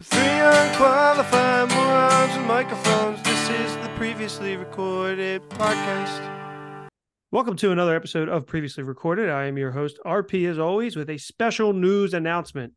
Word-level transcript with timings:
Three 0.00 0.20
unqualified 0.20 1.70
morons 1.70 2.36
with 2.36 2.46
microphones. 2.46 3.20
This 3.24 3.50
is 3.50 3.76
the 3.78 3.88
previously 3.96 4.56
recorded 4.56 5.42
podcast. 5.50 6.88
Welcome 7.32 7.56
to 7.56 7.72
another 7.72 7.96
episode 7.96 8.28
of 8.28 8.46
Previously 8.46 8.84
Recorded. 8.84 9.28
I 9.28 9.46
am 9.46 9.58
your 9.58 9.72
host, 9.72 9.98
RP, 10.06 10.48
as 10.48 10.56
always, 10.56 10.94
with 10.94 11.10
a 11.10 11.18
special 11.18 11.72
news 11.72 12.14
announcement. 12.14 12.74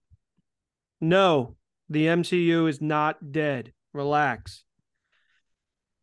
No, 1.00 1.58
the 1.88 2.08
MCU 2.08 2.68
is 2.68 2.82
not 2.82 3.32
dead. 3.32 3.72
Relax. 3.94 4.64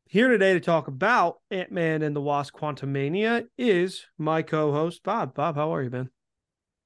Here 0.07 0.29
today 0.29 0.53
to 0.53 0.61
talk 0.61 0.87
about 0.87 1.39
Ant 1.50 1.73
Man 1.73 2.03
and 2.03 2.14
the 2.14 2.23
Wasp 2.23 2.55
Quantumania 2.55 3.48
is 3.59 4.07
my 4.19 4.43
co 4.43 4.71
host, 4.71 5.03
Bob. 5.03 5.35
Bob, 5.35 5.57
how 5.57 5.75
are 5.75 5.82
you, 5.82 5.91
man? 5.91 6.11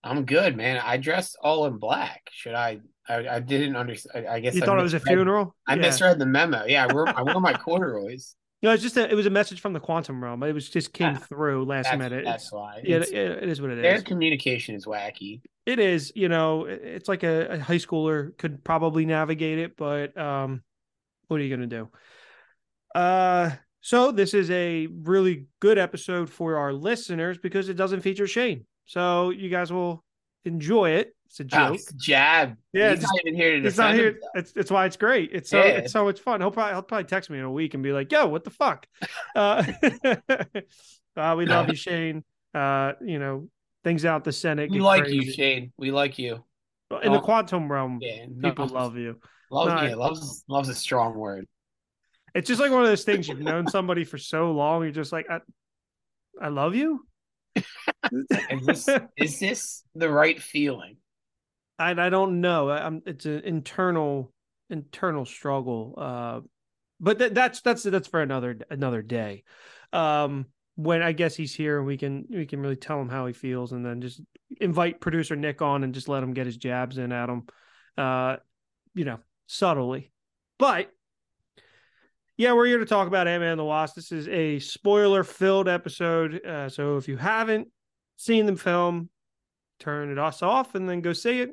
I'm 0.03 0.25
good, 0.25 0.57
man. 0.57 0.81
I 0.83 0.97
dressed 0.97 1.37
all 1.43 1.67
in 1.67 1.77
black. 1.77 2.31
Should 2.33 2.55
I? 2.55 2.81
I, 3.09 3.27
I 3.29 3.41
didn't 3.41 3.75
understand. 3.77 4.27
I 4.27 4.39
guess 4.41 4.55
You 4.55 4.63
I 4.63 4.67
thought 4.67 4.79
it 4.79 4.83
was 4.83 4.95
a 4.95 5.01
funeral? 5.01 5.55
I 5.67 5.75
Yeah. 5.75 5.83
misread 5.83 6.19
the 6.19 6.27
memo. 6.27 6.65
Yeah, 6.67 6.87
I 6.89 6.93
wore, 6.93 7.09
I 7.09 7.23
wore 7.23 7.41
my 7.41 7.53
corduroys. 7.55 8.35
No, 8.65 8.71
it's 8.71 8.81
just 8.85 8.97
a, 8.97 9.11
it 9.11 9.15
was 9.17 9.27
a 9.27 9.31
message 9.31 9.61
from 9.61 9.73
the 9.73 9.81
quantum 9.81 10.23
realm. 10.23 10.41
It 10.45 10.53
was 10.53 10.71
just 10.71 10.93
came 10.93 11.17
Ah, 11.17 11.25
through 11.29 11.65
last 11.65 11.87
That's, 11.87 11.99
minute. 11.99 12.25
that's 12.25 12.45
It's- 12.45 12.53
why. 12.53 12.81
yeah, 12.85 12.99
it, 12.99 13.13
it 13.43 13.49
is 13.49 13.61
what 13.61 13.73
it 13.73 13.83
their 13.83 13.97
is. 13.97 14.03
communication 14.05 14.77
is 14.77 14.87
wacky. 14.87 15.41
It 15.67 15.81
is, 15.81 16.13
you 16.15 16.29
know, 16.29 16.67
it's 16.67 17.09
like 17.09 17.25
a, 17.25 17.55
a 17.55 17.59
high 17.59 17.79
schooler 17.79 18.39
could 18.39 18.63
probably 18.63 19.05
navigate 19.05 19.59
it, 19.59 19.77
but 19.77 20.17
um, 20.17 20.63
what 21.27 21.41
are 21.41 21.43
you 21.43 21.53
gonna 21.53 21.67
do? 21.67 21.89
Uh, 22.95 23.51
so 23.81 24.13
this 24.13 24.33
is 24.33 24.49
a 24.53 24.87
really 24.87 25.47
good 25.59 25.77
episode 25.77 26.31
for 26.31 26.57
our 26.57 26.73
listeners 26.73 27.39
because 27.39 27.69
it 27.69 27.75
doesn't 27.75 28.03
feature 28.03 28.29
Shane, 28.29 28.65
so 28.87 29.31
you 29.31 29.49
guys 29.49 29.73
will 29.73 30.05
enjoy 30.45 30.91
it. 30.91 31.15
It's 31.27 31.41
a 31.41 31.45
Oh, 31.45 31.47
joke. 31.47 31.75
it's 31.77 31.93
Jab. 31.95 32.57
Yeah, 32.73 32.91
he's 32.95 33.03
not 33.03 33.13
even 33.25 33.35
here 33.35 33.59
to 33.61 33.67
It's 33.67 33.79
not 33.79 33.95
here. 33.95 34.19
It's 34.35 34.53
it's 34.55 34.71
why 34.71 34.85
it's 34.87 34.97
great. 34.97 35.31
It's 35.33 35.49
so 35.49 35.59
Yeah. 35.59 35.71
it's 35.79 35.93
so 35.93 36.05
much 36.05 36.21
fun. 36.21 36.41
He'll 36.41 36.51
probably 36.51 36.75
he'll 36.75 36.83
probably 36.83 37.05
text 37.05 37.31
me 37.31 37.39
in 37.39 37.45
a 37.45 37.51
week 37.51 37.73
and 37.75 37.83
be 37.83 37.93
like, 37.93 38.13
"Yo, 38.13 38.27
what 38.27 38.45
the 38.45 38.51
fuck?" 38.51 38.87
Uh, 39.35 39.65
uh, 41.17 41.35
we 41.39 41.47
love 41.47 41.69
you, 41.69 41.75
Shane. 41.87 42.23
Uh, 42.55 42.93
you 43.01 43.19
know, 43.19 43.49
things 43.85 44.05
out 44.05 44.25
the 44.25 44.33
Senate. 44.33 44.71
We 44.71 44.81
like 44.81 45.09
you. 45.09 45.31
Shane. 45.33 45.73
We 45.79 45.91
like 45.91 46.19
you. 46.19 46.45
in 47.03 47.13
the 47.13 47.19
Oh. 47.19 47.23
quantum 47.23 47.73
realm. 47.73 47.99
Yeah, 48.03 48.27
no, 48.29 48.51
People 48.51 48.67
love 48.69 48.99
you. 48.99 49.19
Love, 49.51 49.69
no, 49.69 49.83
yeah, 49.89 49.95
loves 49.95 50.45
loves 50.49 50.69
a 50.69 50.75
strong 50.75 51.15
word. 51.15 51.47
It's 52.35 52.49
just 52.49 52.61
like 52.61 52.71
one 52.71 52.83
of 52.83 52.89
those 52.89 53.05
things 53.05 53.27
you've 53.29 53.41
known 53.41 53.67
somebody 53.69 54.05
for 54.05 54.19
so 54.19 54.53
long. 54.53 54.83
You're 54.83 54.93
just 54.93 55.13
like, 55.13 55.27
I, 55.31 55.41
I 56.41 56.49
love 56.49 56.75
you. 56.75 57.07
Is 58.51 58.67
this 58.67 58.89
is 59.17 59.39
this 59.39 59.83
the 59.95 60.11
right 60.11 60.41
feeling? 60.41 60.97
I 61.79 61.91
I 61.93 62.11
don't 62.11 62.41
know. 62.41 62.71
I'm 62.71 63.03
it's 63.07 63.25
an 63.25 63.41
internal 63.45 64.33
internal 64.71 65.25
struggle. 65.25 65.95
Uh, 65.97 66.41
but 67.01 67.19
that 67.19 67.35
that's 67.35 67.61
that's 67.61 67.83
that's 67.83 68.09
for 68.09 68.23
another 68.23 68.59
another 68.71 69.03
day. 69.03 69.45
Um, 69.93 70.47
when 70.77 71.03
I 71.03 71.13
guess 71.13 71.35
he's 71.35 71.55
here 71.55 71.79
and 71.79 71.87
we 71.87 71.97
can 71.97 72.27
we 72.31 72.47
can 72.47 72.61
really 72.61 72.77
tell 72.77 73.01
him 73.01 73.09
how 73.09 73.27
he 73.27 73.33
feels, 73.33 73.73
and 73.73 73.85
then 73.85 74.01
just 74.01 74.21
invite 74.61 75.01
producer 75.01 75.37
Nick 75.37 75.63
on 75.63 75.85
and 75.85 75.95
just 75.95 76.09
let 76.09 76.23
him 76.23 76.33
get 76.33 76.47
his 76.47 76.57
jabs 76.57 76.99
in 76.99 77.13
at 77.13 77.29
him. 77.29 77.45
Uh, 77.97 78.37
you 78.95 79.05
know, 79.05 79.19
subtly, 79.47 80.11
but. 80.59 80.91
Yeah, 82.39 82.55
we're 82.55 82.67
here 82.67 82.79
to 82.79 82.87
talk 82.87 83.07
about 83.07 83.29
Ant 83.29 83.43
Man 83.43 83.59
the 83.59 83.65
Wasp. 83.65 83.95
This 83.95 84.11
is 84.11 84.27
a 84.27 84.59
spoiler 84.59 85.23
filled 85.23 85.69
episode. 85.69 86.45
Uh, 86.45 86.69
so 86.71 86.97
if 86.97 87.07
you 87.07 87.19
haven't 87.19 87.69
seen 88.23 88.47
the 88.47 88.57
film, 88.57 89.09
turn 89.81 90.11
it 90.11 90.19
us 90.19 90.43
off 90.43 90.75
and 90.75 90.89
then 90.89 91.01
go 91.01 91.13
see 91.13 91.41
it 91.41 91.51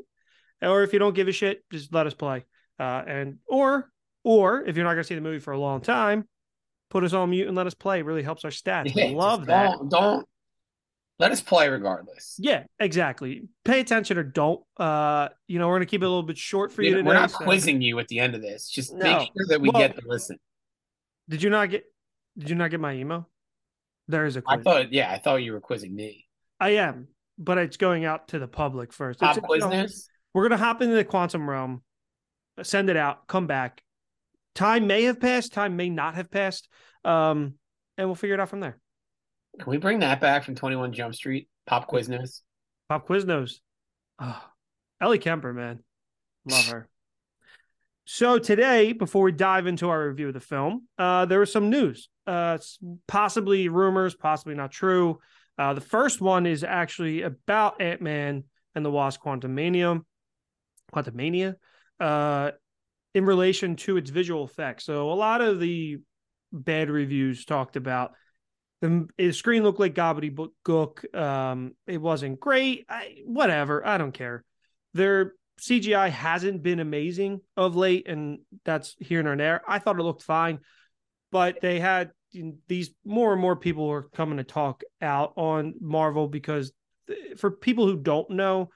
or 0.62 0.84
if 0.84 0.94
you 0.94 1.00
don't 1.00 1.16
give 1.16 1.28
a 1.28 1.31
shit, 1.31 1.64
just 1.72 1.94
let 1.94 2.06
us 2.06 2.14
play. 2.14 2.44
Uh, 2.80 3.03
and 3.08 3.38
or 3.48 3.89
or 4.23 4.64
if 4.66 4.75
you're 4.75 4.86
not 4.86 4.92
gonna 4.94 5.03
see 5.03 5.16
the 5.16 5.22
movie 5.22 5.40
for 5.40 5.52
a 5.53 5.59
long 5.59 5.81
time, 5.81 6.28
put 6.90 7.03
us 7.03 7.14
on 7.14 7.30
mute 7.30 7.47
and 7.47 7.56
let 7.58 7.67
us 7.67 7.73
play. 7.73 8.00
It 8.00 8.06
really 8.06 8.23
helps 8.23 8.45
our 8.45 8.52
stats. 8.52 8.94
Yeah, 8.95 9.12
love 9.16 9.45
that. 9.47 9.72
Don't, 9.78 9.90
don't 9.90 10.25
let 11.18 11.31
us 11.31 11.41
play 11.41 11.68
regardless. 11.69 12.35
Yeah, 12.40 12.63
exactly. 12.80 13.44
Pay 13.66 13.80
attention 13.81 14.18
or 14.18 14.24
don't. 14.24 14.62
Uh, 14.78 15.30
you 15.47 15.59
know, 15.59 15.68
we're 15.68 15.75
gonna 15.75 15.86
keep 15.86 16.01
it 16.01 16.06
a 16.06 16.09
little 16.09 16.24
bit 16.24 16.38
short 16.38 16.72
for 16.72 16.81
you 16.84 17.03
We're 17.03 17.13
not 17.13 17.31
so- 17.31 17.40
quizzing 17.46 17.81
you 17.81 17.97
at 18.00 18.07
the 18.09 18.19
end 18.19 18.36
of 18.36 18.41
this. 18.41 18.69
Just 18.69 18.94
No. 18.94 19.03
make 19.03 19.28
sure 19.28 19.46
that 19.50 19.59
we 19.62 19.69
Well- 19.69 19.81
get 19.81 19.96
to 19.97 20.01
listen. 20.07 20.38
Did 21.28 21.41
you 21.44 21.50
not 21.50 21.69
get? 21.69 21.84
Did 22.38 22.50
you 22.50 22.56
not 22.56 22.72
get 22.72 22.80
my 22.80 22.94
email? 22.94 23.30
There 24.07 24.25
is 24.25 24.36
a 24.38 24.44
I 24.47 24.56
quiz. 24.56 24.63
thought, 24.63 24.94
yeah, 24.94 25.12
I 25.12 25.18
thought 25.19 25.38
you 25.38 25.51
were 25.53 25.59
quizzing 25.59 25.94
me. 25.94 26.25
I 26.59 26.70
am, 26.70 27.08
but 27.38 27.58
it's 27.58 27.78
going 27.78 28.06
out 28.06 28.30
to 28.30 28.40
the 28.40 28.47
public 28.47 28.94
first. 28.94 29.20
Pop 29.20 29.38
news. 29.72 30.09
we're 30.34 30.47
gonna 30.47 30.58
hop 30.58 30.81
into 30.81 30.96
the 30.96 31.06
quantum 31.06 31.50
realm, 31.50 31.84
send 32.62 32.90
it 32.90 32.97
out, 32.97 33.28
come 33.28 33.47
back. 33.47 33.81
Time 34.56 34.88
may 34.88 35.03
have 35.03 35.19
passed, 35.19 35.53
time 35.53 35.75
may 35.75 35.90
not 35.90 36.16
have 36.16 36.30
passed, 36.30 36.68
um, 37.06 37.53
and 37.98 38.08
we'll 38.08 38.16
figure 38.16 38.34
it 38.34 38.40
out 38.40 38.50
from 38.50 38.59
there. 38.59 38.78
Can 39.59 39.69
we 39.69 39.78
bring 39.78 40.00
that 40.00 40.19
back 40.19 40.44
from 40.44 40.56
Twenty 40.56 40.75
One 40.75 40.92
Jump 40.94 41.16
Street? 41.16 41.50
Pop 41.66 41.88
quiz 41.88 42.09
news. 42.09 42.44
Pop 42.90 43.08
Quiznos. 43.08 43.59
Oh, 44.18 44.44
Ellie 45.00 45.19
Kemper, 45.19 45.53
man. 45.53 45.80
Love 46.46 46.68
her. 46.68 46.90
So 48.06 48.40
today, 48.40 48.94
before 48.94 49.22
we 49.24 49.31
dive 49.31 49.68
into 49.68 49.88
our 49.88 50.08
review 50.08 50.30
of 50.30 50.34
the 50.34 50.40
film, 50.40 50.88
uh, 50.98 51.25
there 51.25 51.40
was 51.40 51.52
some 51.52 51.69
news. 51.69 52.09
Uh, 52.25 52.58
possibly 53.08 53.69
rumors, 53.69 54.16
possibly 54.16 54.56
not 54.56 54.72
true. 54.72 55.19
Uh, 55.59 55.74
the 55.74 55.81
first 55.81 56.22
one 56.22 56.46
is 56.46 56.64
actually 56.64 57.22
about 57.22 57.81
Ant 57.81 58.02
Man 58.02 58.46
and 58.74 58.86
the 58.86 58.90
Wasp 58.90 59.22
Quantumania. 59.22 60.02
Quantumania. 60.94 61.56
Uh, 62.00 62.52
in 63.14 63.25
relation 63.25 63.75
to 63.75 63.98
its 63.98 64.09
visual 64.09 64.46
effects. 64.46 64.86
So 64.86 65.12
a 65.12 65.14
lot 65.14 65.42
of 65.42 65.59
the 65.59 65.98
bad 66.53 66.90
reviews 66.90 67.44
talked 67.44 67.75
about 67.75 68.14
the, 68.81 69.08
the 69.18 69.34
screen 69.34 69.64
looked 69.64 69.80
like 69.80 69.94
gobbledygook. 69.94 71.16
Um, 71.16 71.75
it 71.86 71.98
wasn't 71.98 72.40
great. 72.40 72.86
I, 72.88 73.18
whatever. 73.25 73.86
I 73.86 73.98
don't 73.98 74.14
care. 74.14 74.46
Their 74.94 75.34
CGI 75.59 76.09
hasn't 76.09 76.64
been 76.64 76.80
amazing 76.80 77.42
of 77.58 77.75
late, 77.75 78.08
and 78.08 78.40
that's 78.64 78.96
here 79.00 79.19
and 79.19 79.40
there. 79.40 79.62
I 79.68 79.80
thought 79.80 80.00
it 80.00 80.03
looked 80.03 80.24
fine, 80.24 80.59
but 81.31 81.59
they 81.62 81.80
had 81.80 82.12
these 82.67 82.91
more 83.06 83.34
and 83.34 83.41
more 83.41 83.56
people 83.56 83.90
are 83.90 84.03
coming 84.03 84.38
to 84.38 84.44
talk 84.44 84.84
out 85.01 85.34
on 85.35 85.73
Marvel 85.81 86.28
because 86.28 86.72
for 87.38 87.51
people 87.51 87.85
who 87.85 87.97
don't 87.97 88.29
know, 88.29 88.69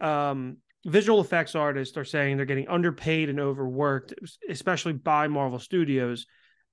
um, 0.00 0.58
visual 0.86 1.20
effects 1.20 1.54
artists 1.54 1.96
are 1.96 2.04
saying 2.04 2.36
they're 2.36 2.46
getting 2.46 2.68
underpaid 2.68 3.28
and 3.28 3.40
overworked, 3.40 4.14
especially 4.48 4.92
by 4.92 5.28
Marvel 5.28 5.58
Studios. 5.58 6.26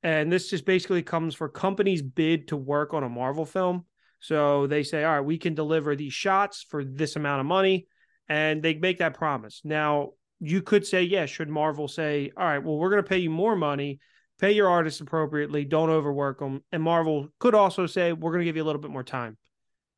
And 0.04 0.32
this 0.32 0.50
just 0.50 0.66
basically 0.66 1.02
comes 1.04 1.36
for 1.36 1.50
companies 1.50 2.02
bid 2.02 2.50
to 2.50 2.58
work 2.58 2.94
on 2.94 3.04
a 3.04 3.10
Marvel 3.10 3.46
film. 3.46 3.86
So 4.20 4.68
they 4.68 4.84
say, 4.84 5.04
all 5.04 5.14
right, 5.14 5.22
we 5.22 5.38
can 5.38 5.56
deliver 5.56 5.96
these 5.96 6.14
shots 6.14 6.66
for 6.70 6.84
this 6.84 7.16
amount 7.16 7.42
of 7.42 7.46
money. 7.46 7.88
And 8.30 8.62
they 8.62 8.76
make 8.76 9.00
that 9.00 9.16
promise. 9.16 9.62
Now, 9.64 10.12
you 10.40 10.62
could 10.62 10.86
say, 10.86 11.04
yeah, 11.04 11.26
should 11.26 11.50
Marvel 11.50 11.88
say, 11.88 12.32
all 12.38 12.46
right, 12.46 12.64
well, 12.64 12.78
we're 12.78 12.90
going 12.90 13.04
to 13.04 13.10
pay 13.10 13.18
you 13.18 13.30
more 13.30 13.56
money, 13.56 14.00
pay 14.40 14.52
your 14.52 14.70
artists 14.70 15.02
appropriately, 15.02 15.66
don't 15.66 15.90
overwork 15.90 16.40
them. 16.40 16.64
And 16.72 16.84
Marvel 16.84 17.30
could 17.40 17.56
also 17.56 17.88
say, 17.88 18.14
we're 18.14 18.32
going 18.32 18.42
to 18.42 18.46
give 18.46 18.56
you 18.56 18.64
a 18.64 18.66
little 18.66 18.82
bit 18.82 18.92
more 18.92 19.04
time. 19.04 19.38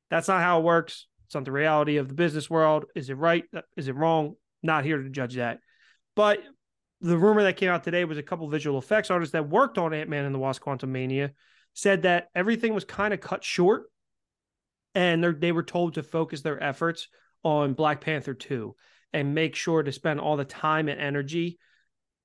That's 0.09 0.27
not 0.27 0.41
how 0.41 0.59
it 0.59 0.63
works. 0.63 1.07
It's 1.25 1.35
not 1.35 1.45
the 1.45 1.51
reality 1.51 1.97
of 1.97 2.07
the 2.07 2.13
business 2.13 2.49
world. 2.49 2.85
Is 2.95 3.09
it 3.09 3.15
right? 3.15 3.43
Uh, 3.55 3.61
is 3.75 3.87
it 3.87 3.95
wrong? 3.95 4.35
Not 4.63 4.85
here 4.85 4.97
to 5.01 5.09
judge 5.09 5.35
that. 5.35 5.59
But 6.15 6.39
the 7.01 7.17
rumor 7.17 7.43
that 7.43 7.57
came 7.57 7.69
out 7.69 7.83
today 7.83 8.03
was 8.05 8.17
a 8.17 8.23
couple 8.23 8.49
visual 8.49 8.79
effects 8.79 9.11
artists 9.11 9.33
that 9.33 9.47
worked 9.47 9.77
on 9.77 9.93
Ant 9.93 10.09
Man 10.09 10.25
and 10.25 10.33
the 10.33 10.39
Wasp 10.39 10.63
Quantumania 10.63 11.31
said 11.73 12.01
that 12.01 12.27
everything 12.35 12.73
was 12.73 12.83
kind 12.83 13.13
of 13.13 13.21
cut 13.21 13.43
short 13.43 13.83
and 14.95 15.23
they 15.23 15.51
were 15.51 15.63
told 15.63 15.93
to 15.93 16.03
focus 16.03 16.41
their 16.41 16.61
efforts 16.61 17.07
on 17.43 17.73
Black 17.73 18.01
Panther 18.01 18.33
2 18.33 18.75
and 19.13 19.35
make 19.35 19.55
sure 19.55 19.83
to 19.83 19.91
spend 19.91 20.19
all 20.19 20.35
the 20.35 20.45
time 20.45 20.87
and 20.89 20.99
energy 20.99 21.57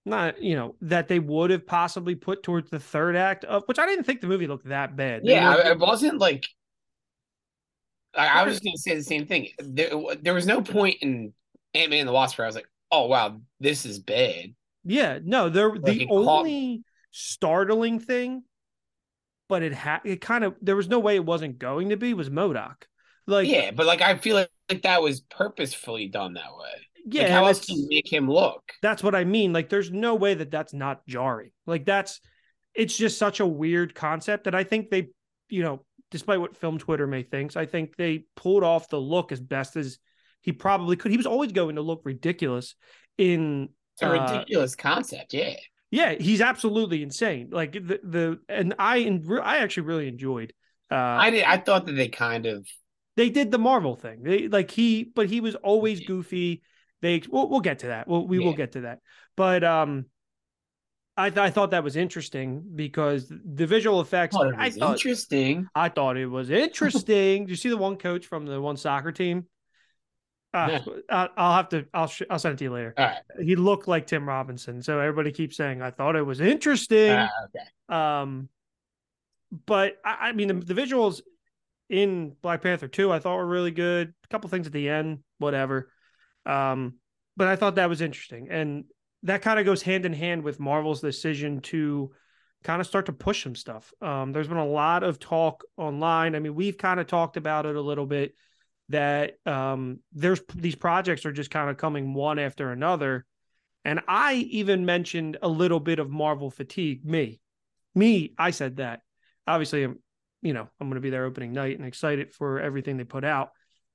not 0.05 0.43
you 0.43 0.55
know 0.57 0.75
that 0.83 1.09
they 1.09 1.19
would 1.19 1.51
have 1.51 1.67
possibly 1.67 2.15
put 2.15 2.43
towards 2.43 2.71
the 2.71 2.79
third 2.81 3.17
act 3.17 3.45
of 3.45 3.63
which 3.67 3.79
I 3.79 3.87
didn't 3.87 4.05
think 4.05 4.21
the 4.21 4.27
movie 4.27 4.47
looked 4.47 4.69
that 4.69 4.97
bad. 4.97 5.23
They 5.25 5.33
Yeah, 5.33 5.55
looked- 5.55 5.67
it 5.67 5.79
wasn't 5.79 6.19
like. 6.19 6.47
I, 8.17 8.29
I 8.29 8.45
was 8.45 8.61
going 8.61 8.75
to 8.77 8.81
say 8.81 8.95
the 8.95 9.03
same 9.03 9.27
thing. 9.27 9.49
There, 9.59 9.91
there 10.23 10.35
was 10.35 10.47
no 10.47 10.63
point 10.63 10.99
in 11.01 11.33
Ant 11.75 11.91
Man 11.91 12.01
and 12.01 12.09
the 12.09 12.13
Wasp 12.13 12.39
where 12.39 12.45
I 12.45 12.49
was 12.49 12.55
like, 12.55 12.69
"Oh 12.93 13.07
wow, 13.07 13.41
this 13.61 13.85
is 13.85 13.99
bad." 13.99 14.55
Yeah, 14.85 15.19
no, 15.25 15.49
there 15.49 15.71
Like, 15.73 15.83
the 15.85 16.03
it 16.03 16.09
caught- 16.09 16.41
only 16.41 16.85
startling 17.11 17.99
thing, 17.99 18.45
but 19.49 19.63
it 19.63 19.73
had 19.73 20.01
it 20.05 20.21
kind 20.21 20.45
of 20.45 20.55
there 20.63 20.77
was 20.77 20.89
no 20.89 21.01
way 21.01 21.17
it 21.17 21.25
wasn't 21.25 21.59
going 21.59 21.89
to 21.89 21.97
be 21.97 22.15
was 22.15 22.31
MODOK. 22.31 22.77
Like 23.27 23.49
yeah, 23.49 23.71
but 23.73 23.87
like 23.87 24.01
I 24.03 24.17
feel 24.17 24.37
like, 24.37 24.51
like 24.71 24.83
that 24.83 25.03
was 25.03 25.21
purposefully 25.21 26.07
done 26.09 26.35
that 26.35 26.55
way. 26.57 26.94
Yeah, 27.05 27.23
like, 27.23 27.31
how 27.31 27.45
and 27.45 27.47
else 27.47 27.65
can 27.67 27.77
you 27.77 27.87
make 27.89 28.13
him 28.13 28.29
look? 28.29 28.63
that's 28.83 29.03
what 29.03 29.15
I 29.15 29.25
mean. 29.25 29.53
Like 29.53 29.69
there's 29.69 29.91
no 29.91 30.15
way 30.15 30.35
that 30.35 30.51
that's 30.51 30.75
not 30.75 31.07
jarring. 31.07 31.51
Like 31.67 31.85
that's 31.85 32.21
it's 32.75 32.97
just 32.97 33.19
such 33.19 33.41
a 33.41 33.47
weird 33.47 33.95
concept 33.95 34.45
that 34.45 34.55
I 34.55 34.65
think 34.65 34.91
they, 34.91 35.09
you 35.49 35.63
know, 35.63 35.85
despite 36.11 36.41
what 36.41 36.57
film 36.57 36.79
Twitter 36.79 37.07
may 37.07 37.23
thinks, 37.23 37.57
I 37.57 37.67
think 37.67 37.97
they 37.97 38.25
pulled 38.37 38.65
off 38.65 38.89
the 38.89 39.01
look 39.01 39.33
as 39.33 39.41
best 39.41 39.77
as 39.77 39.99
he 40.41 40.53
probably 40.53 40.97
could. 40.97 41.11
He 41.11 41.17
was 41.17 41.27
always 41.27 41.53
going 41.53 41.77
to 41.77 41.83
look 41.83 42.03
ridiculous 42.05 42.75
in 43.19 43.69
It's 43.95 44.03
a 44.03 44.09
Uh, 44.09 44.13
ridiculous 44.13 44.75
concept. 44.75 45.35
Yeah. 45.35 45.55
Yeah, 45.91 46.15
he's 46.15 46.41
absolutely 46.41 47.03
insane. 47.03 47.51
Like 47.53 47.73
the 47.73 48.01
the 48.03 48.41
and 48.49 48.75
I 48.79 49.01
en- 49.01 49.25
I 49.43 49.59
actually 49.59 49.87
really 49.87 50.09
enjoyed. 50.09 50.53
Uh, 50.91 50.95
I 50.97 51.31
did. 51.31 51.45
I 51.45 51.59
thought 51.59 51.87
that 51.87 51.93
they 51.93 52.09
kind 52.09 52.47
of. 52.47 52.67
they 53.17 53.31
did 53.31 53.51
the 53.51 53.59
Marvel 53.59 53.95
thing. 53.97 54.23
They 54.23 54.49
like 54.49 54.71
he, 54.73 55.05
but 55.05 55.29
he 55.29 55.41
was 55.41 55.55
always 55.55 56.01
goofy. 56.01 56.63
They 57.05 57.21
we'll, 57.29 57.51
we'll 57.51 57.61
get 57.61 57.81
to 57.81 57.89
that. 57.89 58.09
We'll, 58.09 58.27
we 58.27 58.39
will 58.39 58.55
get 58.55 58.73
to 58.73 58.81
that. 58.81 59.01
But 59.37 59.63
um, 59.63 60.07
I 61.19 61.29
th- 61.29 61.39
I 61.39 61.51
thought 61.51 61.73
that 61.73 61.85
was 61.85 61.97
interesting 61.97 62.65
because 62.75 63.29
the 63.29 63.67
visual 63.67 64.01
effects. 64.01 64.35
it 64.41 64.55
I 64.57 64.71
thought 64.71 64.93
interesting. 64.93 65.67
I 65.75 65.91
thought 65.91 66.17
it 66.17 66.25
was 66.25 66.49
interesting. 66.49 67.45
Do 67.45 67.51
you 67.51 67.57
see 67.57 67.69
the 67.69 67.77
one 67.77 67.97
coach 67.97 68.25
from 68.25 68.47
the 68.47 68.59
one 68.59 68.79
soccer 68.79 69.13
team? 69.13 69.45
Uh, 70.55 70.79
I'll 71.11 71.57
have 71.57 71.69
to. 71.71 71.85
I'll 71.93 72.07
sh- 72.07 72.23
I'll 72.31 72.39
send 72.39 72.55
it 72.55 72.57
to 72.61 72.65
you 72.65 72.73
later. 72.73 72.95
Right. 72.97 73.19
He 73.39 73.55
looked 73.55 73.87
like 73.87 74.07
Tim 74.07 74.27
Robinson, 74.27 74.81
so 74.81 74.99
everybody 74.99 75.31
keeps 75.31 75.59
saying 75.59 75.83
I 75.83 75.91
thought 75.91 76.17
it 76.17 76.23
was 76.23 76.41
interesting. 76.41 77.11
Uh, 77.11 77.29
okay. 77.45 77.67
Um, 77.95 78.49
but 79.67 79.99
I, 80.03 80.29
I 80.29 80.33
mean, 80.33 80.49
the, 80.49 80.55
the 80.55 80.75
visuals 80.75 81.21
in 81.91 82.35
Black 82.41 82.63
Panther 82.63 82.89
2, 82.89 83.13
I 83.13 83.19
thought 83.19 83.37
were 83.37 83.47
really 83.47 83.73
good. 83.73 84.15
A 84.25 84.29
couple 84.29 84.49
things 84.49 84.67
at 84.67 84.73
the 84.73 84.89
end, 84.89 85.19
whatever. 85.37 85.91
Um, 86.47 86.95
but 87.37 87.49
I 87.49 87.57
thought 87.57 87.77
that 87.77 87.89
was 87.89 88.01
interesting. 88.01 88.49
And 88.51 88.85
that 89.25 89.43
kind 89.43 89.59
of 89.59 89.65
goes 89.65 89.83
hand 89.83 90.07
in 90.07 90.13
hand 90.13 90.43
with 90.43 90.61
Marvel's 90.61 91.01
decision 91.01 91.61
to 91.63 92.13
kind 92.63 92.81
of 92.81 92.87
start 92.87 93.07
to 93.07 93.13
push 93.13 93.43
some 93.43 93.55
stuff. 93.55 93.93
Um, 94.01 94.33
there's 94.33 94.49
been 94.49 94.57
a 94.57 94.67
lot 94.67 95.03
of 95.03 95.19
talk 95.19 95.65
online. 95.77 96.35
I 96.35 96.41
mean, 96.41 96.55
we've 96.55 96.79
kind 96.79 97.01
of 97.01 97.07
talked 97.07 97.37
about 97.37 97.67
it 97.67 97.77
a 97.77 97.81
little 97.81 98.07
bit 98.07 98.35
that 98.91 99.35
um, 99.47 100.01
there's 100.13 100.41
these 100.55 100.75
projects 100.75 101.25
are 101.25 101.33
just 101.33 101.51
kind 101.51 101.71
of 101.71 101.77
coming 101.77 102.15
one 102.15 102.39
after 102.39 102.71
another. 102.71 103.25
And 103.85 104.01
I 104.09 104.35
even 104.35 104.87
mentioned 104.87 105.39
a 105.43 105.49
little 105.49 105.81
bit 105.81 105.99
of 105.99 106.11
Marvel 106.11 106.51
fatigue. 106.51 107.05
Me, 107.05 107.41
me, 107.95 108.35
I 108.39 108.51
said 108.51 108.77
that. 108.77 109.01
Obviously, 109.47 109.85
I'm, 109.85 109.99
you 110.41 110.55
know, 110.55 110.69
I'm 110.81 110.89
going 110.89 110.95
to 110.95 111.01
be 111.01 111.11
there 111.11 111.27
opening 111.27 111.53
night 111.53 111.79
and 111.79 111.87
excited 111.87 112.33
for 112.33 112.61
everything 112.61 112.97
they 112.97 113.05
put 113.05 113.25
out. 113.25 113.51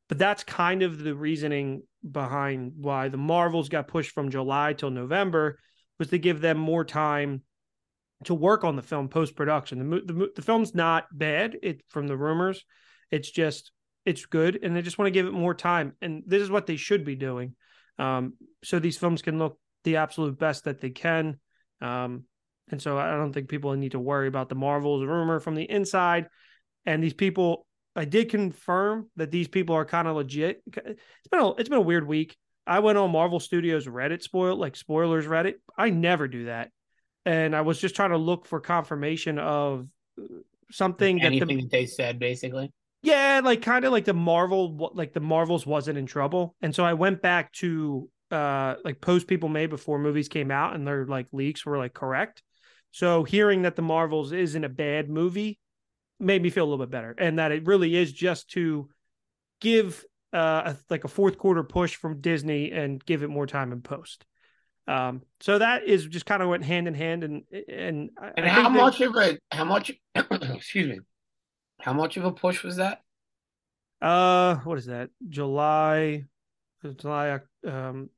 But 0.09 0.17
that's 0.17 0.43
kind 0.43 0.83
of 0.83 0.99
the 0.99 1.15
reasoning 1.15 1.83
behind 2.09 2.73
why 2.75 3.07
the 3.07 3.17
Marvels 3.17 3.69
got 3.69 3.87
pushed 3.87 4.11
from 4.11 4.31
July 4.31 4.73
till 4.73 4.89
November 4.89 5.57
was 5.97 6.09
to 6.09 6.17
give 6.17 6.41
them 6.41 6.57
more 6.57 6.83
time 6.83 7.43
to 8.25 8.33
work 8.33 8.63
on 8.63 8.75
the 8.75 8.81
film 8.81 9.07
post 9.07 9.35
production. 9.35 9.89
The, 9.89 10.01
the 10.01 10.29
the 10.35 10.41
film's 10.41 10.75
not 10.75 11.05
bad. 11.11 11.57
It 11.61 11.83
from 11.89 12.07
the 12.07 12.17
rumors, 12.17 12.65
it's 13.11 13.29
just 13.31 13.71
it's 14.05 14.25
good, 14.25 14.59
and 14.61 14.75
they 14.75 14.81
just 14.81 14.97
want 14.97 15.07
to 15.07 15.11
give 15.11 15.27
it 15.27 15.33
more 15.33 15.53
time. 15.53 15.93
And 16.01 16.23
this 16.25 16.41
is 16.41 16.49
what 16.49 16.65
they 16.65 16.75
should 16.75 17.05
be 17.05 17.15
doing, 17.15 17.55
um, 17.97 18.33
so 18.63 18.79
these 18.79 18.97
films 18.97 19.21
can 19.21 19.37
look 19.37 19.59
the 19.83 19.97
absolute 19.97 20.37
best 20.39 20.65
that 20.65 20.81
they 20.81 20.89
can. 20.89 21.39
Um, 21.81 22.23
and 22.71 22.81
so 22.81 22.97
I 22.97 23.11
don't 23.11 23.33
think 23.33 23.47
people 23.47 23.73
need 23.73 23.91
to 23.91 23.99
worry 23.99 24.27
about 24.27 24.49
the 24.49 24.55
Marvels 24.55 25.05
rumor 25.05 25.39
from 25.39 25.55
the 25.55 25.69
inside. 25.69 26.27
And 26.85 27.03
these 27.03 27.13
people, 27.13 27.65
I 27.99 28.05
did 28.05 28.29
confirm 28.29 29.09
that 29.17 29.29
these 29.29 29.49
people 29.49 29.75
are 29.75 29.83
kind 29.83 30.07
of 30.07 30.15
legit. 30.15 30.63
It's 30.67 31.27
been 31.29 31.41
a, 31.41 31.51
it's 31.55 31.67
been 31.67 31.79
a 31.79 31.81
weird 31.81 32.07
week. 32.07 32.37
I 32.65 32.79
went 32.79 32.97
on 32.97 33.11
Marvel 33.11 33.41
Studios 33.41 33.87
Reddit 33.87 34.21
spoil 34.21 34.55
like 34.55 34.77
spoilers 34.77 35.25
Reddit. 35.25 35.55
I 35.77 35.89
never 35.89 36.29
do 36.29 36.45
that, 36.45 36.71
and 37.25 37.53
I 37.53 37.59
was 37.59 37.77
just 37.77 37.95
trying 37.95 38.11
to 38.11 38.17
look 38.17 38.45
for 38.45 38.61
confirmation 38.61 39.37
of 39.37 39.89
uh, 40.17 40.23
something 40.71 41.19
that 41.19 41.25
Anything 41.25 41.57
the 41.57 41.61
that 41.63 41.71
they 41.71 41.85
said, 41.85 42.19
basically. 42.19 42.71
yeah, 43.01 43.41
like 43.43 43.61
kind 43.61 43.83
of 43.83 43.91
like 43.91 44.05
the 44.05 44.13
Marvel, 44.13 44.91
like 44.93 45.11
the 45.11 45.19
Marvels 45.19 45.65
wasn't 45.65 45.97
in 45.97 46.05
trouble, 46.05 46.55
and 46.61 46.73
so 46.73 46.85
I 46.85 46.93
went 46.93 47.21
back 47.21 47.51
to 47.53 48.09
uh 48.31 48.75
like 48.85 49.01
posts 49.01 49.25
people 49.25 49.49
made 49.49 49.71
before 49.71 49.99
movies 49.99 50.29
came 50.29 50.51
out, 50.51 50.73
and 50.73 50.87
their 50.87 51.05
like 51.05 51.27
leaks 51.33 51.65
were 51.65 51.77
like 51.77 51.93
correct. 51.93 52.43
So 52.91 53.25
hearing 53.25 53.63
that 53.63 53.75
the 53.75 53.81
Marvels 53.81 54.31
isn't 54.31 54.63
a 54.63 54.69
bad 54.69 55.09
movie 55.09 55.59
made 56.19 56.41
me 56.41 56.49
feel 56.49 56.63
a 56.63 56.69
little 56.69 56.85
bit 56.85 56.91
better, 56.91 57.15
and 57.17 57.39
that 57.39 57.51
it 57.51 57.65
really 57.65 57.95
is 57.95 58.11
just 58.11 58.49
to 58.51 58.89
give 59.61 60.03
uh 60.33 60.73
a, 60.73 60.77
like 60.89 61.03
a 61.03 61.07
fourth 61.07 61.37
quarter 61.37 61.63
push 61.63 61.95
from 61.95 62.21
Disney 62.21 62.71
and 62.71 63.03
give 63.03 63.23
it 63.23 63.29
more 63.29 63.47
time 63.47 63.71
in 63.71 63.81
post. 63.81 64.25
Um, 64.87 65.21
so 65.39 65.59
that 65.59 65.83
is 65.83 66.05
just 66.07 66.25
kind 66.25 66.41
of 66.41 66.49
went 66.49 66.63
hand 66.65 66.87
in 66.87 66.93
hand, 66.93 67.23
and 67.23 67.43
and 67.51 68.09
And 68.37 68.45
I 68.45 68.49
how 68.49 68.63
that- 68.63 68.71
much 68.71 69.01
of 69.01 69.15
a 69.15 69.37
how 69.51 69.63
much? 69.65 69.91
excuse 70.15 70.87
me. 70.87 70.99
How 71.79 71.93
much 71.93 72.17
of 72.17 72.25
a 72.25 72.31
push 72.31 72.63
was 72.63 72.75
that? 72.77 73.01
Uh, 74.01 74.55
what 74.57 74.77
is 74.77 74.85
that? 74.87 75.09
July, 75.29 76.25
July. 76.97 77.39
Um, 77.65 78.09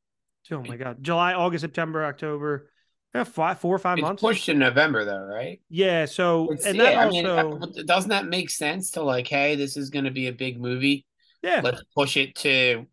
oh 0.51 0.61
my 0.63 0.77
God, 0.77 0.97
July, 1.03 1.33
August, 1.33 1.61
September, 1.61 2.05
October. 2.05 2.69
Yeah, 3.13 3.25
five, 3.25 3.59
four 3.59 3.75
or 3.75 3.79
five 3.79 3.97
It's 3.97 4.03
months. 4.05 4.21
pushed 4.21 4.47
in 4.47 4.57
November, 4.57 5.03
though, 5.03 5.25
right? 5.25 5.59
Yeah. 5.69 6.05
So, 6.05 6.51
It's- 6.53 6.65
and 6.65 6.79
that 6.79 6.97
I 6.97 7.09
mean, 7.09 7.25
also, 7.25 7.59
uh, 7.59 7.83
doesn't 7.85 8.09
that 8.09 8.25
make 8.25 8.49
sense 8.49 8.91
to 8.91 9.01
like, 9.03 9.27
hey, 9.27 9.55
this 9.55 9.75
is 9.75 9.89
going 9.89 10.05
to 10.05 10.11
be 10.11 10.27
a 10.27 10.33
big 10.33 10.59
movie. 10.61 11.05
yeah, 11.43 11.59
Let's 11.63 11.83
push 11.95 12.15
it 12.17 12.35
to 12.35 12.85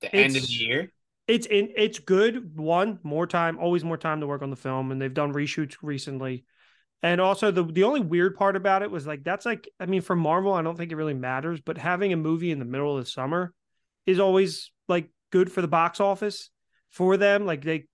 the 0.00 0.14
end 0.14 0.36
of 0.36 0.42
the 0.42 0.52
year. 0.52 0.92
it's 1.26 1.46
in, 1.46 1.70
it's 1.76 1.98
good. 1.98 2.56
One 2.56 2.98
more 3.02 3.26
time, 3.26 3.58
always 3.58 3.82
more 3.82 3.96
time 3.96 4.20
to 4.20 4.26
work 4.26 4.42
on 4.42 4.50
the 4.50 4.56
film, 4.56 4.92
and 4.92 5.00
they've 5.00 5.12
done 5.12 5.32
reshoots 5.32 5.76
recently. 5.82 6.44
And 7.02 7.20
also, 7.20 7.50
the 7.50 7.64
the 7.64 7.82
only 7.84 8.00
weird 8.00 8.36
part 8.36 8.56
about 8.56 8.82
it 8.82 8.90
was 8.90 9.06
like 9.06 9.24
that's 9.24 9.44
like, 9.44 9.68
I 9.80 9.86
mean, 9.86 10.02
for 10.02 10.14
Marvel, 10.16 10.52
I 10.54 10.62
don't 10.62 10.76
think 10.76 10.92
it 10.92 10.96
really 10.96 11.14
matters, 11.14 11.60
but 11.60 11.78
having 11.78 12.12
a 12.12 12.16
movie 12.16 12.50
in 12.50 12.58
the 12.58 12.64
middle 12.64 12.96
of 12.96 13.04
the 13.04 13.10
summer 13.10 13.52
is 14.06 14.20
always 14.20 14.70
like 14.88 15.08
good 15.30 15.50
for 15.50 15.60
the 15.62 15.68
box 15.68 15.98
office 16.00 16.50
for 16.90 17.16
them. 17.16 17.44
Like 17.44 17.62
they, 17.64 17.84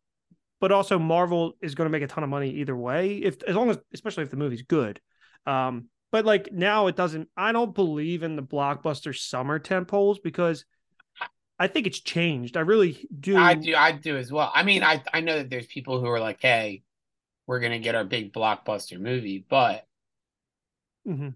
but 0.60 0.72
also 0.72 0.98
Marvel 0.98 1.54
is 1.60 1.74
going 1.74 1.86
to 1.86 1.90
make 1.90 2.02
a 2.02 2.06
ton 2.06 2.22
of 2.24 2.30
money 2.30 2.50
either 2.50 2.76
way, 2.76 3.16
if 3.16 3.42
as 3.44 3.56
long 3.56 3.70
as, 3.70 3.78
especially 3.92 4.24
if 4.24 4.30
the 4.30 4.36
movie's 4.36 4.62
good. 4.62 5.00
Um, 5.46 5.86
but 6.12 6.24
like 6.24 6.52
now 6.52 6.86
it 6.88 6.96
doesn't. 6.96 7.28
I 7.36 7.52
don't 7.52 7.74
believe 7.74 8.22
in 8.22 8.36
the 8.36 8.42
blockbuster 8.42 9.16
summer 9.16 9.58
tentpoles 9.58 10.18
because 10.22 10.64
I 11.58 11.66
think 11.68 11.86
it's 11.86 12.00
changed. 12.00 12.56
I 12.56 12.60
really 12.60 13.06
do. 13.18 13.36
I 13.36 13.54
do, 13.54 13.74
I 13.74 13.92
do 13.92 14.16
as 14.16 14.32
well. 14.32 14.50
I 14.54 14.62
mean, 14.62 14.82
I 14.82 15.02
I 15.12 15.20
know 15.20 15.38
that 15.38 15.50
there's 15.50 15.66
people 15.66 16.00
who 16.00 16.06
are 16.08 16.20
like, 16.20 16.38
hey, 16.40 16.82
we're 17.46 17.60
gonna 17.60 17.78
get 17.78 17.94
our 17.94 18.04
big 18.04 18.32
blockbuster 18.32 18.98
movie, 18.98 19.44
but 19.48 19.86
Mhm. 21.06 21.34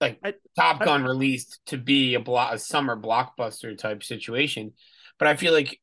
like 0.00 0.18
I- 0.24 0.34
Top 0.56 0.80
I- 0.80 0.84
Gun 0.84 1.04
released 1.04 1.60
to 1.66 1.76
be 1.78 2.14
a 2.14 2.20
block 2.20 2.54
a 2.54 2.58
summer 2.58 2.96
blockbuster 2.96 3.76
type 3.76 4.02
situation, 4.02 4.72
but 5.18 5.28
I 5.28 5.36
feel 5.36 5.52
like 5.52 5.80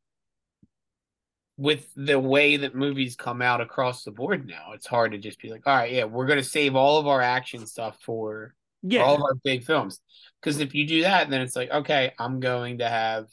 with 1.61 1.87
the 1.95 2.19
way 2.19 2.57
that 2.57 2.75
movies 2.75 3.15
come 3.15 3.41
out 3.41 3.61
across 3.61 4.03
the 4.03 4.11
board 4.11 4.47
now, 4.47 4.71
it's 4.73 4.87
hard 4.87 5.11
to 5.11 5.19
just 5.19 5.39
be 5.39 5.49
like, 5.49 5.67
all 5.67 5.75
right, 5.75 5.91
yeah, 5.93 6.05
we're 6.05 6.25
gonna 6.25 6.43
save 6.43 6.75
all 6.75 6.99
of 6.99 7.07
our 7.07 7.21
action 7.21 7.67
stuff 7.67 7.97
for 8.01 8.55
Yeah, 8.81 9.03
all 9.03 9.15
of 9.15 9.21
our 9.21 9.35
big 9.43 9.63
films. 9.63 9.99
Because 10.41 10.59
if 10.59 10.73
you 10.73 10.87
do 10.87 11.03
that, 11.03 11.29
then 11.29 11.41
it's 11.41 11.55
like, 11.55 11.69
okay, 11.71 12.13
I'm 12.19 12.39
going 12.39 12.79
to 12.79 12.89
have 12.89 13.27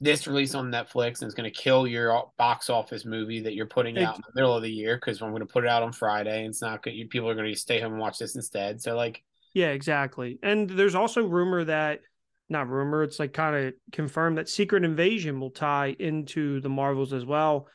this 0.00 0.26
release 0.28 0.54
on 0.54 0.70
Netflix 0.70 1.20
and 1.20 1.24
it's 1.24 1.34
going 1.34 1.52
to 1.52 1.60
kill 1.62 1.86
your 1.86 2.30
box 2.38 2.70
office 2.70 3.04
movie 3.04 3.40
that 3.40 3.54
you're 3.54 3.66
putting 3.66 3.98
out 3.98 4.16
in 4.16 4.22
the 4.26 4.40
middle 4.40 4.54
of 4.56 4.62
the 4.62 4.70
year 4.70 4.96
because 4.96 5.20
I'm 5.20 5.30
going 5.30 5.40
to 5.40 5.46
put 5.46 5.64
it 5.64 5.70
out 5.70 5.82
on 5.82 5.92
Friday 5.92 6.40
and 6.40 6.48
it's 6.50 6.62
not 6.62 6.82
good. 6.82 6.94
You 6.94 7.08
people 7.08 7.28
are 7.28 7.34
going 7.34 7.52
to 7.52 7.58
stay 7.58 7.80
home 7.80 7.92
and 7.92 8.00
watch 8.00 8.18
this 8.18 8.36
instead. 8.36 8.80
So 8.80 8.94
like, 8.96 9.22
Yeah, 9.54 9.68
exactly. 9.68 10.38
And 10.42 10.68
there's 10.68 10.94
also 10.94 11.26
rumor 11.26 11.64
that 11.64 12.00
not 12.48 12.68
rumor, 12.68 13.02
it's 13.02 13.18
like 13.18 13.32
kind 13.32 13.56
of 13.56 13.74
confirmed 13.92 14.38
that 14.38 14.48
Secret 14.48 14.84
Invasion 14.84 15.40
will 15.40 15.50
tie 15.50 15.94
into 15.98 16.60
the 16.60 16.68
Marvels 16.68 17.12
as 17.12 17.24
well. 17.24 17.68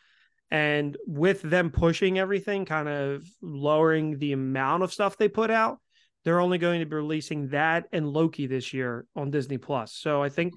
And 0.51 0.97
with 1.07 1.41
them 1.41 1.71
pushing 1.71 2.19
everything, 2.19 2.65
kind 2.65 2.87
of 2.87 3.23
lowering 3.41 4.19
the 4.19 4.33
amount 4.33 4.83
of 4.83 4.93
stuff 4.93 5.17
they 5.17 5.27
put 5.27 5.49
out, 5.49 5.79
they're 6.23 6.39
only 6.39 6.57
going 6.57 6.79
to 6.79 6.85
be 6.85 6.95
releasing 6.95 7.49
that 7.49 7.85
and 7.91 8.07
Loki 8.07 8.47
this 8.47 8.73
year 8.73 9.05
on 9.15 9.31
Disney 9.31 9.57
Plus. 9.57 9.93
So 9.93 10.21
I 10.21 10.29
think 10.29 10.53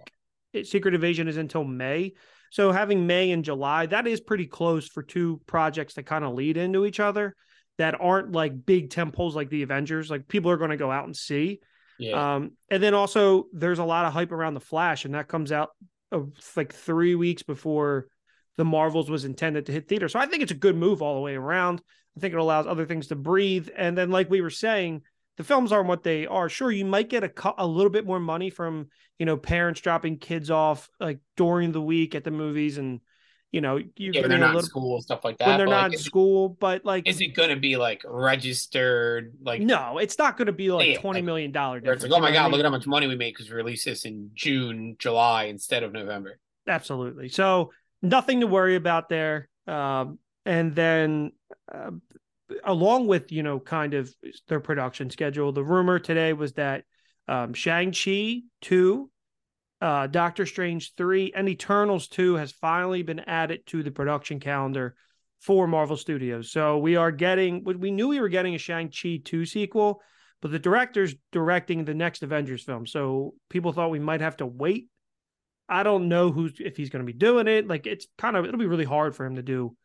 Secret 0.65 0.95
Invasion 0.95 1.29
is 1.29 1.37
until 1.37 1.65
May. 1.65 2.13
So 2.51 2.73
having 2.73 3.07
May 3.07 3.33
and 3.33 3.45
July, 3.45 3.87
that 3.87 4.07
is 4.07 4.21
pretty 4.21 4.47
close 4.47 4.87
for 4.87 5.03
two 5.03 5.41
projects 5.47 5.95
that 5.95 6.05
kind 6.05 6.25
of 6.25 6.35
lead 6.35 6.57
into 6.57 6.87
each 6.87 7.01
other 7.01 7.35
that 7.79 8.01
aren't 8.01 8.33
like 8.33 8.65
big 8.65 8.91
tentpoles 8.91 9.35
like 9.35 9.51
the 9.51 9.63
Avengers. 9.63 10.11
Like 10.11 10.29
people 10.29 10.51
are 10.51 10.57
going 10.57 10.71
to 10.71 10.77
go 10.77 10.91
out 10.91 11.05
and 11.05 11.17
see. 11.17 11.61
Yeah, 11.99 12.37
Um, 12.37 12.53
and 12.71 12.83
then 12.83 12.95
also 12.95 13.47
there's 13.53 13.79
a 13.79 13.85
lot 13.85 14.07
of 14.07 14.12
hype 14.12 14.33
around 14.33 14.55
the 14.55 14.61
Flash, 14.61 15.05
and 15.05 15.15
that 15.15 15.29
comes 15.29 15.53
out 15.53 15.71
uh, 16.12 16.21
like 16.57 16.73
three 16.73 17.15
weeks 17.15 17.43
before 17.43 18.07
the 18.57 18.65
Marvels 18.65 19.11
was 19.11 19.25
intended 19.25 19.67
to 19.67 19.73
hit 19.73 19.88
theater. 19.88 20.09
So 20.09 20.19
I 20.19 20.26
think 20.26 20.43
it's 20.43 20.53
a 20.53 20.57
good 20.57 20.76
move 20.76 21.03
all 21.03 21.15
the 21.15 21.21
way 21.21 21.35
around. 21.35 21.83
I 22.17 22.21
think 22.21 22.33
it 22.33 22.41
allows 22.41 22.67
other 22.67 22.87
things 22.87 23.09
to 23.09 23.17
breathe. 23.17 23.69
And 23.76 23.97
then, 23.97 24.11
like 24.11 24.31
we 24.31 24.41
were 24.41 24.50
saying, 24.50 25.03
the 25.37 25.45
films 25.45 25.73
aren't 25.73 25.88
what 25.88 26.03
they 26.03 26.26
are. 26.26 26.49
Sure, 26.49 26.71
you 26.71 26.87
might 26.87 27.11
get 27.11 27.25
a 27.25 27.29
cu- 27.29 27.53
a 27.59 27.67
little 27.67 27.91
bit 27.91 28.07
more 28.07 28.21
money 28.21 28.50
from 28.50 28.88
you 29.19 29.26
know 29.26 29.37
parents 29.37 29.81
dropping 29.81 30.19
kids 30.19 30.50
off 30.50 30.88
like 30.99 31.19
during 31.37 31.73
the 31.73 31.83
week 31.83 32.15
at 32.15 32.25
the 32.25 32.31
movies, 32.31 32.79
and 32.79 33.00
you 33.57 33.63
know 33.63 33.79
you're 33.97 34.13
yeah, 34.13 34.29
they're 34.29 34.37
not 34.37 34.55
little 34.55 34.69
school 34.69 35.01
stuff 35.01 35.25
like 35.25 35.39
that. 35.39 35.49
when 35.49 35.57
they're 35.57 35.67
not 35.67 35.85
like, 35.85 35.93
in 35.95 35.99
school. 35.99 36.51
But 36.51 36.85
like, 36.85 37.09
is 37.09 37.23
it 37.23 37.29
going 37.29 37.49
to 37.49 37.57
be 37.57 37.79
like 37.79 38.03
registered? 38.05 39.33
Like, 39.43 39.63
no, 39.63 39.97
it's 39.97 40.19
not 40.19 40.37
going 40.37 40.47
to 40.47 40.53
be 40.53 40.71
like 40.71 41.01
twenty 41.01 41.21
like, 41.21 41.25
million 41.25 41.53
dollar 41.53 41.79
it's 41.79 41.85
difference. 41.85 42.03
like, 42.03 42.13
oh 42.13 42.21
my 42.21 42.29
I 42.29 42.33
god, 42.35 42.43
mean? 42.45 42.53
look 42.53 42.61
at 42.61 42.67
how 42.67 42.71
much 42.71 42.87
money 42.87 43.07
we 43.07 43.17
made 43.17 43.33
because 43.33 43.49
we 43.49 43.57
released 43.57 43.87
this 43.87 44.05
in 44.05 44.31
June, 44.35 44.97
July 44.99 45.45
instead 45.45 45.83
of 45.85 45.93
November. 45.95 46.39
Absolutely. 46.69 47.31
So 47.31 47.73
nothing 48.03 48.41
to 48.41 48.47
worry 48.47 48.77
about 48.77 49.09
there. 49.09 49.49
Um, 49.67 50.19
and 50.45 50.75
then 50.75 51.33
uh, 51.73 51.93
along 52.63 53.07
with 53.07 53.33
you 53.33 53.43
know 53.43 53.59
kind 53.59 53.95
of 53.95 54.15
their 54.49 54.61
production 54.61 55.09
schedule, 55.09 55.51
the 55.53 55.65
rumor 55.65 55.99
today 55.99 56.35
was 56.35 56.53
that 56.53 56.85
um, 57.27 57.55
Shang 57.55 57.93
Chi 57.93 58.43
two, 58.61 59.11
uh, 59.80 60.06
Doctor 60.06 60.47
Strange 60.47 60.95
three, 60.97 61.33
and 61.35 61.49
Eternals 61.49 62.09
two 62.09 62.35
has 62.35 62.52
finally 62.52 63.02
been 63.02 63.21
added 63.21 63.66
to 63.66 63.83
the 63.83 63.90
production 63.90 64.40
calendar 64.40 64.95
for 65.40 65.66
Marvel 65.66 65.97
Studios. 65.97 66.50
So 66.50 66.78
we 66.78 66.97
are 66.97 67.12
getting 67.12 67.64
we 67.64 67.90
knew 67.90 68.09
we 68.09 68.21
were 68.21 68.28
getting 68.28 68.54
a 68.54 68.59
Shang 68.59 68.90
Chi 68.90 69.21
two 69.25 69.45
sequel, 69.45 70.00
but 70.40 70.50
the 70.50 70.59
director's 70.59 71.14
directing 71.33 71.85
the 71.85 71.95
next 71.95 72.23
Avengers 72.23 72.62
film. 72.64 72.87
So 72.87 73.35
people 73.50 73.73
thought 73.73 73.90
we 73.90 73.99
might 73.99 74.21
have 74.21 74.38
to 74.38 74.47
wait. 74.47 74.88
I 75.68 75.83
don't 75.83 76.09
know 76.09 76.30
who's 76.30 76.54
if 76.59 76.76
he's 76.76 76.90
going 76.90 77.04
to 77.04 77.12
be 77.12 77.18
doing 77.18 77.49
it. 77.49 77.66
Like 77.66 77.87
it's 77.87 78.06
kind 78.16 78.37
of 78.37 78.45
it'll 78.45 78.59
be 78.59 78.66
really 78.66 78.85
hard 78.85 79.14
for 79.14 79.26
him 79.26 79.37
to 79.37 79.42
do 79.42 79.76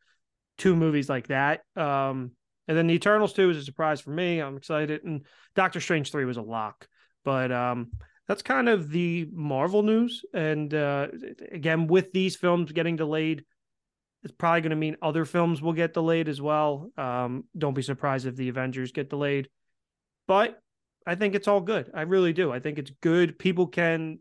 two 0.58 0.76
movies 0.76 1.10
like 1.10 1.28
that. 1.28 1.62
Um, 1.76 2.32
and 2.68 2.78
then 2.78 2.88
the 2.88 2.94
Eternals 2.94 3.34
2 3.34 3.50
is 3.50 3.58
a 3.58 3.64
surprise 3.64 4.00
for 4.00 4.12
me. 4.12 4.40
I'm 4.40 4.56
excited. 4.56 5.04
And 5.04 5.26
Doctor 5.56 5.82
Strange 5.82 6.12
3 6.12 6.26
was 6.26 6.38
a 6.38 6.42
lock. 6.42 6.88
But 7.26 7.52
um, 7.52 7.92
that's 8.28 8.42
kind 8.42 8.70
of 8.70 8.90
the 8.90 9.28
Marvel 9.32 9.84
news. 9.84 10.24
And 10.34 10.74
uh, 10.74 11.08
again, 11.52 11.88
with 11.88 12.12
these 12.12 12.36
films 12.36 12.72
getting 12.72 12.96
delayed, 12.96 13.44
it's 14.24 14.34
probably 14.38 14.62
going 14.62 14.72
to 14.72 14.76
mean 14.76 14.98
other 15.02 15.26
films 15.26 15.62
will 15.62 15.74
get 15.74 15.94
delayed 15.94 16.30
as 16.30 16.40
well. 16.40 16.92
Um, 16.98 17.46
don't 17.58 17.74
be 17.74 17.82
surprised 17.82 18.28
if 18.28 18.36
the 18.36 18.50
Avengers 18.50 18.92
get 18.92 19.10
delayed. 19.10 19.50
But 20.28 20.60
I 21.06 21.16
think 21.16 21.34
it's 21.34 21.48
all 21.48 21.62
good. 21.62 21.90
I 21.94 22.02
really 22.02 22.32
do. 22.32 22.52
I 22.52 22.60
think 22.60 22.78
it's 22.78 22.92
good. 23.02 23.40
People 23.40 23.68
can, 23.68 24.20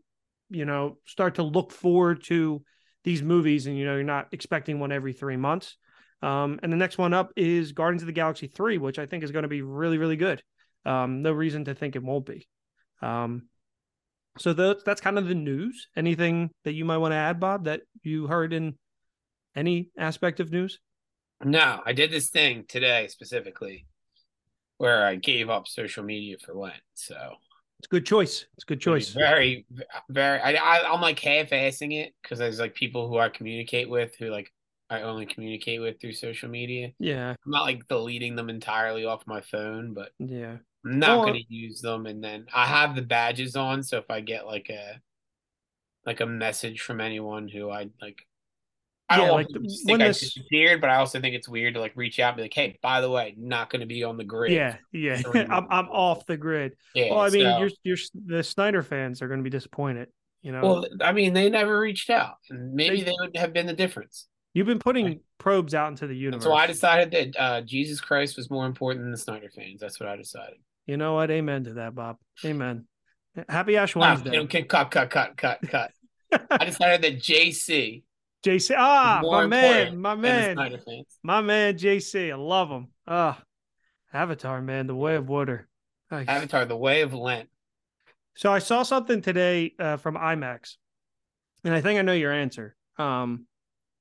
you 0.49 0.65
know, 0.65 0.97
start 1.05 1.35
to 1.35 1.43
look 1.43 1.71
forward 1.71 2.23
to 2.25 2.63
these 3.03 3.21
movies 3.21 3.67
and, 3.67 3.77
you 3.77 3.85
know, 3.85 3.93
you're 3.93 4.03
not 4.03 4.27
expecting 4.31 4.79
one 4.79 4.91
every 4.91 5.13
three 5.13 5.37
months. 5.37 5.77
Um, 6.23 6.59
and 6.61 6.71
the 6.71 6.77
next 6.77 6.97
one 6.97 7.13
up 7.13 7.31
is 7.35 7.71
Guardians 7.71 8.03
of 8.03 8.07
the 8.07 8.13
Galaxy 8.13 8.47
3, 8.47 8.77
which 8.77 8.99
I 8.99 9.05
think 9.05 9.23
is 9.23 9.31
going 9.31 9.43
to 9.43 9.49
be 9.49 9.61
really, 9.61 9.97
really 9.97 10.17
good. 10.17 10.41
Um, 10.85 11.21
no 11.21 11.31
reason 11.31 11.65
to 11.65 11.75
think 11.75 11.95
it 11.95 12.03
won't 12.03 12.25
be. 12.25 12.47
Um, 13.01 13.43
so 14.37 14.53
that's 14.53 14.83
that's 14.83 15.01
kind 15.01 15.17
of 15.17 15.27
the 15.27 15.35
news. 15.35 15.87
Anything 15.95 16.51
that 16.63 16.73
you 16.73 16.85
might 16.85 16.97
want 16.97 17.11
to 17.11 17.17
add, 17.17 17.39
Bob, 17.39 17.65
that 17.65 17.81
you 18.03 18.27
heard 18.27 18.53
in 18.53 18.75
any 19.55 19.89
aspect 19.97 20.39
of 20.39 20.51
news? 20.51 20.79
No, 21.43 21.81
I 21.85 21.93
did 21.93 22.11
this 22.11 22.29
thing 22.29 22.65
today 22.67 23.07
specifically 23.07 23.87
where 24.77 25.05
I 25.05 25.15
gave 25.15 25.49
up 25.49 25.67
social 25.67 26.03
media 26.03 26.37
for 26.43 26.53
Lent. 26.53 26.81
So 26.93 27.15
it's 27.79 27.87
a 27.87 27.89
good 27.89 28.05
choice. 28.05 28.45
It's 28.55 28.63
a 28.63 28.67
good 28.67 28.81
choice. 28.81 29.09
Very, 29.09 29.65
very. 30.09 30.39
I, 30.39 30.53
I 30.53 30.93
I'm 30.93 31.01
like 31.01 31.19
half-assing 31.19 31.93
it 31.93 32.13
because 32.21 32.39
there's 32.39 32.59
like 32.59 32.75
people 32.75 33.07
who 33.07 33.17
I 33.17 33.29
communicate 33.29 33.89
with 33.89 34.15
who 34.17 34.27
like 34.27 34.51
I 34.89 35.03
only 35.03 35.25
communicate 35.25 35.81
with 35.81 35.99
through 35.99 36.13
social 36.13 36.49
media. 36.49 36.91
Yeah. 36.99 37.29
I'm 37.29 37.51
not 37.51 37.63
like 37.63 37.87
deleting 37.87 38.35
them 38.35 38.49
entirely 38.49 39.05
off 39.05 39.25
my 39.25 39.41
phone, 39.41 39.93
but 39.93 40.11
yeah. 40.19 40.57
I'm 40.85 40.99
not 40.99 41.25
going 41.25 41.35
to 41.35 41.53
use 41.53 41.81
them 41.81 42.05
and 42.05 42.23
then 42.23 42.47
I 42.53 42.65
have 42.65 42.95
the 42.95 43.01
badges 43.01 43.55
on 43.55 43.83
so 43.83 43.97
if 43.97 44.09
I 44.09 44.21
get 44.21 44.45
like 44.45 44.69
a 44.69 44.99
like 46.05 46.21
a 46.21 46.25
message 46.25 46.81
from 46.81 46.99
anyone 46.99 47.47
who 47.47 47.69
I 47.69 47.89
like 48.01 48.25
I 49.11 49.17
don't 49.17 49.31
like 49.31 49.47
think 49.49 49.67
when 49.83 50.01
I 50.01 50.07
this... 50.07 50.21
disappeared, 50.21 50.79
but 50.79 50.89
I 50.89 50.95
also 50.95 51.19
think 51.19 51.35
it's 51.35 51.49
weird 51.49 51.73
to 51.73 51.81
like 51.81 51.91
reach 51.95 52.19
out 52.19 52.29
and 52.29 52.37
be 52.37 52.43
like, 52.43 52.53
"Hey, 52.53 52.79
by 52.81 53.01
the 53.01 53.09
way, 53.09 53.35
not 53.37 53.69
going 53.69 53.81
to 53.81 53.85
be 53.85 54.05
on 54.05 54.15
the 54.15 54.23
grid." 54.23 54.53
Yeah, 54.53 54.77
yeah, 54.93 55.21
I'm 55.33 55.67
I'm 55.69 55.89
off 55.89 56.25
the 56.25 56.37
grid. 56.37 56.77
Yeah, 56.95 57.11
well, 57.11 57.19
I 57.19 57.29
mean, 57.29 57.43
so... 57.43 57.59
you're 57.59 57.69
you're 57.83 57.97
the 58.25 58.41
Snyder 58.41 58.83
fans 58.83 59.21
are 59.21 59.27
going 59.27 59.41
to 59.41 59.43
be 59.43 59.49
disappointed. 59.49 60.07
You 60.41 60.53
know. 60.53 60.61
Well, 60.61 60.85
I 61.01 61.11
mean, 61.11 61.33
they 61.33 61.49
never 61.49 61.77
reached 61.77 62.09
out, 62.09 62.37
and 62.49 62.73
maybe 62.73 62.99
they, 62.99 63.05
they 63.05 63.15
would 63.19 63.35
have 63.35 63.51
been 63.51 63.65
the 63.65 63.73
difference. 63.73 64.27
You've 64.53 64.67
been 64.67 64.79
putting 64.79 65.05
right. 65.05 65.21
probes 65.37 65.73
out 65.73 65.89
into 65.89 66.07
the 66.07 66.15
universe. 66.15 66.43
So 66.43 66.53
I 66.53 66.67
decided 66.67 67.11
that 67.11 67.41
uh, 67.41 67.61
Jesus 67.61 67.99
Christ 67.99 68.37
was 68.37 68.49
more 68.49 68.65
important 68.65 69.03
than 69.03 69.11
the 69.11 69.17
Snyder 69.17 69.49
fans. 69.49 69.81
That's 69.81 69.99
what 69.99 70.07
I 70.07 70.15
decided. 70.15 70.57
You 70.85 70.97
know 70.97 71.13
what? 71.13 71.31
Amen 71.31 71.63
to 71.65 71.73
that, 71.75 71.95
Bob. 71.95 72.17
Amen. 72.45 72.85
Happy 73.47 73.77
Ash 73.77 73.95
Wednesday. 73.95 74.31
No, 74.31 74.47
cut, 74.47 74.67
cut, 74.67 75.09
cut, 75.09 75.37
cut, 75.37 75.61
cut. 75.67 75.91
I 76.49 76.65
decided 76.65 77.01
that 77.03 77.21
JC. 77.21 78.03
JC, 78.43 78.75
ah, 78.75 79.21
my 79.23 79.45
man, 79.45 80.01
my 80.01 80.15
man, 80.15 80.57
my 81.21 81.41
man, 81.41 81.77
JC. 81.77 82.31
I 82.31 82.35
love 82.35 82.69
him. 82.69 82.87
Ah, 83.07 83.39
Avatar, 84.11 84.63
man, 84.63 84.87
the 84.87 84.95
way 84.95 85.15
of 85.15 85.29
water. 85.29 85.69
Nice. 86.09 86.27
Avatar, 86.27 86.65
the 86.65 86.75
way 86.75 87.01
of 87.01 87.13
Lent. 87.13 87.49
So 88.35 88.51
I 88.51 88.57
saw 88.57 88.81
something 88.81 89.21
today 89.21 89.75
uh, 89.77 89.97
from 89.97 90.15
IMAX, 90.15 90.77
and 91.63 91.71
I 91.71 91.81
think 91.81 91.99
I 91.99 92.01
know 92.01 92.13
your 92.13 92.31
answer. 92.31 92.75
Um, 92.97 93.45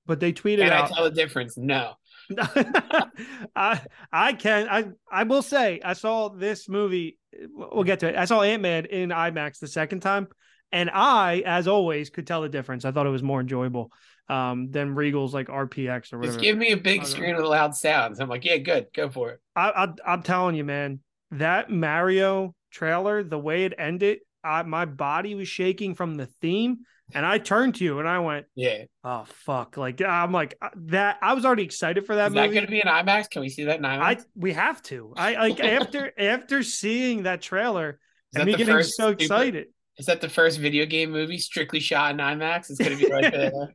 but 0.06 0.20
they 0.20 0.32
tweeted 0.32 0.60
can 0.60 0.72
out. 0.72 0.90
I 0.90 0.94
tell 0.94 1.04
the 1.04 1.10
difference? 1.10 1.58
No. 1.58 1.92
I 3.56 3.80
I 4.12 4.32
can 4.32 4.68
I 4.68 4.84
I 5.10 5.24
will 5.24 5.42
say 5.42 5.80
I 5.84 5.94
saw 5.94 6.28
this 6.28 6.68
movie. 6.68 7.18
We'll 7.52 7.84
get 7.84 8.00
to 8.00 8.08
it. 8.08 8.16
I 8.16 8.24
saw 8.24 8.42
Ant 8.42 8.62
Man 8.62 8.86
in 8.86 9.10
IMAX 9.10 9.58
the 9.58 9.68
second 9.68 10.00
time, 10.00 10.28
and 10.72 10.90
I, 10.90 11.42
as 11.46 11.68
always, 11.68 12.10
could 12.10 12.26
tell 12.26 12.42
the 12.42 12.48
difference. 12.48 12.84
I 12.84 12.92
thought 12.92 13.06
it 13.06 13.10
was 13.10 13.22
more 13.22 13.40
enjoyable 13.40 13.92
um, 14.28 14.70
than 14.70 14.94
Regal's 14.94 15.34
like 15.34 15.48
RPX 15.48 16.12
or 16.12 16.18
whatever. 16.18 16.26
Just 16.26 16.40
give 16.40 16.56
me 16.56 16.72
a 16.72 16.76
big 16.76 17.04
screen 17.04 17.36
with 17.36 17.44
loud 17.44 17.74
sounds. 17.74 18.20
I'm 18.20 18.28
like, 18.28 18.44
yeah, 18.44 18.58
good, 18.58 18.86
go 18.94 19.08
for 19.08 19.30
it. 19.30 19.40
I, 19.56 19.70
I 19.70 20.12
I'm 20.12 20.22
telling 20.22 20.54
you, 20.54 20.64
man, 20.64 21.00
that 21.32 21.70
Mario 21.70 22.54
trailer, 22.70 23.22
the 23.24 23.38
way 23.38 23.64
it 23.64 23.74
ended, 23.76 24.20
I, 24.44 24.62
my 24.62 24.84
body 24.84 25.34
was 25.34 25.48
shaking 25.48 25.94
from 25.94 26.14
the 26.14 26.26
theme 26.40 26.78
and 27.14 27.26
I 27.26 27.38
turned 27.38 27.76
to 27.76 27.84
you 27.84 27.98
and 27.98 28.08
I 28.08 28.18
went, 28.20 28.46
"Yeah, 28.54 28.84
oh 29.04 29.24
fuck!" 29.26 29.76
Like 29.76 30.02
I'm 30.02 30.32
like 30.32 30.56
uh, 30.60 30.70
that. 30.86 31.18
I 31.22 31.34
was 31.34 31.44
already 31.44 31.64
excited 31.64 32.06
for 32.06 32.16
that. 32.16 32.28
Is 32.28 32.34
movie. 32.34 32.46
Is 32.46 32.50
that 32.50 32.54
going 32.54 32.66
to 32.66 32.70
be 32.70 32.80
an 32.80 32.88
IMAX? 32.88 33.30
Can 33.30 33.42
we 33.42 33.48
see 33.48 33.64
that 33.64 33.78
in 33.78 33.84
IMAX? 33.84 34.00
I 34.00 34.16
we 34.34 34.52
have 34.52 34.82
to. 34.84 35.12
I 35.16 35.48
like 35.48 35.60
after 35.60 36.12
after 36.18 36.62
seeing 36.62 37.24
that 37.24 37.42
trailer 37.42 37.98
and 38.34 38.44
me 38.44 38.54
getting 38.54 38.82
so 38.82 39.08
excited. 39.08 39.68
Is 39.98 40.06
that 40.06 40.20
the 40.20 40.28
first 40.28 40.58
video 40.58 40.86
game 40.86 41.10
movie 41.10 41.38
strictly 41.38 41.80
shot 41.80 42.12
in 42.12 42.18
IMAX? 42.18 42.70
It's 42.70 42.78
going 42.78 42.96
to 42.96 43.04
be 43.04 43.12
like 43.12 43.24
a, 43.34 43.68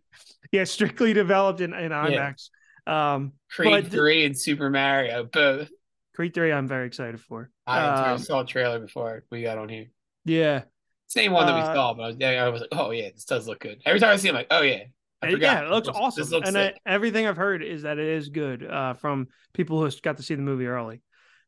yeah, 0.52 0.64
strictly 0.64 1.14
developed 1.14 1.62
in, 1.62 1.74
in 1.74 1.92
IMAX. 1.92 2.50
Yeah. 2.88 3.14
Um, 3.16 3.34
Creed 3.52 3.92
three 3.92 4.26
and 4.26 4.40
Super 4.40 4.70
Mario 4.70 5.26
both. 5.32 5.70
Creed 6.16 6.34
three, 6.34 6.52
I'm 6.52 6.68
very 6.68 6.88
excited 6.88 7.20
for. 7.20 7.52
I 7.68 8.12
um, 8.12 8.18
saw 8.20 8.42
a 8.42 8.46
trailer 8.46 8.80
before 8.80 9.24
we 9.32 9.42
got 9.42 9.58
on 9.58 9.70
here. 9.70 9.88
Yeah, 10.24 10.64
same 11.08 11.32
one 11.32 11.46
that 11.46 11.56
we 11.56 11.62
uh, 11.62 11.74
saw, 11.74 11.94
but 11.94 12.04
I 12.04 12.08
was, 12.08 12.18
I 12.22 12.50
was 12.50 12.62
like, 12.62 12.70
oh 12.72 12.92
yeah, 12.92 13.10
this 13.14 13.26
does 13.26 13.48
look 13.48 13.60
good. 13.60 13.82
Every 13.86 14.00
time 14.00 14.12
I 14.12 14.18
see 14.18 14.30
him, 14.30 14.36
like, 14.36 14.48
oh 14.52 14.62
yeah, 14.62 14.84
I 15.22 15.32
forgot. 15.32 15.42
Yeah, 15.42 15.66
it 15.66 15.70
looks 15.72 15.88
awesome. 15.88 16.28
Looks 16.30 16.48
and 16.48 16.58
I, 16.58 16.74
everything 16.86 17.28
I've 17.28 17.38
heard 17.38 17.64
is 17.64 17.84
that 17.84 17.98
it 18.00 18.08
is 18.08 18.30
good 18.30 18.66
uh, 18.66 18.94
from 18.94 19.28
people 19.54 19.82
who 19.82 19.90
got 20.02 20.18
to 20.18 20.24
see 20.24 20.36
the 20.36 20.42
movie 20.42 20.68
early. 20.68 21.02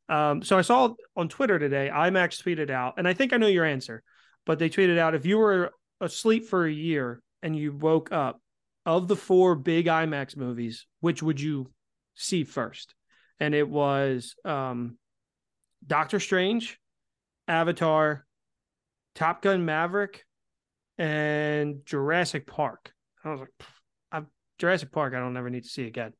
Um, 0.09 0.41
so 0.41 0.57
I 0.57 0.61
saw 0.61 0.93
on 1.15 1.27
Twitter 1.27 1.59
today, 1.59 1.89
IMAX 1.93 2.41
tweeted 2.41 2.69
out, 2.69 2.95
and 2.97 3.07
I 3.07 3.13
think 3.13 3.33
I 3.33 3.37
know 3.37 3.47
your 3.47 3.65
answer, 3.65 4.03
but 4.45 4.59
they 4.59 4.69
tweeted 4.69 4.97
out 4.97 5.15
if 5.15 5.25
you 5.25 5.37
were 5.37 5.71
asleep 5.99 6.47
for 6.47 6.65
a 6.65 6.71
year 6.71 7.21
and 7.41 7.55
you 7.55 7.73
woke 7.73 8.11
up, 8.11 8.39
of 8.87 9.09
the 9.09 9.17
four 9.17 9.53
big 9.53 9.87
IMAX 9.87 10.37
movies, 10.37 10.87
which 11.01 11.21
would 11.21 11.41
you 11.41 11.69
see 12.15 12.45
first? 12.45 12.95
And 13.37 13.53
it 13.53 13.67
was 13.67 14.33
um, 14.45 14.97
Doctor 15.85 16.21
Strange, 16.21 16.79
Avatar, 17.49 18.25
Top 19.17 19.41
Gun 19.41 19.65
Maverick, 19.65 20.23
and 20.99 21.83
Jurassic 21.85 22.45
Park. 22.45 22.93
I 23.25 23.31
was 23.31 23.39
like, 23.39 23.49
I'm, 24.11 24.27
Jurassic 24.59 24.91
Park, 24.91 25.15
I 25.15 25.19
don't 25.19 25.35
ever 25.35 25.49
need 25.49 25.63
to 25.63 25.69
see 25.69 25.87
again. 25.87 26.13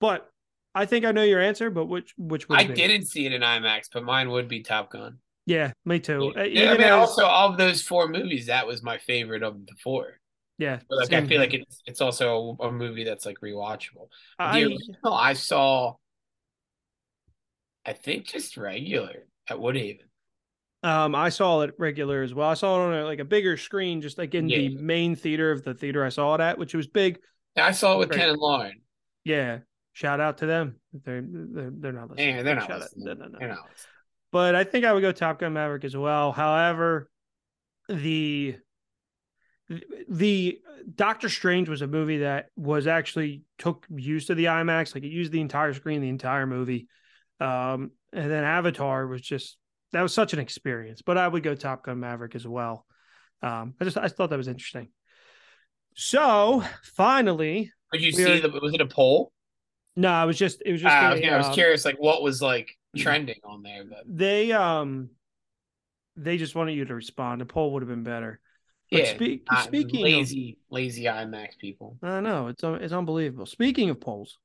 But 0.00 0.30
I 0.72 0.86
think 0.86 1.04
I 1.04 1.10
know 1.10 1.24
your 1.24 1.40
answer. 1.40 1.68
But 1.68 1.86
which 1.86 2.14
which 2.16 2.48
would 2.48 2.58
I 2.58 2.64
didn't 2.64 3.06
see 3.06 3.26
it 3.26 3.32
in 3.32 3.42
IMAX, 3.42 3.88
but 3.92 4.04
mine 4.04 4.30
would 4.30 4.46
be 4.46 4.62
Top 4.62 4.92
Gun. 4.92 5.18
Yeah, 5.46 5.72
me 5.84 5.98
too. 5.98 6.32
Yeah. 6.36 6.70
Uh, 6.70 6.74
I 6.74 6.78
mean, 6.78 6.82
as, 6.82 6.92
also 6.92 7.26
of 7.26 7.58
those 7.58 7.82
four 7.82 8.06
movies, 8.06 8.46
that 8.46 8.68
was 8.68 8.84
my 8.84 8.98
favorite 8.98 9.42
of 9.42 9.66
the 9.66 9.74
four. 9.82 10.20
Yeah, 10.58 10.78
but 10.88 10.98
like 10.98 11.12
I 11.12 11.26
feel 11.26 11.40
like 11.40 11.54
it's 11.54 11.82
it's 11.86 12.00
also 12.00 12.56
a 12.60 12.70
movie 12.70 13.04
that's 13.04 13.26
like 13.26 13.38
rewatchable. 13.42 14.08
I, 14.38 14.60
the 14.60 14.66
original 14.66 15.12
I 15.12 15.32
saw, 15.32 15.94
I 17.84 17.94
think 17.94 18.26
just 18.26 18.56
regular 18.56 19.26
at 19.48 19.56
Woodhaven. 19.56 20.07
Um, 20.82 21.14
I 21.14 21.30
saw 21.30 21.62
it 21.62 21.74
regular 21.78 22.22
as 22.22 22.32
well. 22.32 22.48
I 22.48 22.54
saw 22.54 22.76
it 22.76 22.86
on 22.86 22.94
a, 22.94 23.04
like 23.04 23.18
a 23.18 23.24
bigger 23.24 23.56
screen, 23.56 24.00
just 24.00 24.16
like 24.16 24.34
in 24.34 24.48
yeah. 24.48 24.58
the 24.58 24.76
main 24.76 25.16
theater 25.16 25.50
of 25.50 25.64
the 25.64 25.74
theater 25.74 26.04
I 26.04 26.08
saw 26.08 26.34
it 26.34 26.40
at, 26.40 26.58
which 26.58 26.74
was 26.74 26.86
big. 26.86 27.18
I 27.56 27.72
saw 27.72 27.94
it 27.94 27.98
with 27.98 28.12
Ken 28.12 28.28
and 28.28 28.38
Lauren. 28.38 28.80
Yeah, 29.24 29.58
shout 29.92 30.20
out 30.20 30.38
to 30.38 30.46
them. 30.46 30.76
They're 30.92 31.24
they're, 31.24 31.70
they're 31.72 31.92
not 31.92 32.10
listening. 32.10 32.36
Yeah, 32.36 32.42
they're 32.42 32.54
not 32.54 32.70
listening. 32.70 33.04
No, 33.06 33.14
no, 33.14 33.26
no. 33.26 33.38
They're 33.38 33.48
not 33.48 33.68
listening. 33.68 33.92
But 34.30 34.54
I 34.54 34.64
think 34.64 34.84
I 34.84 34.92
would 34.92 35.00
go 35.00 35.10
Top 35.10 35.40
Gun 35.40 35.52
Maverick 35.54 35.84
as 35.84 35.96
well. 35.96 36.30
However, 36.30 37.10
the 37.88 38.56
the 40.08 40.60
Doctor 40.94 41.28
Strange 41.28 41.68
was 41.68 41.82
a 41.82 41.86
movie 41.86 42.18
that 42.18 42.46
was 42.56 42.86
actually 42.86 43.42
took 43.58 43.86
used 43.90 44.28
to 44.28 44.34
the 44.34 44.46
IMAX, 44.46 44.94
like 44.94 45.04
it 45.04 45.10
used 45.10 45.32
the 45.32 45.40
entire 45.40 45.74
screen, 45.74 46.00
the 46.00 46.08
entire 46.08 46.46
movie. 46.46 46.86
Um, 47.40 47.90
and 48.12 48.30
then 48.30 48.44
Avatar 48.44 49.06
was 49.06 49.20
just 49.20 49.56
that 49.92 50.02
was 50.02 50.12
such 50.12 50.32
an 50.32 50.38
experience. 50.38 51.02
But 51.02 51.18
I 51.18 51.26
would 51.26 51.42
go 51.42 51.54
Top 51.54 51.84
Gun 51.84 52.00
Maverick 52.00 52.34
as 52.34 52.46
well. 52.46 52.86
Um, 53.42 53.74
I 53.80 53.84
just 53.84 53.96
I 53.96 54.08
thought 54.08 54.30
that 54.30 54.36
was 54.36 54.48
interesting. 54.48 54.88
So 55.94 56.62
finally, 56.96 57.72
did 57.92 58.02
you 58.02 58.12
see 58.12 58.40
the 58.40 58.48
was 58.48 58.74
it 58.74 58.80
a 58.80 58.86
poll? 58.86 59.32
No, 59.96 60.10
I 60.10 60.24
was 60.26 60.38
just 60.38 60.62
it 60.64 60.72
was 60.72 60.80
just. 60.80 60.94
Uh, 60.94 60.98
a, 60.98 61.02
I 61.02 61.12
was, 61.14 61.22
I 61.22 61.36
was 61.38 61.46
um, 61.46 61.54
curious, 61.54 61.84
like 61.84 61.96
what 61.98 62.22
was 62.22 62.40
like 62.40 62.70
trending 62.96 63.40
on 63.44 63.62
there. 63.62 63.84
But 63.84 64.04
They 64.06 64.52
um, 64.52 65.10
they 66.16 66.36
just 66.36 66.54
wanted 66.54 66.72
you 66.72 66.84
to 66.84 66.94
respond. 66.94 67.42
A 67.42 67.46
poll 67.46 67.72
would 67.72 67.82
have 67.82 67.88
been 67.88 68.04
better. 68.04 68.40
But 68.90 69.00
yeah, 69.00 69.14
speak, 69.14 69.42
uh, 69.50 69.62
speaking 69.62 70.00
of 70.00 70.04
lazy, 70.04 70.58
lazy 70.70 71.04
IMAX 71.04 71.58
people. 71.58 71.98
I 72.02 72.20
know 72.20 72.48
it's 72.48 72.62
it's 72.62 72.92
unbelievable. 72.92 73.46
Speaking 73.46 73.90
of 73.90 74.00
polls, 74.00 74.38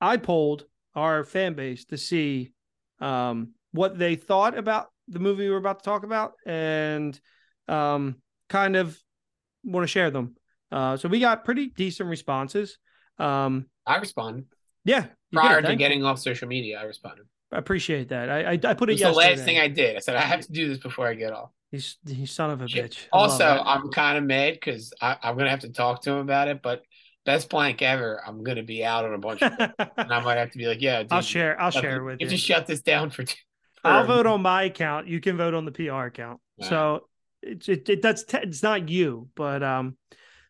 I 0.00 0.16
polled 0.16 0.64
our 0.94 1.24
fan 1.24 1.54
base 1.54 1.84
to 1.86 1.98
see 1.98 2.52
um, 3.00 3.52
what 3.76 3.98
they 3.98 4.16
thought 4.16 4.56
about 4.58 4.88
the 5.08 5.18
movie 5.20 5.44
we 5.44 5.50
were 5.50 5.56
about 5.58 5.78
to 5.78 5.84
talk 5.84 6.02
about, 6.02 6.32
and 6.44 7.18
um, 7.68 8.16
kind 8.48 8.74
of 8.76 8.98
want 9.64 9.84
to 9.84 9.88
share 9.88 10.10
them. 10.10 10.34
Uh, 10.72 10.96
so 10.96 11.08
we 11.08 11.20
got 11.20 11.44
pretty 11.44 11.68
decent 11.68 12.08
responses. 12.08 12.78
Um, 13.18 13.66
I 13.86 13.98
responded 13.98 14.46
yeah, 14.84 15.06
prior 15.32 15.60
did, 15.60 15.66
to 15.68 15.72
you. 15.72 15.78
getting 15.78 16.04
off 16.04 16.18
social 16.18 16.48
media. 16.48 16.78
I 16.80 16.82
responded. 16.84 17.26
I 17.52 17.58
appreciate 17.58 18.08
that. 18.08 18.28
I 18.28 18.52
I, 18.52 18.52
I 18.64 18.74
put 18.74 18.90
It 18.90 19.00
it 19.00 19.04
the 19.04 19.12
last 19.12 19.44
thing 19.44 19.58
I 19.58 19.68
did. 19.68 19.96
I 19.96 20.00
said 20.00 20.16
I 20.16 20.22
have 20.22 20.40
to 20.40 20.52
do 20.52 20.68
this 20.68 20.78
before 20.78 21.06
I 21.06 21.14
get 21.14 21.32
off. 21.32 21.50
He's 21.70 21.96
he 22.06 22.26
son 22.26 22.50
of 22.50 22.62
a 22.62 22.68
Shit. 22.68 22.92
bitch. 22.92 22.98
I 23.12 23.18
Also. 23.18 23.44
I'm 23.44 23.90
kind 23.90 24.18
of 24.18 24.24
mad 24.24 24.54
because 24.54 24.92
I'm 25.00 25.36
gonna 25.36 25.50
have 25.50 25.60
to 25.60 25.70
talk 25.70 26.02
to 26.02 26.10
him 26.12 26.18
about 26.18 26.48
it. 26.48 26.62
But 26.62 26.82
best 27.24 27.48
blank 27.48 27.82
ever, 27.82 28.20
I'm 28.26 28.42
gonna 28.42 28.62
be 28.64 28.84
out 28.84 29.04
on 29.04 29.14
a 29.14 29.18
bunch 29.18 29.42
of, 29.42 29.52
and 29.96 30.12
I 30.12 30.20
might 30.20 30.38
have 30.38 30.50
to 30.50 30.58
be 30.58 30.66
like, 30.66 30.80
yeah, 30.82 31.02
dude, 31.02 31.12
I'll 31.12 31.22
share. 31.22 31.60
I'll 31.60 31.70
share 31.70 31.98
the- 31.98 32.04
with 32.04 32.20
you 32.20 32.26
you. 32.26 32.30
Just 32.32 32.44
shut 32.44 32.66
this 32.66 32.82
down 32.82 33.10
for. 33.10 33.22
Two, 33.24 33.34
for 33.34 33.42
I'll 33.86 34.06
vote 34.06 34.26
on 34.26 34.42
my 34.42 34.64
account. 34.64 35.06
You 35.08 35.20
can 35.20 35.36
vote 35.36 35.54
on 35.54 35.64
the 35.64 35.72
PR 35.72 36.04
account. 36.04 36.40
So 36.68 37.08
it's 37.42 37.68
it, 37.68 37.88
it 37.88 38.02
that's 38.02 38.24
te- 38.24 38.38
it's 38.38 38.62
not 38.62 38.88
you, 38.88 39.28
but 39.34 39.62
um. 39.62 39.96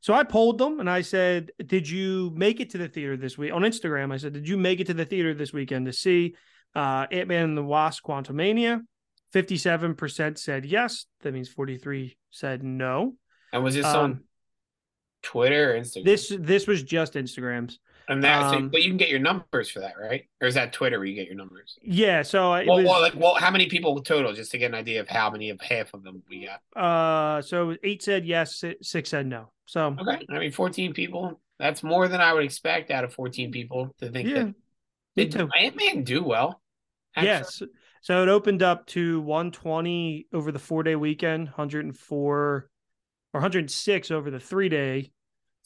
So 0.03 0.15
I 0.15 0.23
polled 0.23 0.59
them 0.59 0.79
and 0.79 0.89
I 0.89 1.01
said, 1.03 1.51
"Did 1.65 1.89
you 1.89 2.31
make 2.35 2.61
it 2.61 2.71
to 2.71 2.79
the 2.79 2.87
theater 2.89 3.17
this 3.17 3.37
week?" 3.37 3.53
On 3.53 3.63
Instagram, 3.63 4.13
I 4.13 4.19
said, 4.19 4.35
"Did 4.35 4.49
you 4.49 4.57
make 4.57 4.79
it 4.79 4.87
to 4.87 4.95
the 4.95 5.05
theater 5.05 5.35
this 5.35 5.53
weekend 5.53 5.87
to 5.87 5.93
see 5.93 6.37
uh, 6.77 7.07
Ant 7.11 7.29
Man 7.29 7.45
and 7.45 7.59
the 7.59 7.65
Wasp: 7.65 8.05
Quantumania?" 8.05 8.83
Fifty-seven 9.33 9.97
percent 9.97 10.39
said 10.39 10.65
yes. 10.65 11.07
That 11.23 11.35
means 11.35 11.49
forty-three 11.49 12.17
said 12.31 12.63
no. 12.63 13.17
And 13.53 13.65
was 13.65 13.75
this 13.75 13.85
Um, 13.85 13.97
on 13.97 14.21
Twitter 15.23 15.73
or 15.73 15.81
Instagram? 15.81 16.05
This 16.05 16.33
this 16.39 16.67
was 16.69 16.83
just 16.85 17.15
Instagrams. 17.15 17.75
And 18.09 18.23
that, 18.25 18.51
so- 18.51 18.57
um, 18.59 18.69
but 18.69 18.83
you 18.83 18.89
can 18.91 18.97
get 18.97 19.09
your 19.09 19.19
numbers 19.19 19.69
for 19.71 19.81
that, 19.81 19.95
right? 20.01 20.25
Or 20.41 20.47
is 20.49 20.55
that 20.55 20.73
Twitter 20.73 20.99
where 20.99 21.07
you 21.07 21.15
get 21.15 21.27
your 21.27 21.35
numbers? 21.37 21.79
Yeah. 21.83 22.23
So 22.23 22.51
Well, 22.51 22.65
was 22.77 22.85
well, 22.87 23.01
like, 23.01 23.15
well, 23.17 23.35
how 23.35 23.51
many 23.51 23.67
people 23.67 24.01
total? 24.03 24.33
Just 24.33 24.51
to 24.53 24.59
get 24.59 24.67
an 24.67 24.75
idea 24.75 25.01
of 25.01 25.09
how 25.09 25.31
many 25.31 25.51
of 25.51 25.61
half 25.61 25.93
of 25.95 26.03
them 26.03 26.23
we 26.29 26.47
got. 26.47 26.81
uh 26.81 27.43
so 27.43 27.77
eight 27.83 28.03
said 28.03 28.25
yes, 28.27 28.63
six 28.83 29.11
said 29.11 29.27
no. 29.27 29.51
So 29.67 29.97
Okay, 30.01 30.25
I 30.31 30.39
mean, 30.39 30.53
fourteen 30.53 30.93
people. 30.93 31.41
That's 31.59 31.83
more 31.83 32.07
than 32.07 32.21
I 32.21 32.33
would 32.35 32.45
expect 32.45 32.91
out 32.91 33.05
of 33.05 33.13
fourteen 33.13 33.51
people 33.51 33.95
to 33.99 34.11
think 34.11 34.29
yeah, 34.29 34.49
that 35.17 35.31
did. 35.31 35.51
Ant 35.59 35.77
Man 35.77 36.05
do 36.05 36.23
well. 36.23 36.61
actually? 37.17 37.29
Yes. 37.29 37.63
So 38.03 38.23
it 38.23 38.29
opened 38.29 38.63
up 38.63 38.87
to 38.89 39.21
120 39.23 40.29
over 40.33 40.53
the 40.53 40.61
four 40.61 40.85
day 40.85 40.95
weekend, 40.95 41.47
104 41.49 42.37
or 42.37 42.71
106 43.33 44.11
over 44.13 44.31
the 44.31 44.39
three 44.39 44.69
day. 44.69 45.11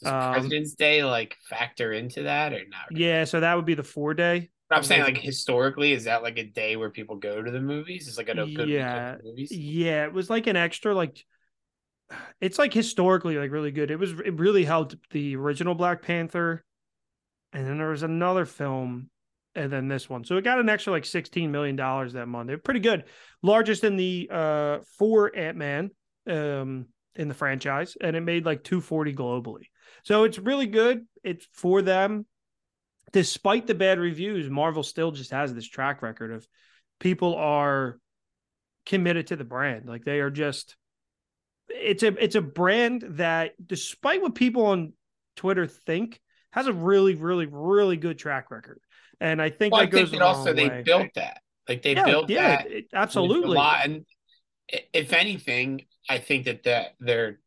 Does 0.03 0.13
um, 0.13 0.33
President's 0.33 0.75
Day 0.75 1.05
like 1.05 1.37
factor 1.49 1.93
into 1.93 2.23
that 2.25 2.53
or 2.53 2.61
not? 2.69 2.91
really? 2.91 3.05
Yeah. 3.05 3.25
So 3.25 3.41
that 3.41 3.55
would 3.55 3.67
be 3.67 3.75
the 3.75 3.83
four 3.83 4.15
day. 4.15 4.51
I'm 4.71 4.83
saying 4.85 5.03
like 5.03 5.19
historically, 5.19 5.93
is 5.93 6.05
that 6.05 6.23
like 6.23 6.39
a 6.39 6.45
day 6.45 6.77
where 6.77 6.91
people 6.91 7.17
go 7.17 7.43
to 7.43 7.51
the 7.51 7.61
movies? 7.61 8.07
It's 8.07 8.17
like 8.17 8.29
a 8.29 8.35
good 8.35 8.47
weekend 8.47 8.71
Yeah. 8.71 9.17
movies. 9.23 9.51
Yeah. 9.53 10.05
It 10.05 10.13
was 10.13 10.31
like 10.31 10.47
an 10.47 10.57
extra, 10.57 10.95
like, 10.95 11.25
it's 12.41 12.59
like 12.59 12.73
historically 12.73 13.37
like 13.37 13.51
really 13.51 13.73
good. 13.73 13.91
It 13.91 13.97
was, 13.99 14.13
it 14.13 14.39
really 14.39 14.65
helped 14.65 14.97
the 15.11 15.37
original 15.37 15.75
Black 15.75 16.03
Panther. 16.03 16.65
And 17.53 17.67
then 17.67 17.79
there 17.79 17.89
was 17.91 18.05
another 18.05 18.47
film 18.47 19.11
and 19.57 19.73
then 19.73 19.89
this 19.89 20.09
one. 20.09 20.25
So 20.25 20.37
it 20.37 20.45
got 20.45 20.61
an 20.61 20.69
extra 20.69 20.93
like 20.93 21.03
$16 21.03 21.51
million 21.51 21.75
that 21.75 22.27
month. 22.29 22.47
They're 22.47 22.59
pretty 22.59 22.81
good. 22.81 23.05
Largest 23.43 23.83
in 23.83 23.97
the 23.97 24.29
uh 24.31 24.79
for 24.99 25.35
Ant-Man 25.37 25.91
um 26.29 26.87
in 27.17 27.27
the 27.27 27.35
franchise, 27.35 27.97
and 28.01 28.15
it 28.15 28.21
made 28.21 28.47
like 28.47 28.63
240 28.63 29.15
globally. 29.15 29.65
So 30.05 30.25
it's 30.25 30.39
really 30.39 30.67
good. 30.67 31.07
It's 31.23 31.47
for 31.53 31.83
them. 31.83 32.27
Despite 33.13 33.67
the 33.67 33.75
bad 33.75 33.99
reviews, 33.99 34.49
Marvel 34.49 34.83
still 34.83 35.11
just 35.11 35.33
has 35.33 35.53
this 35.53 35.67
track 35.67 36.01
record 36.03 36.33
of 36.33 36.47
people 37.01 37.35
are 37.35 37.99
committed 38.87 39.29
to 39.29 39.37
the 39.37 39.45
brand. 39.45 39.89
Like 39.89 40.05
they 40.05 40.21
are 40.21 40.31
just 40.31 40.77
it's 41.69 42.03
a 42.03 42.09
it's 42.23 42.35
a 42.37 42.41
brand 42.41 43.05
that 43.11 43.53
despite 43.65 44.23
what 44.23 44.35
people 44.35 44.67
on 44.67 44.93
Twitter 45.37 45.67
think 45.67 46.21
has 46.53 46.67
a 46.67 46.73
really 46.73 47.15
really 47.15 47.47
really 47.47 47.97
good 47.97 48.19
track 48.19 48.51
record. 48.51 48.81
And 49.21 49.43
I 49.43 49.51
think 49.51 49.73
Well, 49.73 49.83
I 49.83 49.85
that 49.87 49.91
goes 49.91 50.11
think 50.11 50.21
that 50.21 50.27
also 50.27 50.47
long 50.47 50.57
they 50.57 50.69
way. 50.69 50.83
built 50.85 51.09
that. 51.17 51.41
Like 51.69 51.83
they 51.83 51.95
yeah, 51.95 52.05
built 52.05 52.31
yeah, 52.31 52.57
that 52.63 52.71
it- 52.71 52.87
absolutely. 52.95 53.57
a 53.57 53.59
lot. 53.61 53.85
And 53.85 54.07
if 54.93 55.13
anything, 55.13 55.83
I 56.09 56.19
think 56.19 56.45
that 56.47 56.63
that 56.65 56.95
they're 57.01 57.41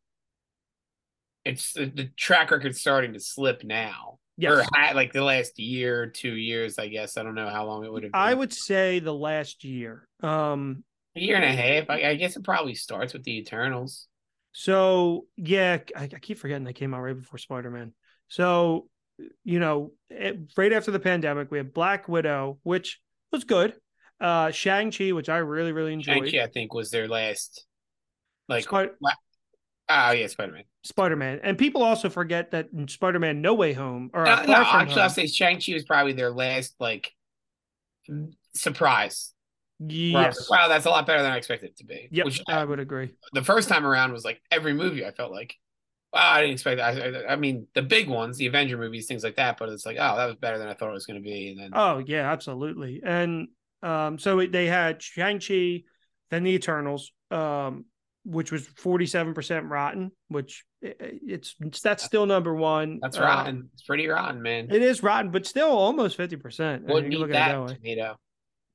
it's 1.44 1.72
the, 1.72 1.86
the 1.86 2.06
track 2.16 2.50
record's 2.50 2.80
starting 2.80 3.12
to 3.12 3.20
slip 3.20 3.64
now. 3.64 4.18
Yes. 4.36 4.52
Or 4.52 4.94
like 4.94 5.12
the 5.12 5.22
last 5.22 5.58
year, 5.58 6.06
two 6.06 6.34
years, 6.34 6.78
I 6.78 6.88
guess. 6.88 7.16
I 7.16 7.22
don't 7.22 7.36
know 7.36 7.48
how 7.48 7.66
long 7.66 7.84
it 7.84 7.92
would 7.92 8.02
have 8.02 8.12
been. 8.12 8.20
I 8.20 8.34
would 8.34 8.52
say 8.52 8.98
the 8.98 9.14
last 9.14 9.62
year. 9.62 10.08
Um, 10.22 10.82
a 11.14 11.20
year 11.20 11.36
and 11.36 11.44
a 11.44 11.52
half. 11.52 11.88
I, 11.88 12.10
I 12.10 12.14
guess 12.16 12.36
it 12.36 12.42
probably 12.42 12.74
starts 12.74 13.12
with 13.12 13.22
the 13.22 13.38
Eternals. 13.38 14.08
so 14.52 15.26
yeah, 15.36 15.78
I, 15.96 16.04
I 16.04 16.18
keep 16.20 16.38
forgetting 16.38 16.64
they 16.64 16.72
came 16.72 16.94
out 16.94 17.02
right 17.02 17.16
before 17.16 17.38
Spider 17.38 17.70
Man. 17.70 17.92
So 18.28 18.88
you 19.44 19.60
know, 19.60 19.92
it, 20.10 20.52
right 20.56 20.72
after 20.72 20.90
the 20.90 20.98
pandemic, 20.98 21.50
we 21.50 21.58
had 21.58 21.72
Black 21.72 22.08
Widow, 22.08 22.58
which 22.62 23.00
was 23.30 23.44
good. 23.44 23.74
Uh, 24.20 24.50
Shang 24.50 24.90
Chi, 24.90 25.12
which 25.12 25.28
I 25.28 25.38
really 25.38 25.72
really 25.72 25.92
enjoyed. 25.92 26.28
Shang-Chi, 26.28 26.42
I 26.42 26.48
think, 26.48 26.74
was 26.74 26.90
their 26.90 27.06
last. 27.06 27.66
Like, 28.48 28.64
Spider 28.64 28.94
oh 29.88 30.10
yeah, 30.12 30.26
Spider 30.26 30.52
Man. 30.52 30.64
Spider 30.82 31.16
Man, 31.16 31.40
and 31.42 31.56
people 31.56 31.82
also 31.82 32.10
forget 32.10 32.50
that 32.50 32.68
Spider 32.88 33.18
Man 33.18 33.40
No 33.40 33.54
Way 33.54 33.72
Home 33.72 34.10
or 34.12 34.24
No, 34.24 34.32
uh, 34.32 34.36
no, 34.42 34.44
From 34.44 34.56
actually, 34.56 35.02
I'll 35.02 35.10
say 35.10 35.26
Shang 35.26 35.60
Chi 35.60 35.72
was 35.74 35.84
probably 35.84 36.12
their 36.12 36.30
last 36.30 36.74
like 36.78 37.12
surprise. 38.54 39.32
I 39.80 39.86
yes, 39.88 40.48
wow, 40.48 40.68
that's 40.68 40.86
a 40.86 40.90
lot 40.90 41.06
better 41.06 41.22
than 41.22 41.32
I 41.32 41.36
expected 41.36 41.70
it 41.70 41.76
to 41.78 41.84
be. 41.84 42.08
yep, 42.10 42.26
Which 42.26 42.42
I 42.48 42.64
would 42.64 42.80
agree. 42.80 43.14
the 43.32 43.42
first 43.42 43.68
time 43.68 43.84
around 43.86 44.12
was 44.12 44.24
like 44.24 44.40
every 44.50 44.72
movie 44.72 45.04
I 45.04 45.10
felt 45.10 45.32
like, 45.32 45.56
wow, 46.12 46.30
I 46.32 46.40
didn't 46.40 46.54
expect 46.54 46.78
that. 46.78 47.02
I, 47.02 47.28
I, 47.28 47.32
I 47.32 47.36
mean, 47.36 47.66
the 47.74 47.82
big 47.82 48.08
ones, 48.08 48.36
the 48.36 48.46
Avenger 48.46 48.78
movies, 48.78 49.06
things 49.06 49.24
like 49.24 49.36
that. 49.36 49.58
But 49.58 49.70
it's 49.70 49.84
like, 49.84 49.96
oh, 49.98 50.16
that 50.16 50.26
was 50.26 50.36
better 50.36 50.58
than 50.58 50.68
I 50.68 50.74
thought 50.74 50.90
it 50.90 50.94
was 50.94 51.06
going 51.06 51.20
to 51.20 51.24
be. 51.24 51.50
And 51.50 51.60
then 51.60 51.70
Oh 51.74 51.98
yeah, 51.98 52.30
absolutely. 52.30 53.02
And 53.04 53.48
um, 53.82 54.18
so 54.18 54.46
they 54.46 54.66
had 54.66 55.02
Shang 55.02 55.40
Chi, 55.40 55.82
then 56.30 56.44
the 56.44 56.52
Eternals, 56.52 57.12
um, 57.30 57.84
which 58.24 58.50
was 58.50 58.66
forty 58.66 59.06
seven 59.06 59.34
percent 59.34 59.66
rotten, 59.66 60.10
which 60.28 60.64
i- 60.82 60.88
i- 60.88 60.94
it's, 61.26 61.54
it's 61.60 61.80
that's 61.80 62.02
still 62.02 62.26
number 62.26 62.54
one. 62.54 62.98
that's 63.00 63.18
Uh, 63.18 63.22
rotten. 63.22 63.70
It's 63.74 63.82
pretty 63.82 64.06
rotten, 64.08 64.42
man. 64.42 64.68
It 64.70 64.82
is 64.82 65.02
rotten, 65.02 65.30
but 65.30 65.46
still 65.46 65.70
almost 65.70 66.16
fifty 66.16 66.36
percent. 66.36 66.84
Wouldn't 66.84 67.12
You 67.12 67.18
eat 67.18 67.20
look 67.20 67.30
that 67.32 67.54
at 67.54 67.66
that 67.68 67.74
tomato. 67.76 68.16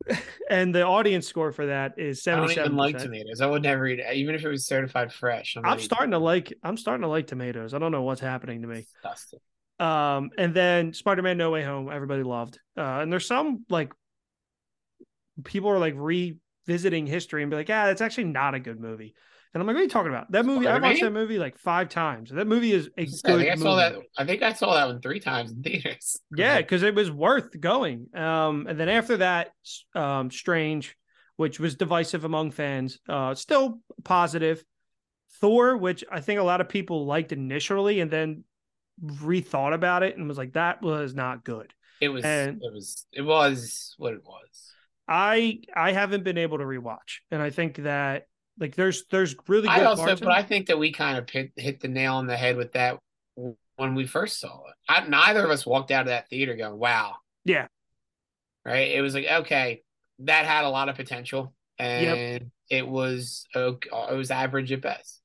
And 0.49 0.73
the 0.73 0.83
audience 0.83 1.27
score 1.27 1.51
for 1.51 1.67
that 1.67 1.99
is 1.99 2.23
77%. 2.23 2.33
I 2.33 2.39
don't 2.39 2.51
even 2.51 2.75
like 2.77 2.97
tomatoes. 2.97 3.41
I 3.41 3.45
would 3.47 3.61
never 3.61 3.85
eat 3.85 3.99
it, 3.99 4.15
even 4.15 4.33
if 4.33 4.43
it 4.43 4.47
was 4.49 4.65
certified 4.65 5.11
fresh. 5.13 5.55
I'm, 5.57 5.65
I'm 5.65 5.79
starting 5.79 6.11
to 6.11 6.17
like. 6.17 6.53
I'm 6.63 6.77
starting 6.77 7.01
to 7.01 7.07
like 7.09 7.27
tomatoes. 7.27 7.73
I 7.73 7.79
don't 7.79 7.91
know 7.91 8.01
what's 8.03 8.21
happening 8.21 8.61
to 8.61 8.67
me. 8.67 8.85
Disgusting. 9.03 9.39
Um, 9.79 10.31
and 10.37 10.53
then 10.53 10.93
Spider 10.93 11.21
Man 11.21 11.37
No 11.37 11.51
Way 11.51 11.63
Home, 11.63 11.89
everybody 11.91 12.23
loved. 12.23 12.59
Uh, 12.77 12.81
and 13.01 13.11
there's 13.11 13.27
some 13.27 13.65
like 13.69 13.91
people 15.43 15.69
are 15.69 15.79
like 15.79 15.93
revisiting 15.97 17.05
history 17.05 17.43
and 17.43 17.49
be 17.49 17.57
like, 17.57 17.69
yeah, 17.69 17.85
that's 17.87 18.01
actually 18.01 18.25
not 18.25 18.55
a 18.55 18.59
good 18.59 18.79
movie. 18.79 19.13
And 19.53 19.61
I'm 19.61 19.67
like, 19.67 19.75
what 19.75 19.79
are 19.79 19.83
you 19.83 19.89
talking 19.89 20.11
about? 20.11 20.31
That 20.31 20.45
movie, 20.45 20.67
I 20.67 20.77
watched 20.77 21.01
that 21.01 21.11
movie 21.11 21.39
like 21.39 21.57
five 21.57 21.89
times. 21.89 22.29
That 22.29 22.45
movie 22.45 22.71
is 22.71 22.87
a 22.97 23.01
I 23.01 23.05
good 23.05 23.11
think 23.23 23.51
I 23.51 23.55
movie. 23.55 23.61
saw 23.61 23.75
that. 23.77 23.95
I 24.17 24.25
think 24.25 24.43
I 24.43 24.53
saw 24.53 24.75
that 24.75 24.85
one 24.87 25.01
three 25.01 25.19
times 25.19 25.51
in 25.51 25.63
theaters. 25.63 26.19
Yeah, 26.35 26.57
because 26.57 26.83
it 26.83 26.93
was 26.93 27.09
worth 27.09 27.59
going. 27.59 28.07
Um, 28.13 28.67
and 28.69 28.79
then 28.79 28.89
after 28.89 29.17
that, 29.17 29.51
um, 29.95 30.29
Strange, 30.29 30.95
which 31.37 31.59
was 31.59 31.75
divisive 31.75 32.25
among 32.25 32.51
fans, 32.51 32.99
uh, 33.09 33.33
still 33.33 33.79
positive. 34.03 34.63
Thor, 35.41 35.77
which 35.77 36.03
I 36.11 36.19
think 36.21 36.39
a 36.39 36.43
lot 36.43 36.61
of 36.61 36.69
people 36.69 37.05
liked 37.05 37.31
initially, 37.31 38.01
and 38.01 38.11
then 38.11 38.43
rethought 39.03 39.73
about 39.73 40.03
it 40.03 40.17
and 40.17 40.27
was 40.27 40.37
like, 40.37 40.53
that 40.53 40.81
was 40.81 41.15
not 41.15 41.43
good. 41.43 41.73
It 42.01 42.09
was. 42.09 42.23
And- 42.23 42.61
it 42.61 42.73
was. 42.73 43.05
It 43.11 43.21
was 43.21 43.95
what 43.97 44.13
it 44.13 44.21
was. 44.23 44.73
I 45.07 45.61
I 45.75 45.91
haven't 45.91 46.23
been 46.23 46.37
able 46.37 46.59
to 46.59 46.63
rewatch, 46.65 47.21
and 47.31 47.41
I 47.41 47.49
think 47.49 47.77
that 47.77 48.27
like 48.59 48.75
there's 48.75 49.05
there's 49.11 49.35
really 49.47 49.63
good 49.67 49.71
I 49.71 49.83
also, 49.85 50.05
parts. 50.05 50.21
but. 50.21 50.31
I 50.31 50.43
think 50.43 50.67
that 50.67 50.77
we 50.79 50.91
kind 50.91 51.17
of 51.17 51.29
hit 51.29 51.51
hit 51.55 51.79
the 51.79 51.87
nail 51.87 52.15
on 52.15 52.27
the 52.27 52.37
head 52.37 52.57
with 52.57 52.73
that 52.73 52.97
when 53.77 53.95
we 53.95 54.05
first 54.05 54.39
saw 54.39 54.65
it. 54.67 54.73
I, 54.87 55.07
neither 55.07 55.43
of 55.43 55.49
us 55.51 55.65
walked 55.65 55.91
out 55.91 56.01
of 56.01 56.07
that 56.07 56.29
theater 56.29 56.55
going, 56.55 56.77
"Wow." 56.77 57.15
Yeah. 57.45 57.67
Right. 58.65 58.91
It 58.91 59.01
was 59.01 59.13
like, 59.13 59.25
okay, 59.25 59.81
that 60.19 60.45
had 60.45 60.65
a 60.65 60.69
lot 60.69 60.89
of 60.89 60.95
potential, 60.95 61.53
and 61.77 62.51
it 62.69 62.87
was 62.87 63.45
it 63.55 63.87
was 63.91 64.31
average 64.31 64.71
at 64.71 64.81
best. 64.81 65.21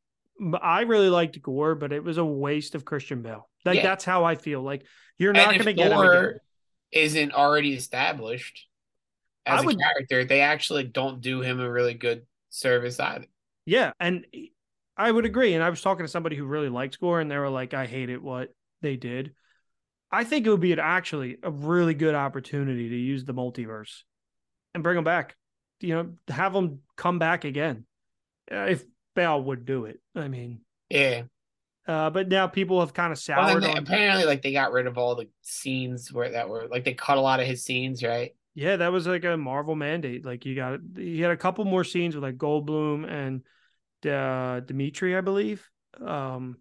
I 0.60 0.82
really 0.82 1.10
liked 1.10 1.40
Gorr, 1.42 1.74
but 1.74 1.92
it 1.92 2.02
was 2.02 2.16
a 2.18 2.24
waste 2.24 2.74
of 2.74 2.84
Christian 2.84 3.22
Bale. 3.22 3.48
Like 3.64 3.76
Yeah. 3.76 3.82
that's 3.82 4.04
how 4.04 4.24
I 4.24 4.34
feel. 4.36 4.62
Like 4.62 4.84
you're 5.18 5.32
not 5.32 5.50
going 5.50 5.62
to 5.64 5.72
get. 5.72 5.90
Thor, 5.92 6.40
isn't 6.92 7.32
already 7.32 7.74
established 7.74 8.66
as 9.46 9.60
I 9.60 9.62
a 9.62 9.66
would- 9.66 9.78
character, 9.78 10.24
they 10.24 10.40
actually 10.40 10.84
don't 10.84 11.20
do 11.20 11.40
him 11.40 11.60
a 11.60 11.70
really 11.70 11.94
good 11.94 12.24
service 12.54 12.98
either. 13.00 13.26
Yeah, 13.66 13.92
and 13.98 14.26
I 14.96 15.10
would 15.10 15.24
agree. 15.24 15.54
And 15.54 15.62
I 15.62 15.70
was 15.70 15.80
talking 15.82 16.04
to 16.04 16.10
somebody 16.10 16.36
who 16.36 16.44
really 16.44 16.68
liked 16.68 17.00
Gorr, 17.00 17.20
and 17.20 17.30
they 17.30 17.38
were 17.38 17.48
like, 17.50 17.74
"I 17.74 17.86
hated 17.86 18.22
what 18.22 18.54
they 18.82 18.96
did." 18.96 19.34
I 20.12 20.22
think 20.24 20.46
it 20.46 20.50
would 20.50 20.60
be 20.60 20.72
an, 20.72 20.78
actually 20.78 21.38
a 21.42 21.50
really 21.50 21.94
good 21.94 22.14
opportunity 22.14 22.88
to 22.88 22.96
use 22.96 23.24
the 23.24 23.34
multiverse 23.34 24.02
and 24.74 24.82
bring 24.82 24.94
them 24.96 25.04
back. 25.04 25.34
You 25.80 25.94
know, 25.94 26.12
have 26.28 26.52
them 26.52 26.80
come 26.96 27.18
back 27.18 27.44
again. 27.44 27.84
Uh, 28.50 28.66
if 28.68 28.84
Bale 29.16 29.42
would 29.42 29.64
do 29.64 29.86
it, 29.86 30.00
I 30.14 30.28
mean, 30.28 30.60
Yeah. 30.88 31.22
uh, 31.88 32.10
but 32.10 32.28
now 32.28 32.46
people 32.46 32.78
have 32.80 32.94
kind 32.94 33.12
of 33.12 33.20
Well, 33.28 33.48
soured 33.48 33.62
they- 33.64 33.70
on. 33.72 33.78
apparently, 33.78 34.24
like 34.24 34.42
they 34.42 34.52
got 34.52 34.70
rid 34.72 34.86
of 34.86 34.98
all 34.98 35.14
the 35.16 35.28
scenes 35.42 36.12
where 36.12 36.30
that 36.30 36.48
were 36.48 36.68
like 36.68 36.84
they 36.84 36.94
cut 36.94 37.18
a 37.18 37.20
lot 37.20 37.40
of 37.40 37.46
his 37.46 37.64
scenes, 37.64 38.02
right? 38.04 38.36
Yeah, 38.54 38.76
that 38.76 38.92
was 38.92 39.06
like 39.06 39.24
a 39.24 39.36
Marvel 39.36 39.74
mandate. 39.74 40.24
Like 40.24 40.44
you 40.44 40.54
got, 40.54 40.78
you 40.96 41.22
had 41.22 41.32
a 41.32 41.36
couple 41.36 41.64
more 41.64 41.84
scenes 41.84 42.14
with 42.14 42.22
like 42.22 42.36
Goldblum 42.36 43.08
and 43.08 43.42
uh, 44.10 44.60
Dimitri, 44.60 45.16
I 45.16 45.20
believe. 45.20 45.68
Um, 46.04 46.56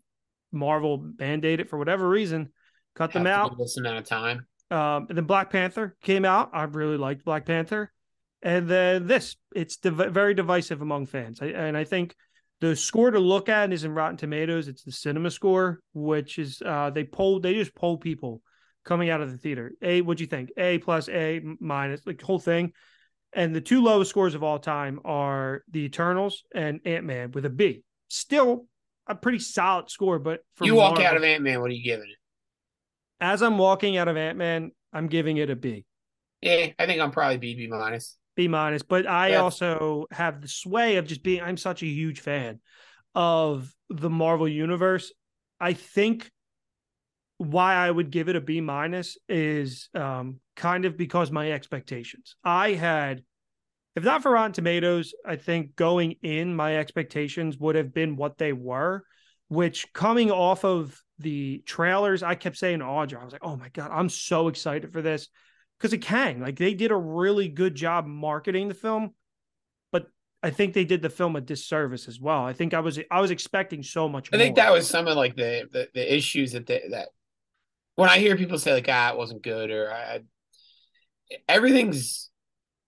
Marvel 0.51 0.99
mandated 0.99 1.69
for 1.69 1.77
whatever 1.77 2.07
reason, 2.07 2.49
cut 2.95 3.11
them 3.11 3.27
out. 3.27 3.57
This 3.57 3.77
amount 3.77 3.97
of 3.97 4.05
time. 4.05 4.47
Um, 4.71 5.07
and 5.09 5.17
then 5.17 5.25
Black 5.25 5.51
Panther 5.51 5.95
came 6.01 6.25
out. 6.25 6.51
I 6.53 6.63
really 6.63 6.97
liked 6.97 7.25
Black 7.25 7.45
Panther, 7.45 7.91
and 8.41 8.67
then 8.67 9.07
this. 9.07 9.35
It's 9.55 9.77
div- 9.77 10.11
very 10.11 10.33
divisive 10.33 10.81
among 10.81 11.07
fans, 11.07 11.41
I, 11.41 11.47
and 11.47 11.77
I 11.77 11.83
think 11.83 12.15
the 12.61 12.75
score 12.75 13.11
to 13.11 13.19
look 13.19 13.49
at 13.49 13.73
is 13.73 13.83
in 13.83 13.93
Rotten 13.93 14.17
Tomatoes. 14.17 14.67
It's 14.67 14.83
the 14.83 14.91
cinema 14.91 15.29
score, 15.29 15.79
which 15.93 16.39
is 16.39 16.61
uh, 16.65 16.89
they 16.89 17.03
poll 17.03 17.39
they 17.39 17.53
just 17.53 17.75
poll 17.75 17.97
people 17.97 18.41
coming 18.83 19.09
out 19.09 19.21
of 19.21 19.31
the 19.31 19.37
theater. 19.37 19.71
A, 19.81 20.01
what'd 20.01 20.19
you 20.21 20.27
think? 20.27 20.51
A 20.57 20.77
plus, 20.79 21.09
A 21.09 21.41
minus, 21.59 22.05
like 22.05 22.19
the 22.19 22.25
whole 22.25 22.39
thing. 22.39 22.73
And 23.33 23.55
the 23.55 23.61
two 23.61 23.81
lowest 23.81 24.09
scores 24.11 24.35
of 24.35 24.43
all 24.43 24.59
time 24.59 24.99
are 25.05 25.63
the 25.71 25.85
Eternals 25.85 26.43
and 26.53 26.79
Ant 26.85 27.05
Man 27.05 27.31
with 27.31 27.45
a 27.45 27.49
B. 27.49 27.83
Still 28.07 28.67
a 29.07 29.15
pretty 29.15 29.39
solid 29.39 29.89
score, 29.89 30.19
but 30.19 30.41
for 30.55 30.65
you 30.65 30.75
walk 30.75 30.99
out 30.99 31.17
of 31.17 31.23
Ant 31.23 31.43
Man, 31.43 31.59
what 31.59 31.71
are 31.71 31.73
you 31.73 31.83
giving 31.83 32.05
it? 32.09 32.17
as 33.19 33.41
I'm 33.41 33.57
walking 33.57 33.97
out 33.97 34.07
of 34.07 34.17
Ant 34.17 34.37
Man, 34.37 34.71
I'm 34.91 35.07
giving 35.07 35.37
it 35.37 35.49
a 35.49 35.55
B. 35.55 35.85
Yeah, 36.41 36.67
I 36.77 36.85
think 36.85 37.01
I'm 37.01 37.11
probably 37.11 37.37
B 37.37 37.55
B 37.55 37.67
minus. 37.67 38.17
B 38.35 38.47
minus, 38.47 38.83
but 38.83 39.07
I 39.07 39.31
Yeah. 39.31 39.41
also 39.41 40.05
have 40.11 40.41
the 40.41 40.47
sway 40.47 40.97
of 40.97 41.07
just 41.07 41.23
being 41.23 41.41
I'm 41.41 41.57
such 41.57 41.81
a 41.83 41.87
huge 41.87 42.19
fan 42.19 42.59
of 43.15 43.73
the 43.89 44.09
Marvel 44.09 44.47
universe. 44.47 45.11
I 45.59 45.73
think 45.73 46.29
why 47.51 47.75
I 47.75 47.89
would 47.89 48.11
give 48.11 48.29
it 48.29 48.35
a 48.35 48.41
B 48.41 48.61
minus 48.61 49.17
is 49.27 49.89
um, 49.93 50.39
kind 50.55 50.85
of 50.85 50.97
because 50.97 51.31
my 51.31 51.51
expectations. 51.51 52.35
I 52.43 52.73
had, 52.73 53.23
if 53.95 54.03
not 54.03 54.23
for 54.23 54.31
Rotten 54.31 54.53
Tomatoes, 54.53 55.13
I 55.25 55.35
think 55.35 55.75
going 55.75 56.15
in, 56.23 56.55
my 56.55 56.77
expectations 56.77 57.57
would 57.57 57.75
have 57.75 57.93
been 57.93 58.15
what 58.15 58.37
they 58.37 58.53
were, 58.53 59.03
which 59.49 59.91
coming 59.93 60.31
off 60.31 60.63
of 60.63 60.99
the 61.19 61.63
trailers, 61.65 62.23
I 62.23 62.35
kept 62.35 62.57
saying 62.57 62.79
to 62.79 62.85
Audra, 62.85 63.21
I 63.21 63.23
was 63.23 63.33
like, 63.33 63.45
oh 63.45 63.55
my 63.55 63.69
God, 63.69 63.91
I'm 63.91 64.09
so 64.09 64.47
excited 64.47 64.91
for 64.93 65.01
this 65.01 65.27
because 65.77 65.93
of 65.93 66.01
Kang. 66.01 66.39
Like 66.39 66.57
they 66.57 66.73
did 66.73 66.91
a 66.91 66.97
really 66.97 67.49
good 67.49 67.75
job 67.75 68.05
marketing 68.05 68.67
the 68.67 68.73
film, 68.73 69.11
but 69.91 70.07
I 70.41 70.49
think 70.49 70.73
they 70.73 70.85
did 70.85 71.01
the 71.01 71.09
film 71.09 71.35
a 71.35 71.41
disservice 71.41 72.07
as 72.07 72.19
well. 72.19 72.43
I 72.45 72.53
think 72.53 72.73
I 72.73 72.79
was 72.79 72.99
I 73.11 73.21
was 73.21 73.31
expecting 73.31 73.83
so 73.83 74.09
much. 74.09 74.29
I 74.33 74.37
think 74.37 74.55
that 74.55 74.71
was 74.71 74.89
some 74.89 75.07
of 75.07 75.17
like 75.17 75.35
the 75.35 75.67
the, 75.71 75.89
the 75.93 76.15
issues 76.15 76.53
that 76.53 76.65
they, 76.65 76.83
that 76.89 77.09
when 77.95 78.09
I 78.09 78.19
hear 78.19 78.35
people 78.35 78.57
say 78.57 78.73
like 78.73 78.87
ah 78.89 79.11
it 79.11 79.17
wasn't 79.17 79.43
good 79.43 79.71
or 79.71 79.91
I, 79.91 80.21
everything's 81.47 82.29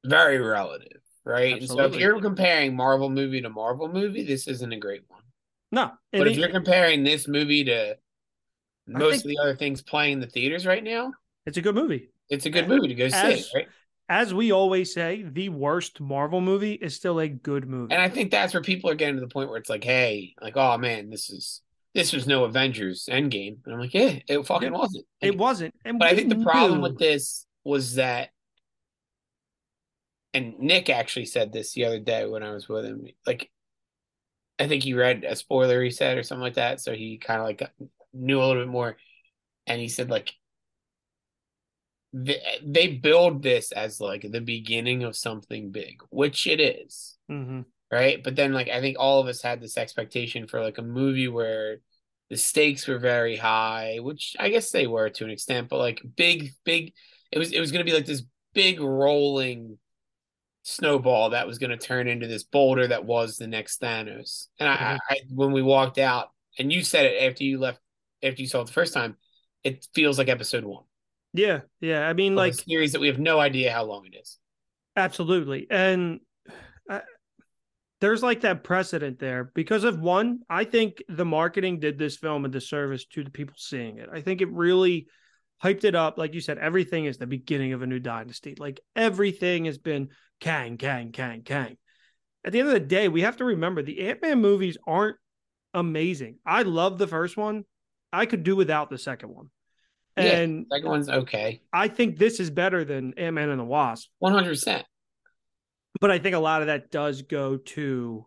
very 0.03 0.39
relative, 0.39 1.01
right? 1.23 1.59
And 1.59 1.67
so 1.67 1.81
if 1.85 1.95
you're 1.95 2.21
comparing 2.21 2.75
Marvel 2.75 3.09
movie 3.09 3.41
to 3.41 3.49
Marvel 3.49 3.87
movie, 3.91 4.23
this 4.23 4.47
isn't 4.47 4.71
a 4.71 4.77
great 4.77 5.03
one. 5.07 5.21
no. 5.71 5.91
But 6.11 6.27
if 6.27 6.37
you're 6.37 6.49
comparing 6.49 7.03
this 7.03 7.27
movie 7.27 7.63
to 7.65 7.97
most 8.87 9.23
of 9.23 9.29
the 9.29 9.37
other 9.41 9.55
things 9.55 9.81
playing 9.81 10.13
in 10.13 10.19
the 10.19 10.27
theaters 10.27 10.65
right 10.65 10.83
now, 10.83 11.13
it's 11.45 11.57
a 11.57 11.61
good 11.61 11.75
movie. 11.75 12.09
it's 12.29 12.45
a 12.45 12.49
good 12.49 12.67
movie 12.67 12.87
to 12.87 12.95
go 12.95 13.07
see, 13.09 13.15
As- 13.15 13.51
right? 13.53 13.67
As 14.07 14.35
we 14.35 14.51
always 14.51 14.93
say, 14.93 15.23
the 15.23 15.49
worst 15.49 15.99
Marvel 15.99 16.39
movie 16.39 16.73
is 16.73 16.95
still 16.95 17.19
a 17.19 17.27
good 17.27 17.67
movie. 17.67 17.91
And 17.91 17.99
I 17.99 18.07
think 18.07 18.29
that's 18.29 18.53
where 18.53 18.61
people 18.61 18.87
are 18.91 18.93
getting 18.93 19.15
to 19.15 19.21
the 19.21 19.27
point 19.27 19.49
where 19.49 19.57
it's 19.57 19.69
like, 19.69 19.83
hey, 19.83 20.35
like, 20.39 20.55
oh 20.55 20.77
man, 20.77 21.09
this 21.09 21.31
is 21.31 21.61
this 21.95 22.13
was 22.13 22.27
no 22.27 22.43
Avengers 22.43 23.07
Endgame, 23.11 23.57
and 23.65 23.73
I'm 23.73 23.79
like, 23.79 23.93
yeah, 23.93 24.19
it 24.27 24.45
fucking 24.45 24.71
wasn't. 24.73 25.05
it 25.21 25.35
wasn't. 25.37 25.73
And 25.83 25.97
But 25.97 26.09
I 26.09 26.15
think 26.15 26.29
the 26.29 26.43
problem 26.43 26.75
knew- 26.79 26.83
with 26.83 26.99
this 26.99 27.47
was 27.63 27.95
that, 27.95 28.29
and 30.33 30.59
Nick 30.59 30.89
actually 30.89 31.25
said 31.25 31.51
this 31.51 31.73
the 31.73 31.85
other 31.85 31.99
day 31.99 32.25
when 32.27 32.43
I 32.43 32.51
was 32.51 32.67
with 32.69 32.85
him. 32.85 33.07
Like, 33.25 33.49
I 34.59 34.67
think 34.67 34.83
he 34.83 34.93
read 34.93 35.23
a 35.23 35.35
spoiler 35.35 35.81
he 35.81 35.89
said 35.89 36.17
or 36.17 36.23
something 36.23 36.43
like 36.43 36.55
that, 36.55 36.79
so 36.81 36.93
he 36.93 37.17
kind 37.17 37.39
of 37.39 37.47
like 37.47 37.57
got- 37.59 37.71
knew 38.13 38.39
a 38.39 38.45
little 38.45 38.61
bit 38.63 38.69
more. 38.71 38.97
And 39.67 39.81
he 39.81 39.87
said 39.87 40.09
like 40.11 40.31
they, 42.13 42.41
they 42.63 42.87
build 42.87 43.41
this 43.43 43.71
as 43.71 43.99
like 43.99 44.25
the 44.29 44.39
beginning 44.41 45.03
of 45.03 45.15
something 45.17 45.71
big, 45.71 46.01
which 46.11 46.45
it 46.47 46.59
is 46.61 47.17
Mhm. 47.29 47.65
Right? 47.95 48.23
But 48.23 48.35
then 48.35 48.53
like 48.53 48.69
I 48.69 48.81
think 48.81 48.97
all 48.99 49.21
of 49.21 49.27
us 49.27 49.41
had 49.41 49.61
this 49.61 49.77
expectation 49.77 50.47
for 50.47 50.61
like 50.61 50.77
a 50.79 50.83
movie 50.83 51.27
where 51.29 51.79
the 52.29 52.37
stakes 52.37 52.87
were 52.87 52.99
very 52.99 53.37
high, 53.37 53.99
which 54.01 54.35
I 54.39 54.49
guess 54.49 54.71
they 54.71 54.87
were 54.87 55.09
to 55.11 55.25
an 55.25 55.31
extent, 55.31 55.69
but 55.69 55.79
like 55.79 56.01
big, 56.17 56.51
big 56.65 56.93
it 57.31 57.39
was 57.39 57.51
it 57.53 57.59
was 57.61 57.71
gonna 57.71 57.85
be 57.85 57.93
like 57.93 58.05
this 58.07 58.23
big 58.53 58.79
rolling 58.81 59.79
snowball 60.63 61.31
that 61.31 61.47
was 61.47 61.59
gonna 61.59 61.77
turn 61.77 62.07
into 62.07 62.27
this 62.27 62.43
boulder 62.43 62.87
that 62.87 63.05
was 63.05 63.37
the 63.37 63.47
next 63.47 63.81
Thanos. 63.81 64.47
And 64.59 64.67
I, 64.69 64.95
Mhm. 64.95 64.99
I 65.09 65.17
when 65.29 65.51
we 65.51 65.61
walked 65.61 65.97
out 65.99 66.31
and 66.59 66.73
you 66.73 66.83
said 66.83 67.05
it 67.05 67.23
after 67.23 67.43
you 67.43 67.59
left 67.59 67.79
after 68.23 68.41
you 68.41 68.47
saw 68.47 68.61
it 68.61 68.67
the 68.67 68.73
first 68.73 68.93
time, 68.93 69.17
it 69.63 69.87
feels 69.93 70.17
like 70.17 70.29
episode 70.29 70.63
one. 70.65 70.85
Yeah, 71.33 71.61
yeah. 71.81 72.07
I 72.07 72.13
mean, 72.13 72.35
like 72.35 72.53
a 72.53 72.55
series 72.55 72.93
that 72.93 73.01
we 73.01 73.07
have 73.07 73.19
no 73.19 73.39
idea 73.39 73.71
how 73.71 73.83
long 73.83 74.05
it 74.05 74.15
is. 74.15 74.39
Absolutely. 74.95 75.67
And 75.69 76.21
there's 78.01 78.23
like 78.23 78.41
that 78.41 78.63
precedent 78.63 79.19
there 79.19 79.51
because 79.55 79.83
of 79.83 79.99
one, 79.99 80.39
I 80.49 80.65
think 80.65 81.01
the 81.07 81.25
marketing 81.25 81.79
did 81.79 81.97
this 81.97 82.17
film 82.17 82.45
a 82.45 82.49
disservice 82.49 83.05
to 83.07 83.23
the 83.23 83.31
people 83.31 83.55
seeing 83.57 83.97
it. 83.97 84.09
I 84.11 84.21
think 84.21 84.41
it 84.41 84.51
really 84.51 85.07
hyped 85.63 85.85
it 85.85 85.95
up. 85.95 86.17
Like 86.17 86.33
you 86.33 86.41
said, 86.41 86.57
everything 86.57 87.05
is 87.05 87.17
the 87.17 87.27
beginning 87.27 87.73
of 87.73 87.81
a 87.81 87.87
new 87.87 87.99
dynasty. 87.99 88.55
Like 88.57 88.81
everything 88.95 89.65
has 89.65 89.77
been 89.77 90.09
Kang, 90.39 90.77
Kang, 90.77 91.11
Kang, 91.11 91.43
Kang. 91.43 91.77
At 92.45 92.51
the 92.51 92.59
end 92.59 92.67
of 92.67 92.73
the 92.73 92.79
day, 92.79 93.07
we 93.07 93.21
have 93.21 93.37
to 93.37 93.45
remember 93.45 93.81
the 93.81 94.07
Ant 94.07 94.21
Man 94.21 94.41
movies 94.41 94.77
aren't 94.85 95.15
amazing. 95.73 96.37
I 96.45 96.63
love 96.63 96.97
the 96.97 97.07
first 97.07 97.37
one. 97.37 97.63
I 98.11 98.25
could 98.25 98.43
do 98.43 98.55
without 98.55 98.89
the 98.89 98.97
second 98.97 99.29
one. 99.29 99.49
Yeah. 100.17 100.23
And 100.23 100.65
Second 100.71 100.89
one's 100.89 101.09
okay. 101.09 101.61
I 101.73 101.87
think 101.87 102.17
this 102.17 102.39
is 102.39 102.49
better 102.49 102.85
than 102.85 103.13
Ant 103.17 103.35
Man 103.35 103.49
and 103.49 103.59
the 103.59 103.65
Wasp 103.65 104.09
One 104.19 104.33
hundred 104.33 104.49
percent. 104.49 104.85
But 106.01 106.11
I 106.11 106.19
think 106.19 106.35
a 106.35 106.39
lot 106.39 106.61
of 106.61 106.67
that 106.67 106.91
does 106.91 107.21
go 107.23 107.57
to 107.57 108.25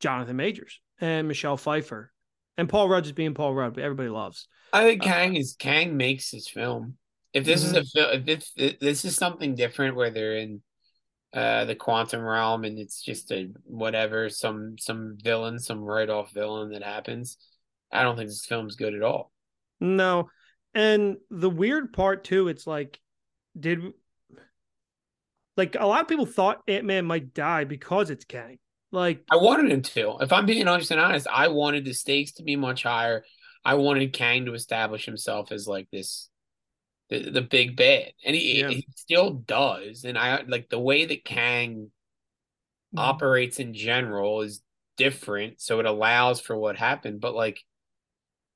Jonathan 0.00 0.36
Majors 0.36 0.80
and 1.00 1.28
Michelle 1.28 1.56
Pfeiffer 1.56 2.12
and 2.56 2.68
Paul 2.68 2.88
Rudd 2.88 3.04
just 3.04 3.14
being 3.16 3.34
Paul 3.34 3.54
Rudd, 3.54 3.74
but 3.74 3.84
everybody 3.84 4.08
loves. 4.08 4.48
I 4.72 4.82
think 4.84 5.02
Uh, 5.02 5.04
Kang 5.04 5.36
is 5.36 5.56
Kang 5.58 5.96
makes 5.96 6.30
his 6.30 6.48
film. 6.48 6.96
If 7.32 7.44
this 7.44 7.64
is 7.64 7.72
a 7.74 7.84
film, 7.84 8.10
if 8.12 8.24
this, 8.24 8.52
if 8.56 8.78
this 8.78 9.04
is 9.04 9.16
something 9.16 9.54
different 9.54 9.96
where 9.96 10.10
they're 10.10 10.36
in 10.36 10.62
uh 11.32 11.64
the 11.64 11.74
quantum 11.74 12.22
realm 12.22 12.64
and 12.64 12.78
it's 12.78 13.02
just 13.02 13.30
a 13.32 13.50
whatever 13.64 14.30
some 14.30 14.76
some 14.78 15.18
villain, 15.22 15.58
some 15.58 15.80
write 15.80 16.08
off 16.08 16.32
villain 16.32 16.70
that 16.70 16.82
happens, 16.82 17.36
I 17.92 18.02
don't 18.02 18.16
think 18.16 18.28
this 18.28 18.46
film's 18.46 18.76
good 18.76 18.94
at 18.94 19.02
all. 19.02 19.32
No. 19.80 20.30
And 20.74 21.16
the 21.30 21.50
weird 21.50 21.92
part 21.92 22.24
too, 22.24 22.48
it's 22.48 22.66
like, 22.66 23.00
did 23.58 23.80
like 25.56 25.76
a 25.78 25.86
lot 25.86 26.02
of 26.02 26.08
people 26.08 26.26
thought 26.26 26.62
Ant 26.68 26.84
Man 26.84 27.04
might 27.06 27.34
die 27.34 27.64
because 27.64 28.10
it's 28.10 28.24
Kang. 28.24 28.58
Like, 28.92 29.24
I 29.30 29.36
wanted 29.36 29.72
him 29.72 29.82
to. 29.82 30.16
If 30.20 30.32
I'm 30.32 30.46
being 30.46 30.66
100 30.66 30.98
honest, 30.98 31.26
I 31.30 31.48
wanted 31.48 31.84
the 31.84 31.92
stakes 31.92 32.32
to 32.32 32.42
be 32.42 32.56
much 32.56 32.82
higher. 32.84 33.24
I 33.64 33.74
wanted 33.74 34.12
Kang 34.12 34.46
to 34.46 34.54
establish 34.54 35.04
himself 35.04 35.50
as 35.52 35.66
like 35.66 35.88
this 35.90 36.28
the, 37.08 37.30
the 37.30 37.42
big 37.42 37.76
bad. 37.76 38.12
And 38.24 38.34
he, 38.34 38.60
Yeah. 38.60 38.68
he 38.68 38.86
still 38.94 39.30
does. 39.30 40.04
And 40.04 40.16
I 40.18 40.42
like 40.42 40.68
the 40.68 40.78
way 40.78 41.04
that 41.06 41.24
Kang 41.24 41.90
operates 42.96 43.58
in 43.60 43.74
general 43.74 44.42
is 44.42 44.62
different, 44.96 45.60
so 45.60 45.80
it 45.80 45.86
allows 45.86 46.40
for 46.40 46.56
what 46.56 46.76
happened. 46.76 47.20
But 47.20 47.34
like 47.34 47.60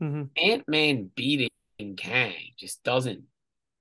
Mhm. 0.01 0.31
Ant 0.37 0.69
Man 0.69 1.11
beating 1.15 1.51
Kang 1.97 2.53
just 2.59 2.83
doesn't 2.83 3.25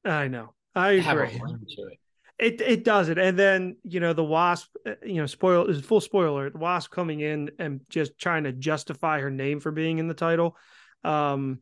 I 0.03 0.27
know. 0.27 0.53
I 0.75 0.93
have 0.99 1.17
a 1.17 1.23
agree. 1.23 1.99
It 2.39 2.61
it 2.61 2.83
doesn't. 2.85 3.17
And 3.17 3.37
then, 3.37 3.75
you 3.83 3.99
know, 3.99 4.13
the 4.13 4.23
wasp, 4.23 4.69
uh, 4.87 4.93
you 5.03 5.15
know, 5.15 5.25
spoil 5.25 5.65
is 5.65 5.81
full 5.81 5.99
spoiler, 5.99 6.49
the 6.49 6.57
wasp 6.57 6.89
coming 6.89 7.19
in 7.19 7.51
and 7.59 7.81
just 7.89 8.17
trying 8.17 8.45
to 8.45 8.53
justify 8.53 9.19
her 9.19 9.29
name 9.29 9.59
for 9.59 9.71
being 9.71 9.99
in 9.99 10.07
the 10.07 10.13
title. 10.13 10.55
Um 11.03 11.59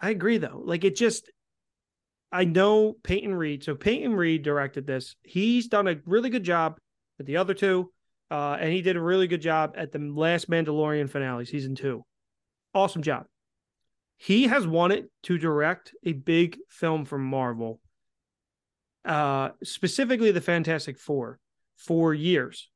I 0.00 0.10
agree 0.10 0.38
though. 0.38 0.60
Like 0.64 0.84
it 0.84 0.96
just 0.96 1.30
I 2.32 2.44
know 2.44 2.94
Peyton 3.02 3.34
Reed. 3.34 3.62
So 3.62 3.74
Peyton 3.74 4.14
Reed 4.14 4.42
directed 4.42 4.86
this. 4.86 5.14
He's 5.22 5.68
done 5.68 5.86
a 5.86 5.96
really 6.04 6.30
good 6.30 6.44
job 6.44 6.78
with 7.18 7.26
the 7.26 7.36
other 7.36 7.54
two, 7.54 7.92
uh, 8.30 8.56
and 8.60 8.72
he 8.72 8.82
did 8.82 8.96
a 8.96 9.00
really 9.00 9.28
good 9.28 9.40
job 9.40 9.74
at 9.76 9.92
the 9.92 10.00
last 10.00 10.50
Mandalorian 10.50 11.08
finale, 11.08 11.46
season 11.46 11.74
two. 11.76 12.04
Awesome 12.74 13.02
job. 13.02 13.26
He 14.18 14.48
has 14.48 14.66
wanted 14.66 15.06
to 15.24 15.38
direct 15.38 15.94
a 16.04 16.12
big 16.12 16.58
film 16.68 17.04
from 17.04 17.24
Marvel, 17.24 17.80
uh, 19.06 19.50
specifically 19.62 20.32
the 20.32 20.40
Fantastic 20.40 20.98
Four, 20.98 21.38
for 21.76 22.12
years. 22.12 22.68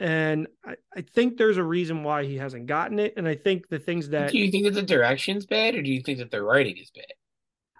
And 0.00 0.46
I, 0.64 0.76
I 0.96 1.00
think 1.02 1.36
there's 1.36 1.56
a 1.56 1.64
reason 1.64 2.04
why 2.04 2.24
he 2.24 2.36
hasn't 2.36 2.66
gotten 2.66 2.98
it. 2.98 3.14
And 3.16 3.26
I 3.26 3.34
think 3.34 3.68
the 3.68 3.80
things 3.80 4.10
that 4.10 4.30
Do 4.30 4.38
you 4.38 4.50
think 4.50 4.64
that 4.64 4.74
the 4.74 4.82
direction's 4.82 5.44
bad, 5.44 5.74
or 5.74 5.82
do 5.82 5.90
you 5.90 6.02
think 6.02 6.18
that 6.18 6.30
the 6.30 6.42
writing 6.42 6.76
is 6.76 6.90
bad? 6.90 7.12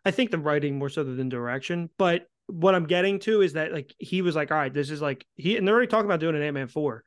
I 0.04 0.10
think 0.10 0.30
the 0.30 0.38
writing 0.38 0.78
more 0.78 0.88
so 0.88 1.04
than 1.04 1.28
direction. 1.28 1.90
But 1.96 2.26
what 2.46 2.74
I'm 2.74 2.86
getting 2.86 3.20
to 3.20 3.42
is 3.42 3.52
that 3.52 3.72
like 3.72 3.94
he 3.98 4.22
was 4.22 4.34
like, 4.34 4.50
all 4.50 4.58
right, 4.58 4.72
this 4.72 4.90
is 4.90 5.00
like 5.00 5.24
he 5.36 5.56
and 5.56 5.66
they're 5.66 5.74
already 5.74 5.88
talking 5.88 6.06
about 6.06 6.20
doing 6.20 6.34
an 6.34 6.42
Ant 6.42 6.54
Man 6.54 6.68
four, 6.68 7.04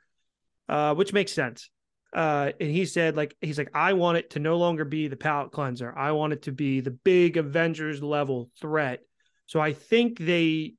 uh, 0.70 0.96
which 0.96 1.14
makes 1.14 1.34
sense. 1.34 1.70
Uh, 2.14 2.52
and 2.60 2.70
he 2.70 2.86
said 2.86 3.16
like 3.18 3.36
he's 3.42 3.58
like 3.58 3.72
I 3.74 3.94
want 3.94 4.18
it 4.18 4.32
to 4.32 4.40
no 4.40 4.58
longer 4.58 4.86
be 4.86 5.08
the 5.08 5.18
palate 5.18 5.52
cleanser. 5.52 5.94
I 5.98 6.12
want 6.12 6.34
it 6.34 6.44
to 6.44 6.52
be 6.52 6.80
the 6.80 6.92
big 6.92 7.38
Avengers 7.38 8.02
level 8.02 8.50
threat. 8.60 9.02
So 9.52 9.60
I 9.60 9.74
think 9.74 10.18
they 10.18 10.76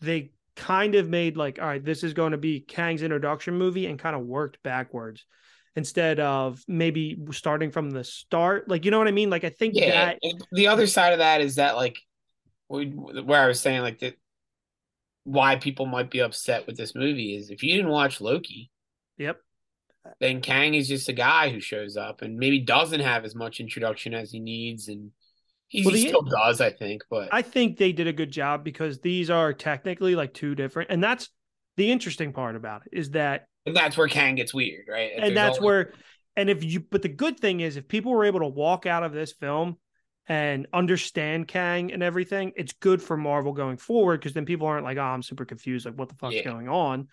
they 0.00 0.32
kind 0.56 0.96
of 0.96 1.08
made 1.08 1.36
like 1.36 1.62
all 1.62 1.68
right, 1.68 1.84
this 1.84 2.02
is 2.02 2.14
going 2.14 2.32
to 2.32 2.36
be 2.36 2.58
Kang's 2.58 3.04
introduction 3.04 3.56
movie 3.56 3.86
and 3.86 3.96
kind 3.96 4.16
of 4.16 4.22
worked 4.22 4.60
backwards 4.64 5.24
instead 5.76 6.18
of 6.18 6.64
maybe 6.66 7.16
starting 7.30 7.70
from 7.70 7.90
the 7.90 8.02
start. 8.02 8.68
Like 8.68 8.84
you 8.84 8.90
know 8.90 8.98
what 8.98 9.06
I 9.06 9.12
mean? 9.12 9.30
Like 9.30 9.44
I 9.44 9.50
think 9.50 9.74
Yeah. 9.76 10.06
that 10.06 10.18
the 10.50 10.66
other 10.66 10.88
side 10.88 11.12
of 11.12 11.20
that 11.20 11.40
is 11.40 11.54
that 11.56 11.76
like, 11.76 11.96
we, 12.68 12.86
where 12.86 13.40
I 13.40 13.46
was 13.46 13.60
saying 13.60 13.82
like 13.82 14.00
that, 14.00 14.16
why 15.22 15.54
people 15.54 15.86
might 15.86 16.10
be 16.10 16.18
upset 16.18 16.66
with 16.66 16.76
this 16.76 16.92
movie 16.92 17.36
is 17.36 17.50
if 17.50 17.62
you 17.62 17.72
didn't 17.76 17.92
watch 17.92 18.20
Loki, 18.20 18.68
yep. 19.16 19.40
then 20.18 20.40
Kang 20.40 20.74
is 20.74 20.88
just 20.88 21.08
a 21.08 21.12
guy 21.12 21.50
who 21.50 21.60
shows 21.60 21.96
up 21.96 22.22
and 22.22 22.36
maybe 22.36 22.58
doesn't 22.58 22.98
have 22.98 23.24
as 23.24 23.36
much 23.36 23.60
introduction 23.60 24.12
as 24.12 24.32
he 24.32 24.40
needs, 24.40 24.88
and 24.88 25.12
he, 25.68 25.84
Well, 25.84 25.94
he 25.94 26.06
still 26.08 26.22
does, 26.22 26.60
I 26.60 26.70
think. 26.70 27.02
But 27.10 27.28
I 27.32 27.42
think 27.42 27.76
they 27.76 27.92
did 27.92 28.06
a 28.06 28.12
good 28.12 28.30
job 28.30 28.64
because 28.64 29.00
these 29.00 29.30
are 29.30 29.52
technically 29.52 30.14
like 30.14 30.32
two 30.34 30.54
different, 30.54 30.90
and 30.90 31.02
that's 31.02 31.28
the 31.76 31.90
interesting 31.90 32.32
part 32.32 32.56
about 32.56 32.82
it 32.86 32.96
is 32.98 33.10
that, 33.10 33.46
and 33.66 33.76
that's 33.76 33.96
where 33.96 34.08
Kang 34.08 34.36
gets 34.36 34.54
weird, 34.54 34.86
right? 34.88 35.10
If 35.16 35.24
and 35.24 35.36
that's 35.36 35.58
only- 35.58 35.66
where, 35.66 35.92
and 36.36 36.48
if 36.48 36.62
you, 36.64 36.80
but 36.80 37.02
the 37.02 37.08
good 37.08 37.38
thing 37.40 37.60
is 37.60 37.76
if 37.76 37.88
people 37.88 38.12
were 38.12 38.24
able 38.24 38.40
to 38.40 38.46
walk 38.48 38.86
out 38.86 39.02
of 39.02 39.12
this 39.12 39.32
film 39.32 39.76
and 40.28 40.66
understand 40.72 41.48
Kang 41.48 41.92
and 41.92 42.02
everything, 42.02 42.52
it's 42.56 42.72
good 42.72 43.02
for 43.02 43.16
Marvel 43.16 43.52
going 43.52 43.76
forward 43.76 44.20
because 44.20 44.32
then 44.34 44.44
people 44.44 44.66
aren't 44.66 44.84
like, 44.84 44.98
oh, 44.98 45.02
I'm 45.02 45.22
super 45.22 45.44
confused, 45.44 45.86
like 45.86 45.94
what 45.98 46.08
the 46.08 46.14
fuck's 46.16 46.36
Yeah. 46.36 46.44
going 46.44 46.68
on. 46.68 47.08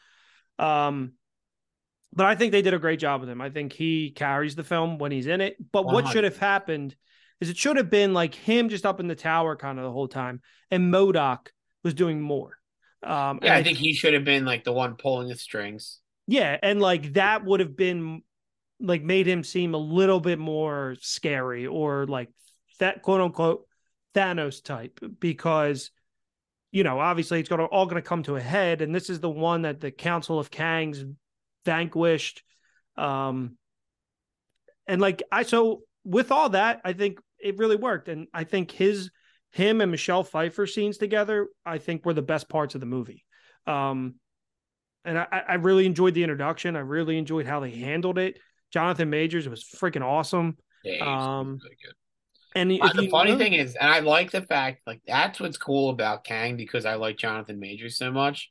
Um, 0.60 1.13
but 2.16 2.28
I 2.28 2.36
think 2.36 2.52
they 2.52 2.62
did 2.62 2.74
a 2.74 2.80
great 2.80 3.00
job 3.00 3.22
with 3.22 3.30
him. 3.30 3.42
I 3.42 3.50
think 3.50 3.74
he 3.74 4.12
carries 4.12 4.56
the 4.56 4.63
film 4.63 5.00
when 5.00 5.12
he's 5.12 5.28
in 5.28 5.42
it. 5.42 5.58
But 5.72 5.86
what 5.86 6.08
should 6.08 6.24
have 6.24 6.38
happened 6.38 6.96
is 7.41 7.50
it 7.50 7.58
should 7.58 7.78
have 7.78 7.89
been 7.89 8.13
like 8.13 8.36
him 8.36 8.69
just 8.69 8.86
up 8.86 9.00
in 9.00 9.08
the 9.08 9.15
tower 9.15 9.56
kind 9.56 9.78
of 9.80 9.84
the 9.84 9.91
whole 9.91 10.08
time, 10.08 10.41
and 10.72 10.93
MODOK 10.93 11.48
was 11.84 11.93
doing 11.93 12.22
more. 12.22 12.58
Um, 13.02 13.39
yeah, 13.41 13.56
I 13.56 13.63
think 13.63 13.78
he 13.78 13.93
should 13.93 14.13
have 14.13 14.24
been 14.24 14.46
like 14.46 14.63
the 14.63 14.72
one 14.72 14.96
pulling 14.96 15.28
the 15.28 15.36
strings. 15.36 16.00
yeah, 16.28 16.58
and 16.62 16.82
like 16.82 17.13
that 17.13 17.43
would 17.43 17.60
have 17.60 17.76
been 17.76 18.22
like 18.80 19.02
made 19.04 19.28
him 19.28 19.43
seem 19.43 19.74
a 19.74 19.78
little 19.78 20.19
bit 20.19 20.39
more 20.39 20.96
scary 21.00 21.67
or 21.67 22.06
like 22.08 22.30
that 22.80 23.02
quote 23.02 23.22
unquote 23.22 23.65
Thanos 24.13 24.63
type 24.63 25.00
because 25.19 25.91
you 26.72 26.84
know 26.84 27.00
obviously 27.00 27.39
it's 27.39 27.50
gonna 27.50 27.65
all 27.65 27.86
gonna 27.86 28.02
come 28.02 28.24
to 28.24 28.36
a 28.36 28.41
head 28.41 28.82
and 28.82 28.93
this 28.93 29.10
is 29.10 29.19
the 29.19 29.30
one 29.30 29.62
that 29.62 29.80
the 29.80 29.91
Council 29.91 30.39
of 30.39 30.52
Kangs 30.52 31.04
vanquished. 31.65 32.43
Um 32.98 33.58
and 34.88 35.00
like 35.00 35.24
I 35.32 35.43
so 35.43 35.84
with 36.04 36.32
all 36.32 36.50
that, 36.50 36.82
I 36.84 36.94
think 36.94 37.20
it 37.39 37.58
really 37.58 37.76
worked. 37.76 38.08
And 38.08 38.28
I 38.34 38.44
think 38.44 38.72
his 38.72 39.10
him 39.52 39.82
and 39.82 39.92
Michelle 39.92 40.24
Pfeiffer 40.24 40.66
scenes 40.66 40.98
together, 40.98 41.48
I 41.66 41.78
think 41.78 42.06
were 42.06 42.13
the 42.13 42.22
best 42.22 42.50
parts 42.50 42.74
of 42.76 42.82
the 42.82 42.88
movie. 42.88 43.24
Um 43.68 44.16
and 45.06 45.18
I, 45.20 45.44
I 45.50 45.54
really 45.56 45.86
enjoyed 45.86 46.13
the 46.13 46.24
introduction. 46.24 46.76
I 46.78 46.80
really 46.80 47.18
enjoyed 47.18 47.46
how 47.46 47.60
they 47.60 47.72
handled 47.72 48.18
it. 48.18 48.39
Jonathan 48.72 49.10
Majors 49.10 49.48
was 49.50 49.63
freaking 49.63 50.02
awesome. 50.02 50.58
Yeah, 50.84 51.04
Um, 51.39 51.60
really 51.62 51.78
good. 51.84 51.94
And 52.56 52.72
the 52.72 53.04
you 53.04 53.10
funny 53.10 53.32
know- 53.32 53.38
thing 53.38 53.54
is, 53.54 53.76
and 53.76 53.89
I 53.89 54.00
like 54.00 54.32
the 54.32 54.42
fact, 54.42 54.82
like 54.88 55.02
that's 55.06 55.39
what's 55.39 55.58
cool 55.58 55.89
about 55.89 56.24
Kang 56.24 56.56
because 56.56 56.86
I 56.86 56.96
like 56.96 57.18
Jonathan 57.18 57.60
Majors 57.60 57.98
so 57.98 58.12
much, 58.12 58.50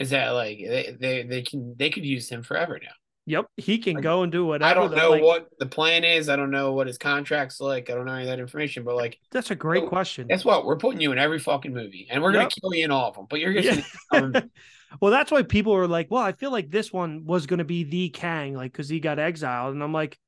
is 0.00 0.10
that 0.10 0.30
like 0.30 0.58
they 0.58 0.96
they, 0.98 1.22
they 1.22 1.42
can 1.42 1.74
they 1.78 1.90
could 1.90 2.04
use 2.04 2.28
him 2.28 2.42
forever 2.42 2.80
now. 2.82 2.90
Yep, 3.26 3.46
he 3.56 3.78
can 3.78 3.96
Like, 3.96 4.04
go 4.04 4.22
and 4.22 4.30
do 4.30 4.46
whatever. 4.46 4.70
I 4.70 4.74
don't 4.74 4.94
know 4.94 5.10
like, 5.10 5.22
what 5.22 5.48
the 5.58 5.66
plan 5.66 6.04
is. 6.04 6.28
I 6.28 6.36
don't 6.36 6.50
know 6.52 6.72
what 6.72 6.86
his 6.86 6.96
contract's 6.96 7.60
like. 7.60 7.90
I 7.90 7.94
don't 7.94 8.06
know 8.06 8.12
any 8.12 8.22
of 8.22 8.28
that 8.28 8.38
information. 8.38 8.84
But 8.84 8.94
like, 8.94 9.18
That's 9.32 9.50
a 9.50 9.56
great 9.56 9.82
So, 9.82 9.88
question. 9.88 10.28
guess 10.28 10.44
what? 10.44 10.64
We're 10.64 10.76
putting 10.78 11.00
you 11.00 11.12
in 11.12 11.18
every 11.18 11.40
fucking 11.40 11.74
movie, 11.74 12.06
and 12.10 12.22
we're 12.22 12.32
Yep. 12.32 12.40
gonna 12.42 12.60
kill 12.60 12.74
you 12.74 12.84
in 12.84 12.90
all 12.92 13.08
of 13.08 13.16
them. 13.16 13.26
But 13.28 13.40
you're 13.40 13.52
Yeah. 13.52 13.80
gonna 14.12 14.26
um, 14.26 14.50
well, 15.00 15.10
that's 15.10 15.30
why 15.32 15.42
people 15.42 15.74
are 15.74 15.88
like, 15.88 16.08
"Well, 16.10 16.22
I 16.22 16.32
feel 16.32 16.52
like 16.52 16.70
this 16.70 16.92
one 16.92 17.24
was 17.26 17.46
going 17.46 17.58
to 17.58 17.64
be 17.64 17.84
the 17.84 18.10
Kang, 18.10 18.54
like 18.54 18.72
because 18.72 18.88
he 18.88 19.00
got 19.00 19.18
exiled," 19.18 19.74
and 19.74 19.82
I'm 19.82 19.92
like, 19.92 20.18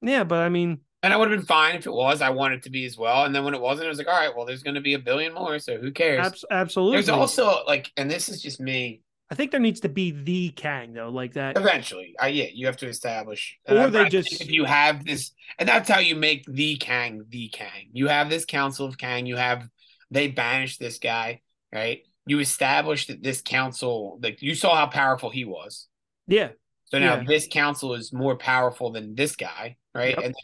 "Yeah, 0.00 0.24
but 0.24 0.38
I 0.38 0.48
mean, 0.48 0.80
and 1.02 1.12
I 1.12 1.16
would 1.16 1.30
have 1.30 1.38
been 1.38 1.46
fine 1.46 1.76
if 1.76 1.86
it 1.86 1.92
was. 1.92 2.20
I 2.22 2.30
wanted 2.30 2.62
to 2.64 2.70
be 2.70 2.84
as 2.84 2.96
well. 2.96 3.24
And 3.24 3.34
then 3.34 3.44
when 3.44 3.54
it 3.54 3.60
wasn't, 3.60 3.86
I 3.86 3.88
was 3.88 3.98
like, 3.98 4.08
all 4.08 4.14
right, 4.18 4.34
well, 4.34 4.46
there's 4.46 4.62
gonna 4.62 4.80
be 4.80 4.94
a 4.94 4.98
billion 4.98 5.34
more, 5.34 5.58
so 5.58 5.76
who 5.78 5.90
cares? 5.92 6.26
abs- 6.26 6.44
absolutely." 6.50 6.98
There's 6.98 7.08
also 7.08 7.64
like, 7.66 7.90
and 7.96 8.10
this 8.10 8.28
is 8.28 8.40
just 8.42 8.60
me. 8.60 9.02
I 9.30 9.34
think 9.34 9.50
there 9.50 9.60
needs 9.60 9.80
to 9.80 9.88
be 9.88 10.10
the 10.10 10.50
Kang 10.50 10.94
though, 10.94 11.10
like 11.10 11.34
that. 11.34 11.58
Eventually, 11.58 12.14
I 12.18 12.28
yeah, 12.28 12.46
you 12.52 12.66
have 12.66 12.78
to 12.78 12.88
establish. 12.88 13.58
Or 13.68 13.88
they 13.90 14.00
I 14.00 14.08
just- 14.08 14.40
if 14.40 14.50
you 14.50 14.64
have 14.64 15.04
this, 15.04 15.32
and 15.58 15.68
that's 15.68 15.88
how 15.88 15.98
you 15.98 16.16
make 16.16 16.44
the 16.46 16.76
Kang 16.76 17.24
the 17.28 17.48
Kang. 17.48 17.90
You 17.92 18.08
have 18.08 18.30
this 18.30 18.44
Council 18.44 18.86
of 18.86 18.96
Kang. 18.96 19.26
You 19.26 19.36
have 19.36 19.68
they 20.10 20.28
banish 20.28 20.78
this 20.78 20.98
guy, 20.98 21.42
right? 21.72 22.00
You 22.26 22.40
establish 22.40 23.06
that 23.08 23.22
this 23.22 23.42
council, 23.42 24.18
like 24.22 24.40
you 24.40 24.54
saw 24.54 24.74
how 24.76 24.86
powerful 24.86 25.30
he 25.30 25.44
was. 25.44 25.88
Yeah, 26.26 26.50
So 26.86 26.98
now 26.98 27.16
Yeah. 27.16 27.24
this 27.26 27.46
council 27.46 27.94
is 27.94 28.12
more 28.14 28.36
powerful 28.36 28.90
than 28.90 29.14
this 29.14 29.36
guy, 29.36 29.76
right? 29.94 30.16
Yep. 30.16 30.24
And 30.24 30.34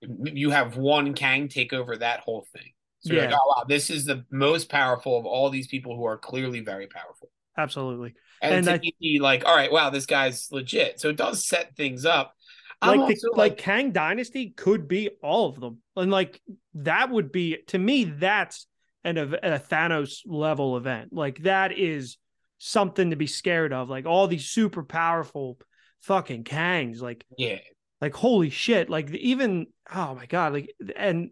then 0.00 0.36
you 0.36 0.50
have 0.50 0.76
one 0.76 1.14
Kang 1.14 1.48
take 1.48 1.72
over 1.72 1.96
that 1.96 2.20
whole 2.20 2.46
thing. 2.52 2.72
So 3.00 3.12
you're 3.12 3.22
like, 3.22 3.30
Yeah. 3.30 3.36
oh 3.40 3.54
wow, 3.56 3.64
this 3.68 3.90
is 3.90 4.04
the 4.04 4.24
most 4.30 4.68
powerful 4.68 5.16
of 5.18 5.24
all 5.26 5.50
these 5.50 5.66
people 5.68 5.96
who 5.96 6.04
are 6.04 6.18
clearly 6.18 6.60
very 6.60 6.86
powerful. 6.88 7.30
Absolutely. 7.56 8.14
And, 8.42 8.54
And 8.54 8.66
to 8.66 8.72
I- 8.74 8.92
be 9.00 9.18
like, 9.20 9.44
all 9.44 9.54
right, 9.56 9.72
wow, 9.72 9.90
this 9.90 10.06
guy's 10.06 10.48
legit. 10.50 11.00
So 11.00 11.08
it 11.08 11.16
does 11.16 11.46
set 11.46 11.76
things 11.76 12.04
up. 12.04 12.34
Like 12.82 12.98
the, 12.98 13.02
also 13.04 13.28
like 13.34 13.56
Kang 13.56 13.92
Dynasty 13.92 14.50
could 14.50 14.86
be 14.88 15.10
all 15.22 15.48
of 15.48 15.58
them, 15.58 15.78
and 15.96 16.10
like 16.10 16.42
that 16.74 17.08
would 17.08 17.32
be 17.32 17.58
to 17.68 17.78
me 17.78 18.04
that's 18.04 18.66
an 19.04 19.16
a 19.16 19.26
Thanos 19.58 20.18
level 20.26 20.76
event. 20.76 21.10
Like 21.10 21.38
that 21.44 21.72
is 21.78 22.18
something 22.58 23.10
to 23.10 23.16
be 23.16 23.26
scared 23.26 23.72
of. 23.72 23.88
Like 23.88 24.04
all 24.04 24.26
these 24.26 24.50
super 24.50 24.82
powerful 24.82 25.56
fucking 26.02 26.44
Kangs, 26.44 27.00
like 27.00 27.24
yeah, 27.38 27.58
like 28.02 28.14
holy 28.14 28.50
shit 28.50 28.90
like 28.90 29.10
even 29.12 29.66
oh 29.94 30.14
my 30.14 30.26
god 30.26 30.52
like 30.52 30.74
and 30.94 31.30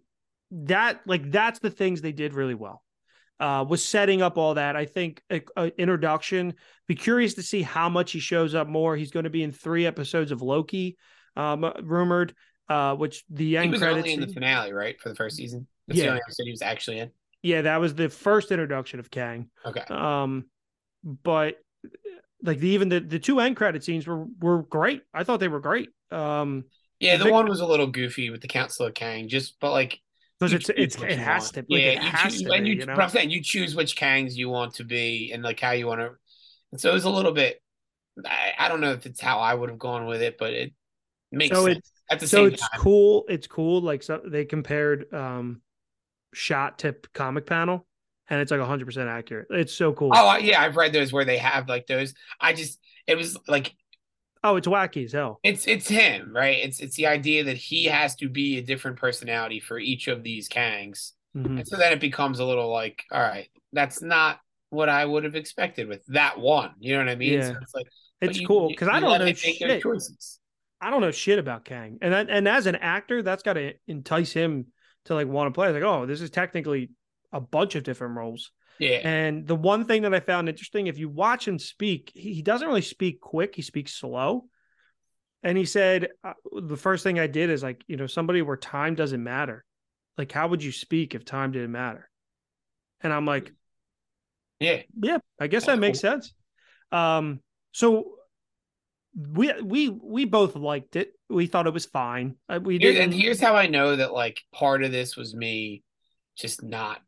that 0.51 1.01
like 1.07 1.31
that's 1.31 1.59
the 1.59 1.71
things 1.71 2.01
they 2.01 2.13
did 2.13 2.33
really 2.33 2.55
well 2.55 2.83
uh 3.43 3.65
was 3.69 3.85
setting 3.85 4.23
up 4.23 4.39
all 4.39 4.55
that 4.55 4.77
i 4.77 4.85
think 4.85 5.21
introduction 5.77 6.55
be 6.87 6.95
curious 6.95 7.35
to 7.35 7.43
see 7.43 7.61
how 7.61 7.89
much 7.89 8.13
he 8.13 8.21
shows 8.21 8.55
up 8.55 8.69
more 8.69 8.97
he's 8.97 9.11
going 9.11 9.25
to 9.25 9.31
be 9.31 9.43
in 9.43 9.51
three 9.51 9.85
episodes 9.85 10.31
of 10.31 10.41
loki 10.41 10.97
um 11.37 11.71
rumored 11.83 12.35
uh 12.69 12.95
which 12.95 13.25
the 13.29 13.47
he 13.49 13.57
end 13.57 13.73
was 13.73 13.81
credits 13.81 13.99
only 14.05 14.15
in 14.15 14.21
the 14.21 14.29
finale, 14.29 14.73
right, 14.73 15.01
for 15.01 15.09
the 15.09 15.15
first 15.17 15.37
season. 15.37 15.67
That's 15.89 15.99
the 15.99 16.05
Yeah. 16.05 16.11
only 16.11 16.23
episode 16.25 16.45
he 16.45 16.51
was 16.53 16.63
actually 16.63 16.99
in. 17.01 17.11
yeah 17.43 17.63
that 17.63 17.81
was 17.81 17.95
the 17.95 18.09
first 18.09 18.53
introduction 18.53 19.01
of 19.01 19.11
kang 19.11 19.51
Okay, 19.67 19.83
um 19.89 20.45
but 21.03 21.57
like 22.45 22.59
the, 22.61 22.69
even 22.71 22.89
the 22.89 23.01
the 23.01 23.19
two 23.19 23.41
end 23.41 23.57
credit 23.57 23.83
scenes 23.83 24.07
were 24.07 24.25
were 24.41 24.63
great 24.63 25.03
i 25.13 25.25
thought 25.25 25.41
they 25.41 25.49
were 25.49 25.61
great 25.61 25.89
um 26.13 26.65
yeah, 27.01 27.17
the 27.17 27.29
one 27.29 27.49
was 27.49 27.59
a 27.59 27.67
little 27.67 27.89
goofy 27.89 28.31
with 28.31 28.43
the 28.43 28.47
Council 28.47 28.87
of 28.87 28.95
Kang, 28.95 29.27
just 29.27 29.59
but 29.59 29.73
like 29.73 30.01
because 30.43 30.55
it's 30.55 30.71
it's 30.71 30.97
it 31.03 31.19
has 31.19 31.45
want. 31.45 31.53
to 31.53 31.65
like, 31.71 31.85
yeah, 31.85 31.91
it 31.91 31.99
has 32.03 32.33
choose, 32.33 32.43
to 32.43 32.53
and 32.53 32.67
you, 32.67 32.75
you 32.75 32.87
know 32.87 33.07
saying 33.09 33.31
you 33.31 33.43
choose 33.43 33.75
which 33.75 33.97
Kangs 33.97 34.35
you 34.35 34.49
want 34.49 34.75
to 34.75 34.85
be 34.85 35.31
and 35.33 35.43
like 35.43 35.61
how 35.61 35.73
you 35.73 35.87
want 35.87 36.01
to. 36.01 36.13
And 36.73 36.81
so 36.81 36.91
it 36.91 36.95
was 36.95 37.05
a 37.05 37.11
little 37.11 37.33
bit. 37.33 37.61
I, 38.27 38.53
I 38.59 38.69
don't 38.69 38.81
know 38.81 38.93
if 38.93 39.07
it's 39.07 39.21
how 39.21 39.41
I 39.41 39.55
would 39.55 39.71
have 39.71 39.79
gone 39.79 40.07
with 40.07 40.23
it, 40.23 40.39
but 40.39 40.53
it 40.53 40.73
makes 41.33 41.57
So 41.57 41.65
sense 41.65 41.79
it's- 41.79 41.93
at 42.11 42.21
the 42.21 42.29
so 42.29 42.45
it's 42.45 42.61
time. 42.61 42.81
cool 42.81 43.25
it's 43.29 43.47
cool 43.47 43.81
like 43.81 44.03
so 44.03 44.21
they 44.25 44.45
compared 44.45 45.13
um 45.13 45.61
shot 46.35 46.79
tip 46.79 47.07
comic 47.15 47.47
panel 47.47 47.87
and 48.29 48.41
it's 48.41 48.51
like 48.51 48.61
100% 48.61 49.09
accurate 49.09 49.49
it's 49.51 49.73
so 49.73 49.93
cool 49.93 50.11
Oh 50.13 50.37
yeah, 50.39 50.61
I've 50.61 50.77
read 50.77 50.93
those 50.93 51.13
where 51.13 51.25
they 51.25 51.39
have 51.39 51.69
like 51.69 51.87
those. 51.87 52.15
I 52.41 52.53
just 52.53 52.79
it 53.07 53.17
was 53.17 53.39
like 53.49 53.75
oh 54.45 54.57
it's 54.57 54.67
wacky 54.69 55.05
as 55.05 55.13
hell 55.13 55.39
it's 55.43 55.67
it's 55.67 55.89
him, 55.89 56.33
right? 56.35 56.59
It's 56.65 56.81
it's 56.81 56.97
the 56.97 57.07
idea 57.07 57.45
that 57.45 57.57
he 57.57 57.85
has 57.87 58.15
to 58.17 58.29
be 58.29 58.59
a 58.59 58.63
different 58.63 58.97
personality 58.99 59.61
for 59.61 59.79
each 59.79 60.09
of 60.09 60.23
these 60.23 60.49
Kangs 60.49 61.13
Mhm. 61.35 61.61
And 61.61 61.67
so 61.67 61.79
then 61.79 61.95
it 61.95 62.01
becomes 62.01 62.41
a 62.41 62.45
little 62.45 62.71
like, 62.71 63.05
all 63.11 63.19
right, 63.23 63.49
that's 63.73 64.03
not 64.03 64.39
what 64.69 64.91
I 64.91 65.03
would 65.03 65.25
have 65.25 65.35
expected 65.35 65.89
with 65.89 66.05
that 66.09 66.39
one. 66.39 66.73
You 66.79 66.93
know 66.93 66.99
what 66.99 67.09
I 67.09 67.15
mean? 67.15 67.33
Yeah. 67.39 67.53
So 67.53 67.57
it's 67.63 67.75
like 67.75 67.87
It's 68.21 68.39
you- 68.39 68.47
cool 68.47 68.69
because 68.69 68.89
I 68.89 69.01
don't 69.01 69.19
know 69.19 69.33
shit. 69.33 69.83
choices. 69.83 70.39
I 70.79 70.91
don't 70.91 71.01
know 71.01 71.11
shit 71.11 71.39
about 71.39 71.65
Kang, 71.65 71.97
and 72.03 72.13
that, 72.13 72.29
and 72.29 72.47
as 72.47 72.67
an 72.67 72.77
actor, 72.77 73.23
that's 73.23 73.43
got 73.43 73.55
to 73.55 73.73
entice 73.87 74.33
him 74.33 74.67
to 75.07 75.15
like 75.15 75.27
want 75.27 75.47
to 75.49 75.53
play. 75.57 75.73
Like, 75.73 75.85
oh, 75.85 76.05
this 76.05 76.21
is 76.21 76.29
technically 76.29 76.91
a 77.33 77.41
bunch 77.41 77.77
of 77.77 77.83
different 77.85 78.15
roles. 78.17 78.51
Yeah. 78.79 79.01
And 79.05 79.47
the 79.47 79.55
one 79.55 79.85
thing 79.85 80.03
that 80.03 80.15
I 80.15 80.21
found 80.21 80.49
interesting, 80.49 80.87
if 80.87 80.99
you 80.99 81.09
watch 81.09 81.47
him 81.47 81.59
speak, 81.59 82.11
he, 82.15 82.35
he 82.35 82.43
doesn't 82.43 82.67
really 82.67 82.83
speak 82.83 83.21
quick. 83.21 83.55
He 83.55 83.63
speaks 83.63 83.95
slow. 83.95 84.47
And 85.43 85.59
he 85.59 85.65
said, 85.65 86.09
uh, 86.25 86.35
the 86.61 86.77
first 86.77 87.03
thing 87.03 87.19
I 87.19 87.27
did 87.27 87.51
is 87.51 87.63
like, 87.63 87.83
you 87.87 87.97
know, 87.97 88.07
somebody 88.07 88.43
where 88.43 88.57
time 88.57 88.95
doesn't 88.95 89.23
matter. 89.23 89.65
Like, 90.17 90.31
how 90.31 90.49
would 90.49 90.63
you 90.63 90.73
speak 90.73 91.15
if 91.15 91.25
time 91.25 91.53
didn't 91.53 91.73
matter? 91.73 92.09
And 93.01 93.13
I'm 93.13 93.27
like, 93.27 93.53
yeah. 94.61 94.83
yeah, 95.01 95.19
I 95.41 95.49
guess 95.49 95.63
That's 95.63 95.75
that 95.77 95.81
makes 95.81 95.99
sense. 95.99 96.33
Um, 96.93 97.41
so 97.73 98.13
we 99.15 99.53
we 99.61 99.89
we 99.89 100.25
both 100.25 100.55
liked 100.57 100.97
it. 100.97 101.13
We 101.29 101.47
thought 101.47 101.67
it 101.67 101.75
was 101.75 101.87
fine. 101.87 102.37
Uh, 102.49 102.61
we 102.63 102.79
didn't. 102.79 103.03
and 103.03 103.15
here's 103.15 103.41
how 103.41 103.57
I 103.57 103.67
know 103.67 103.97
that 103.97 104.13
like 104.13 104.43
part 104.53 104.85
of 104.85 104.93
this 104.93 105.17
was 105.17 105.35
me 105.35 105.83
just 106.37 106.63
not 106.63 107.01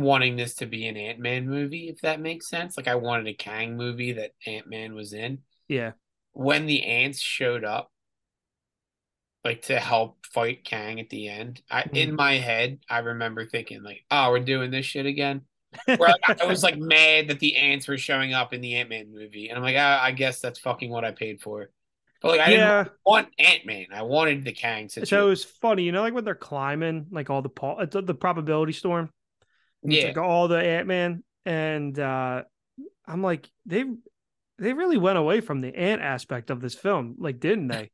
wanting 0.00 0.36
this 0.36 0.54
to 0.56 0.66
be 0.66 0.86
an 0.86 0.96
Ant 0.96 1.18
Man 1.18 1.48
movie, 1.48 1.88
if 1.88 2.00
that 2.02 2.20
makes 2.20 2.48
sense. 2.48 2.76
Like 2.76 2.88
I 2.88 2.94
wanted 2.96 3.28
a 3.28 3.34
Kang 3.34 3.76
movie 3.76 4.12
that 4.12 4.32
Ant 4.46 4.68
Man 4.68 4.94
was 4.94 5.12
in. 5.12 5.38
yeah, 5.68 5.92
When 6.32 6.66
the 6.66 6.84
ants 6.84 7.20
showed 7.20 7.64
up, 7.64 7.90
like 9.44 9.62
to 9.62 9.78
help 9.78 10.26
fight 10.26 10.64
Kang 10.64 11.00
at 11.00 11.08
the 11.08 11.28
end, 11.28 11.62
I 11.70 11.82
mm-hmm. 11.82 11.96
in 11.96 12.14
my 12.16 12.34
head 12.34 12.80
I 12.88 12.98
remember 12.98 13.46
thinking 13.46 13.82
like, 13.82 14.04
oh, 14.10 14.30
we're 14.30 14.40
doing 14.40 14.70
this 14.70 14.86
shit 14.86 15.06
again. 15.06 15.42
Where 15.96 16.14
I, 16.24 16.36
I 16.42 16.46
was 16.46 16.62
like 16.62 16.78
mad 16.78 17.28
that 17.28 17.40
the 17.40 17.56
ants 17.56 17.86
were 17.86 17.98
showing 17.98 18.32
up 18.32 18.54
in 18.54 18.60
the 18.60 18.76
Ant 18.76 18.88
Man 18.88 19.12
movie, 19.12 19.48
and 19.48 19.58
I'm 19.58 19.64
like, 19.64 19.76
I, 19.76 20.06
I 20.06 20.10
guess 20.12 20.40
that's 20.40 20.58
fucking 20.58 20.90
what 20.90 21.04
I 21.04 21.10
paid 21.10 21.40
for. 21.40 21.70
But 22.22 22.38
like, 22.38 22.40
I 22.40 22.50
didn't 22.50 22.90
want 23.04 23.28
Ant 23.38 23.66
Man. 23.66 23.86
I 23.92 24.02
wanted 24.02 24.44
the 24.44 24.52
Kang 24.52 24.88
situation. 24.88 25.06
So 25.06 25.26
it 25.26 25.30
was 25.30 25.44
funny, 25.44 25.82
you 25.82 25.92
know, 25.92 26.00
like 26.00 26.14
when 26.14 26.24
they're 26.24 26.34
climbing, 26.34 27.06
like 27.10 27.30
all 27.30 27.42
the 27.42 27.48
po- 27.48 27.74
uh, 27.74 27.86
the 27.86 28.14
probability 28.14 28.72
storm. 28.72 29.10
Yeah, 29.90 30.08
like 30.08 30.18
all 30.18 30.48
the 30.48 30.58
Ant 30.62 30.86
Man, 30.86 31.22
and 31.44 31.98
uh 31.98 32.42
I'm 33.06 33.22
like, 33.22 33.48
they 33.64 33.84
they 34.58 34.72
really 34.72 34.96
went 34.96 35.18
away 35.18 35.40
from 35.40 35.60
the 35.60 35.74
ant 35.76 36.00
aspect 36.02 36.50
of 36.50 36.60
this 36.60 36.74
film, 36.74 37.16
like, 37.18 37.40
didn't 37.40 37.68
they? 37.68 37.90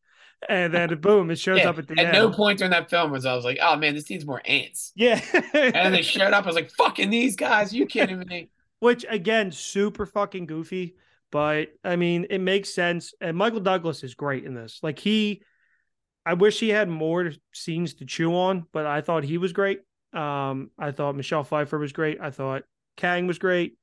And 0.48 0.72
then 0.72 0.88
boom, 1.00 1.30
it 1.30 1.38
shows 1.38 1.58
yeah. 1.60 1.70
up 1.70 1.78
at 1.78 1.88
the 1.88 1.98
At 1.98 2.06
end. 2.06 2.12
no 2.14 2.30
point 2.30 2.58
during 2.58 2.70
that 2.70 2.88
film 2.90 3.10
was 3.10 3.26
I 3.26 3.34
was 3.34 3.44
like, 3.44 3.58
oh 3.60 3.76
man, 3.76 3.94
this 3.94 4.08
needs 4.10 4.24
more 4.26 4.40
ants. 4.44 4.92
yeah, 4.94 5.20
And 5.54 5.74
then 5.74 5.92
they 5.92 6.02
showed 6.02 6.32
up. 6.32 6.44
I 6.44 6.46
was 6.46 6.56
like, 6.56 6.70
fucking 6.70 7.10
these 7.10 7.36
guys. 7.36 7.72
You 7.72 7.86
kidding 7.86 8.18
me? 8.20 8.50
which 8.80 9.04
again, 9.08 9.52
super 9.52 10.06
fucking 10.06 10.46
goofy, 10.46 10.96
but 11.30 11.68
I 11.84 11.94
mean, 11.96 12.26
it 12.30 12.40
makes 12.40 12.74
sense. 12.74 13.14
And 13.20 13.36
Michael 13.36 13.60
Douglas 13.60 14.02
is 14.02 14.14
great 14.14 14.44
in 14.44 14.54
this. 14.54 14.80
Like 14.82 14.98
he, 14.98 15.42
I 16.26 16.34
wish 16.34 16.58
he 16.58 16.70
had 16.70 16.88
more 16.88 17.30
scenes 17.52 17.94
to 17.94 18.04
chew 18.06 18.34
on, 18.34 18.66
but 18.72 18.86
I 18.86 19.00
thought 19.00 19.22
he 19.24 19.38
was 19.38 19.52
great. 19.52 19.80
Um, 20.12 20.70
I 20.78 20.90
thought 20.90 21.16
Michelle 21.16 21.44
Pfeiffer 21.44 21.78
was 21.78 21.92
great. 21.92 22.18
I 22.20 22.30
thought 22.30 22.64
Kang 22.96 23.26
was 23.26 23.38
great. 23.38 23.76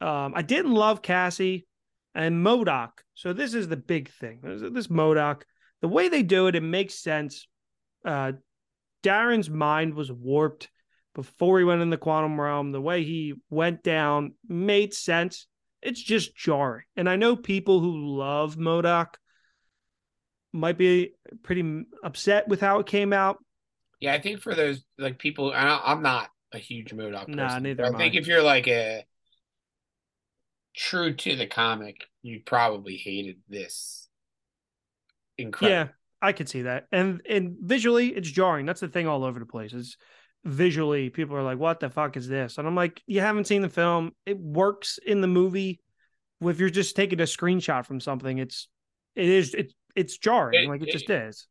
Um, 0.00 0.32
I 0.34 0.42
didn't 0.42 0.74
love 0.74 1.02
Cassie 1.02 1.66
and 2.14 2.44
MODOK. 2.44 2.90
So 3.14 3.32
this 3.32 3.54
is 3.54 3.68
the 3.68 3.76
big 3.76 4.10
thing. 4.10 4.40
This, 4.42 4.88
MODOK, 4.88 5.42
the 5.80 5.88
way 5.88 6.08
they 6.08 6.22
do 6.22 6.46
it, 6.46 6.56
it 6.56 6.62
makes 6.62 6.94
sense. 6.94 7.46
Uh, 8.04 8.32
Darren's 9.02 9.50
mind 9.50 9.94
was 9.94 10.10
warped 10.10 10.68
before 11.14 11.58
he 11.58 11.64
went 11.64 11.82
in 11.82 11.90
the 11.90 11.96
quantum 11.96 12.40
realm. 12.40 12.72
The 12.72 12.80
way 12.80 13.04
he 13.04 13.34
went 13.50 13.82
down 13.82 14.34
made 14.48 14.92
sense. 14.94 15.46
It's 15.82 16.02
just 16.02 16.34
jarring. 16.34 16.84
And 16.96 17.08
I 17.08 17.16
know 17.16 17.36
people 17.36 17.80
who 17.80 18.16
love 18.18 18.56
MODOK 18.56 19.14
might 20.52 20.78
be 20.78 21.12
pretty 21.42 21.84
upset 22.02 22.48
with 22.48 22.60
how 22.60 22.78
it 22.78 22.86
came 22.86 23.12
out. 23.12 23.38
Yeah, 24.00 24.14
I 24.14 24.20
think 24.20 24.40
for 24.40 24.54
those 24.54 24.84
like 24.98 25.18
people, 25.18 25.52
I, 25.52 25.80
I'm 25.84 26.02
not 26.02 26.28
a 26.52 26.58
huge 26.58 26.92
MODOK 26.92 27.26
person. 27.26 27.36
Nah, 27.36 27.58
neither 27.58 27.84
am 27.84 27.94
I 27.94 27.98
think 27.98 28.14
I. 28.14 28.18
if 28.18 28.26
you're 28.26 28.42
like 28.42 28.68
a 28.68 29.04
true 30.74 31.14
to 31.14 31.36
the 31.36 31.46
comic, 31.46 32.04
you 32.22 32.40
probably 32.44 32.96
hated 32.96 33.36
this. 33.48 34.08
Incredible. 35.38 35.76
Yeah, 35.76 35.88
I 36.22 36.32
could 36.32 36.48
see 36.48 36.62
that. 36.62 36.86
And 36.92 37.22
and 37.28 37.56
visually, 37.60 38.08
it's 38.08 38.30
jarring. 38.30 38.66
That's 38.66 38.80
the 38.80 38.88
thing 38.88 39.06
all 39.06 39.24
over 39.24 39.38
the 39.38 39.46
place. 39.46 39.72
Is 39.72 39.96
visually, 40.44 41.10
people 41.10 41.36
are 41.36 41.42
like, 41.42 41.58
"What 41.58 41.80
the 41.80 41.90
fuck 41.90 42.16
is 42.16 42.28
this?" 42.28 42.58
And 42.58 42.66
I'm 42.66 42.74
like, 42.74 43.02
"You 43.06 43.20
haven't 43.20 43.46
seen 43.46 43.62
the 43.62 43.68
film. 43.68 44.12
It 44.26 44.38
works 44.38 44.98
in 45.04 45.20
the 45.20 45.26
movie. 45.26 45.80
If 46.40 46.60
you're 46.60 46.70
just 46.70 46.94
taking 46.94 47.20
a 47.20 47.24
screenshot 47.24 47.86
from 47.86 48.00
something, 48.00 48.38
it's 48.38 48.68
it 49.16 49.28
is 49.28 49.54
it's 49.54 49.74
it's 49.96 50.18
jarring. 50.18 50.64
It- 50.64 50.68
like 50.68 50.82
it 50.82 50.92
just 50.92 51.10
it- 51.10 51.28
is. 51.28 51.46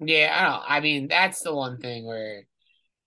Yeah, 0.00 0.34
I 0.36 0.42
don't. 0.50 0.62
I 0.66 0.80
mean, 0.80 1.08
that's 1.08 1.42
the 1.42 1.54
one 1.54 1.78
thing 1.78 2.04
where 2.06 2.44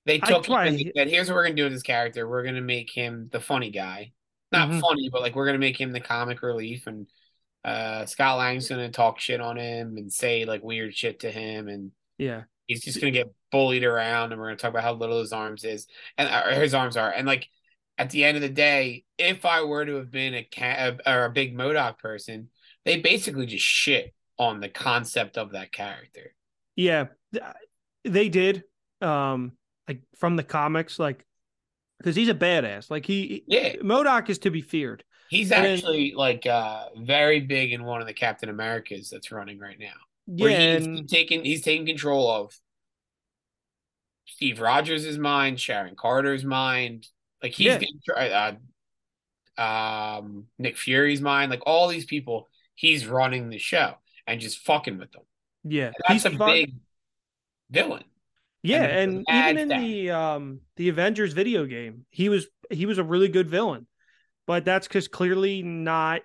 they 0.05 0.19
took 0.19 0.45
him 0.45 0.55
and 0.55 0.91
said, 0.95 1.09
"Here's 1.09 1.27
what 1.27 1.35
we're 1.35 1.43
gonna 1.43 1.55
do 1.55 1.63
with 1.63 1.73
this 1.73 1.81
character. 1.83 2.27
We're 2.27 2.43
gonna 2.43 2.61
make 2.61 2.91
him 2.91 3.29
the 3.31 3.39
funny 3.39 3.71
guy, 3.71 4.11
not 4.51 4.69
Mhm. 4.69 4.81
funny, 4.81 5.09
but 5.09 5.21
like 5.21 5.35
we're 5.35 5.45
gonna 5.45 5.57
make 5.57 5.79
him 5.79 5.91
the 5.91 5.99
comic 5.99 6.41
relief." 6.41 6.87
And 6.87 7.07
uh 7.63 8.05
Scott 8.05 8.37
Lang's 8.37 8.67
gonna 8.67 8.89
talk 8.91 9.19
shit 9.19 9.39
on 9.41 9.57
him 9.57 9.97
and 9.97 10.11
say 10.11 10.45
like 10.45 10.63
weird 10.63 10.95
shit 10.95 11.21
to 11.21 11.31
him, 11.31 11.67
and 11.67 11.91
Yeah, 12.17 12.43
he's 12.67 12.83
just 12.83 12.99
gonna 12.99 13.11
get 13.11 13.33
bullied 13.51 13.83
around. 13.83 14.31
And 14.31 14.39
we're 14.41 14.47
gonna 14.47 14.57
talk 14.57 14.71
about 14.71 14.83
how 14.83 14.93
little 14.93 15.19
his 15.19 15.33
arms 15.33 15.63
is 15.63 15.87
and 16.17 16.29
or 16.29 16.59
his 16.59 16.73
arms 16.73 16.97
are. 16.97 17.09
And 17.11 17.25
like 17.25 17.47
at 17.97 18.09
the 18.09 18.23
end 18.25 18.35
of 18.35 18.41
the 18.41 18.49
day, 18.49 19.05
if 19.17 19.45
I 19.45 19.63
were 19.63 19.85
to 19.85 19.95
have 19.95 20.11
been 20.11 20.33
a 20.33 20.43
cat 20.43 20.99
or 21.05 21.25
a 21.25 21.29
big 21.31 21.55
MODOK 21.55 21.97
person, 21.99 22.49
they 22.85 22.99
basically 22.99 23.45
just 23.45 23.63
shit 23.63 24.13
on 24.37 24.59
the 24.59 24.69
concept 24.69 25.37
of 25.37 25.51
that 25.51 25.71
character. 25.71 26.33
Yeah, 26.75 27.07
they 28.03 28.29
did. 28.29 28.63
Um, 29.01 29.53
like 29.87 30.01
from 30.15 30.35
the 30.35 30.43
comics, 30.43 30.97
like 30.99 31.25
because 31.99 32.15
he's 32.15 32.29
a 32.29 32.33
badass. 32.33 32.89
Like 32.91 33.05
he, 33.05 33.43
Yeah. 33.47 33.75
MODOK 33.77 34.29
is 34.29 34.39
to 34.39 34.51
be 34.51 34.61
feared. 34.61 35.03
He's 35.29 35.51
And 35.51 35.63
then- 35.65 35.73
actually 35.75 36.13
like 36.15 36.45
uh 36.45 36.89
very 36.97 37.39
big 37.41 37.71
in 37.73 37.83
one 37.83 38.01
of 38.01 38.07
the 38.07 38.13
Captain 38.13 38.49
Americas 38.49 39.09
that's 39.09 39.31
running 39.31 39.59
right 39.59 39.79
now. 39.79 39.93
Yeah, 40.27 40.77
he's 40.77 40.85
and 40.87 41.09
taking 41.09 41.43
he's 41.43 41.61
taking 41.61 41.85
control 41.85 42.29
of 42.31 42.53
Steve 44.25 44.59
Rogers' 44.61 45.17
mind, 45.17 45.59
Sharon 45.59 45.95
Carter's 45.95 46.43
mind. 46.45 47.07
Like 47.41 47.53
he's 47.53 47.67
Yeah. 47.67 47.77
getting 47.77 47.99
uh, 49.57 49.61
um 49.61 50.47
Nick 50.57 50.77
Fury's 50.77 51.21
mind, 51.21 51.51
like 51.51 51.63
all 51.65 51.87
these 51.87 52.05
people, 52.05 52.47
he's 52.75 53.05
running 53.05 53.49
the 53.49 53.57
show 53.59 53.95
and 54.27 54.39
just 54.39 54.59
fucking 54.59 54.97
with 54.97 55.11
them. 55.11 55.23
Yeah, 55.63 55.91
that's 56.07 56.23
he's 56.23 56.25
a 56.25 56.31
fun- 56.31 56.49
big 56.51 56.75
villain. 57.69 58.03
Yeah, 58.61 58.83
and 58.83 59.25
and, 59.27 59.57
even 59.57 59.57
in 59.57 59.67
thing. 59.69 59.81
the 59.81 60.11
um 60.11 60.61
the 60.77 60.89
Avengers 60.89 61.33
video 61.33 61.65
game, 61.65 62.05
he 62.09 62.29
was 62.29 62.47
he 62.69 62.85
was 62.85 62.97
a 62.97 63.03
really 63.03 63.27
good 63.27 63.49
villain. 63.49 63.87
But 64.47 64.65
that's 64.65 64.87
because 64.87 65.07
clearly 65.07 65.63
not 65.63 66.21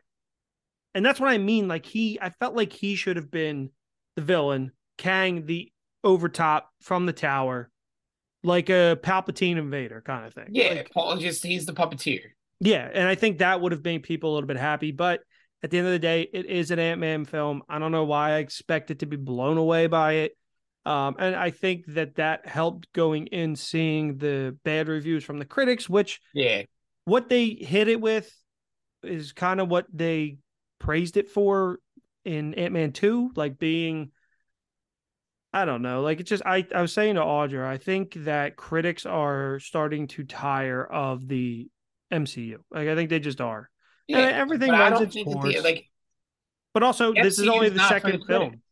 and 0.95 1.05
that's 1.05 1.21
what 1.21 1.31
I 1.31 1.39
mean. 1.39 1.69
Like 1.69 1.87
he 1.87 2.19
I 2.21 2.31
felt 2.31 2.55
like 2.55 2.73
he 2.73 2.95
should 2.97 3.17
have 3.17 3.31
been 3.31 3.71
the 4.17 4.23
villain, 4.23 4.73
Kang 4.97 5.47
the 5.47 5.71
overtop 6.05 6.71
from 6.81 7.07
the 7.07 7.13
tower, 7.13 7.71
like 8.43 8.69
a 8.71 8.99
Palpatine 9.03 9.59
invader 9.59 10.01
kind 10.05 10.27
of 10.27 10.35
thing. 10.35 10.49
Yeah, 10.51 10.75
Like, 10.75 10.91
Paul 10.93 11.17
just 11.19 11.45
he's 11.45 11.67
the 11.67 11.73
puppeteer. 11.75 12.23
yeah, 12.61 12.89
and 12.93 13.07
I 13.09 13.15
think 13.15 13.39
that 13.39 13.61
would 13.61 13.73
have 13.73 13.85
made 13.85 14.03
people 14.03 14.33
a 14.33 14.35
little 14.35 14.47
bit 14.49 14.57
happy. 14.57 14.93
But 14.93 15.21
at 15.63 15.71
the 15.71 15.79
end 15.79 15.87
of 15.87 15.93
the 15.93 15.99
day, 15.99 16.29
it 16.33 16.47
is 16.47 16.71
an 16.71 16.79
Ant 16.79 17.01
Man 17.01 17.25
film. 17.25 17.63
I 17.69 17.79
don't 17.79 17.93
know 17.93 18.05
why 18.05 18.33
I 18.33 18.39
expect 18.39 18.91
it 18.91 19.01
to 19.01 19.07
be 19.07 19.17
blown 19.17 19.57
away 19.59 19.87
by 19.87 20.13
it. 20.13 20.37
Um, 20.87 21.17
and 21.19 21.35
I 21.37 21.51
think 21.51 21.85
that 21.89 22.15
that 22.15 22.47
helped 22.47 22.93
going 22.93 23.27
in 23.27 23.57
seeing 23.57 24.17
the 24.19 24.57
bad 24.65 24.89
reviews 24.89 25.25
from 25.25 25.39
the 25.39 25.45
critics, 25.45 25.89
which 25.89 26.21
Yeah. 26.33 26.63
what 27.05 27.29
they 27.29 27.49
hit 27.49 27.89
it 27.89 28.01
with 28.01 28.33
is 29.03 29.33
kind 29.33 29.61
of 29.61 29.69
what 29.69 29.87
they 29.93 30.39
praised 30.79 31.17
it 31.17 31.29
for 31.29 31.79
in 32.25 32.55
Ant 32.55 32.73
Man 32.73 32.93
2, 32.93 33.33
like 33.37 33.59
being, 33.59 34.13
I 35.53 35.65
don't 35.65 35.83
know, 35.83 36.03
like 36.03 36.21
it's 36.21 36.31
just, 36.31 36.43
I, 36.47 36.67
I 36.75 36.81
was 36.81 36.93
saying 36.93 37.17
to 37.17 37.21
Audra, 37.23 37.67
I 37.67 37.79
think 37.79 38.15
that 38.25 38.57
critics 38.57 39.05
are 39.07 39.59
starting 39.61 40.07
to 40.09 40.25
tire 40.25 40.85
of 40.85 41.27
the 41.27 41.69
MCU. 42.13 42.59
Like, 42.71 42.89
I 42.89 42.95
think 42.95 43.11
they 43.11 43.19
just 43.21 43.41
are. 43.41 43.69
Yeah. 44.09 44.19
And 44.19 44.37
everything 44.37 44.71
runs 44.71 45.01
its 45.01 45.25
course. 45.25 45.55
the, 45.55 45.61
like 45.61 45.89
But 46.75 46.83
also, 46.83 47.13
this 47.13 47.39
is 47.39 47.47
only 47.47 47.69
is 47.69 47.75
the 47.75 47.89
second 47.89 48.25
film. 48.27 48.63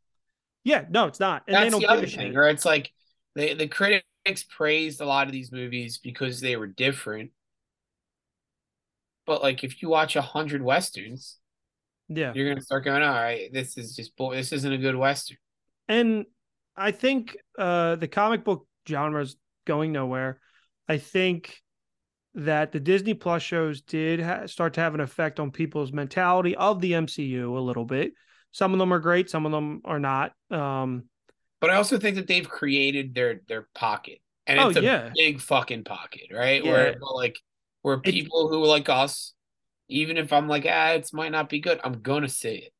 Yeah, 0.64 0.84
no, 0.90 1.06
it's 1.06 1.20
not. 1.20 1.44
And 1.46 1.56
they 1.56 1.70
don't 1.70 1.80
the 1.80 1.86
other 1.86 2.06
thing, 2.06 2.34
where 2.34 2.48
it's 2.48 2.64
like 2.64 2.90
the 3.34 3.54
the 3.54 3.68
critics 3.68 4.44
praised 4.48 5.00
a 5.00 5.06
lot 5.06 5.26
of 5.26 5.32
these 5.32 5.52
movies 5.52 5.98
because 5.98 6.40
they 6.40 6.56
were 6.56 6.66
different. 6.66 7.30
But 9.26 9.42
like, 9.42 9.62
if 9.64 9.82
you 9.82 9.88
watch 9.88 10.16
a 10.16 10.22
hundred 10.22 10.62
westerns, 10.62 11.36
Yeah. 12.08 12.32
you're 12.34 12.48
gonna 12.48 12.62
start 12.62 12.84
going, 12.84 13.02
"All 13.02 13.12
right, 13.12 13.52
this 13.52 13.76
is 13.76 13.94
just 13.94 14.16
boy, 14.16 14.36
this 14.36 14.52
isn't 14.52 14.72
a 14.72 14.78
good 14.78 14.96
western." 14.96 15.38
And 15.88 16.26
I 16.76 16.90
think 16.92 17.36
uh, 17.58 17.96
the 17.96 18.08
comic 18.08 18.44
book 18.44 18.66
genre 18.88 19.22
is 19.22 19.36
going 19.66 19.92
nowhere. 19.92 20.40
I 20.88 20.98
think 20.98 21.60
that 22.36 22.70
the 22.70 22.80
Disney 22.80 23.14
Plus 23.14 23.42
shows 23.42 23.80
did 23.80 24.20
ha- 24.20 24.46
start 24.46 24.74
to 24.74 24.80
have 24.80 24.94
an 24.94 25.00
effect 25.00 25.40
on 25.40 25.50
people's 25.50 25.92
mentality 25.92 26.54
of 26.54 26.80
the 26.80 26.92
MCU 26.92 27.56
a 27.56 27.60
little 27.60 27.84
bit. 27.84 28.12
Some 28.52 28.72
of 28.72 28.78
them 28.78 28.92
are 28.92 28.98
great, 29.00 29.28
some 29.30 29.44
of 29.46 29.52
them 29.52 29.80
are 29.84 29.98
not. 29.98 30.32
Um, 30.50 31.04
but 31.60 31.70
I 31.70 31.76
also 31.76 31.98
think 31.98 32.16
that 32.16 32.26
they've 32.26 32.48
created 32.48 33.14
their 33.14 33.40
their 33.48 33.68
pocket, 33.74 34.18
and 34.46 34.60
Oh, 34.60 34.68
it's 34.68 34.78
a 34.78 34.82
yeah. 34.82 35.10
big 35.14 35.40
fucking 35.40 35.84
pocket, 35.84 36.28
right? 36.32 36.62
Yeah. 36.64 36.70
Where 36.70 36.94
like 37.14 37.40
where 37.82 37.94
It- 37.96 38.02
people 38.04 38.48
who 38.48 38.64
like 38.64 38.88
us, 38.88 39.32
even 39.88 40.16
if 40.16 40.32
I'm 40.32 40.48
like, 40.48 40.66
ah, 40.68 40.90
it 40.92 41.08
might 41.12 41.32
not 41.32 41.48
be 41.48 41.60
good, 41.60 41.80
I'm 41.82 42.00
gonna 42.02 42.28
see 42.28 42.56
it. 42.56 42.72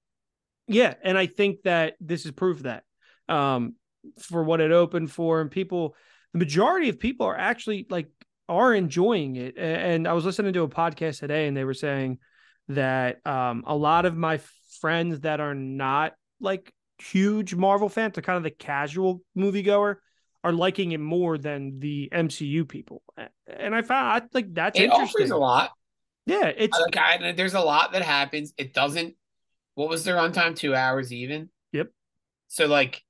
Yeah, 0.69 0.95
and 1.03 1.17
I 1.17 1.27
think 1.27 1.63
that 1.63 1.95
this 2.01 2.27
is 2.27 2.33
proof 2.33 2.59
of 2.59 2.63
that 2.65 2.85
um, 3.29 3.77
for 4.21 4.43
what 4.45 4.61
it 4.61 4.73
opened 4.73 5.11
for, 5.13 5.41
and 5.41 5.51
people, 5.51 5.95
the 6.33 6.39
majority 6.39 6.89
of 6.91 6.99
people 6.99 7.27
are 7.27 7.37
actually 7.39 7.87
like 7.89 8.09
are 8.49 8.75
enjoying 8.75 9.37
it. 9.37 9.55
And 9.57 10.07
I 10.07 10.13
was 10.13 10.25
listening 10.25 10.53
to 10.55 10.63
a 10.63 10.69
podcast 10.69 11.21
today, 11.21 11.47
and 11.49 11.57
they 11.57 11.65
were 11.65 11.75
saying 11.75 12.19
that 12.69 13.25
um, 13.27 13.65
a 13.67 13.77
lot 13.77 14.07
of 14.07 14.17
my 14.17 14.41
friends 14.81 15.21
that 15.21 15.41
are 15.41 15.55
not 15.55 16.15
like 16.41 16.73
huge 16.99 17.55
Marvel 17.55 17.89
fans, 17.89 18.15
they're 18.15 18.23
kind 18.23 18.37
of 18.37 18.43
the 18.43 18.51
casual 18.51 19.21
moviegoer, 19.37 19.97
are 20.45 20.53
liking 20.53 20.93
it 20.93 21.01
more 21.01 21.39
than 21.39 21.81
the 21.81 22.09
MCU 22.13 22.69
people. 22.69 23.03
And 23.47 23.75
I 23.75 23.83
found 23.83 24.23
I 24.23 24.27
think 24.27 24.55
that's 24.55 24.79
It 24.79 24.85
interesting. 24.85 25.23
offers 25.23 25.31
a 25.31 25.37
lot. 25.37 25.73
Yeah, 26.27 26.47
it's 26.47 26.79
Like, 26.79 26.97
I, 26.97 27.33
there's 27.33 27.55
a 27.55 27.61
lot 27.61 27.93
that 27.93 28.03
happens. 28.03 28.53
It 28.57 28.73
doesn't. 28.75 29.15
What 29.75 29.89
was 29.89 30.05
their 30.05 30.17
runtime? 30.17 30.57
Two 30.57 30.75
hours 30.75 31.13
even. 31.13 31.51
Yep. 31.73 31.89
So 32.49 32.67
like, 32.67 33.03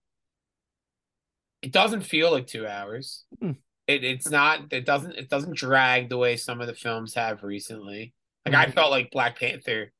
it 1.62 1.72
doesn't 1.72 2.02
feel 2.02 2.30
like 2.30 2.46
two 2.46 2.66
hours. 2.66 3.24
Mm. 3.42 3.56
It 3.86 4.04
it's 4.04 4.30
not. 4.30 4.72
It 4.72 4.84
doesn't. 4.84 5.14
It 5.16 5.28
doesn't 5.28 5.56
drag 5.56 6.08
the 6.08 6.16
way 6.18 6.36
some 6.36 6.60
of 6.60 6.66
the 6.66 6.74
films 6.74 7.14
have 7.14 7.42
recently. 7.42 8.14
Like 8.44 8.54
I 8.54 8.66
Mhm. 8.66 8.74
felt 8.74 8.90
like 8.90 9.10
Black 9.10 9.38
Panther 9.38 9.92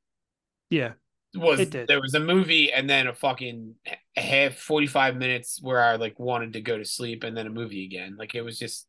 yeah, 0.70 0.94
was 1.34 1.60
It 1.60 1.70
did. 1.70 1.88
there 1.88 2.00
was 2.00 2.14
a 2.14 2.20
movie 2.20 2.72
and 2.72 2.88
then 2.88 3.06
a 3.06 3.14
fucking 3.14 3.76
half 4.16 4.54
45 4.54 5.16
minutes 5.16 5.60
where 5.62 5.82
I 5.82 5.96
like 5.96 6.18
wanted 6.18 6.54
to 6.54 6.60
go 6.60 6.78
to 6.78 6.84
sleep 6.84 7.24
and 7.24 7.36
then 7.36 7.46
a 7.46 7.50
movie 7.50 7.84
again. 7.84 8.16
Like 8.18 8.34
it 8.34 8.42
was 8.42 8.58
just 8.58 8.86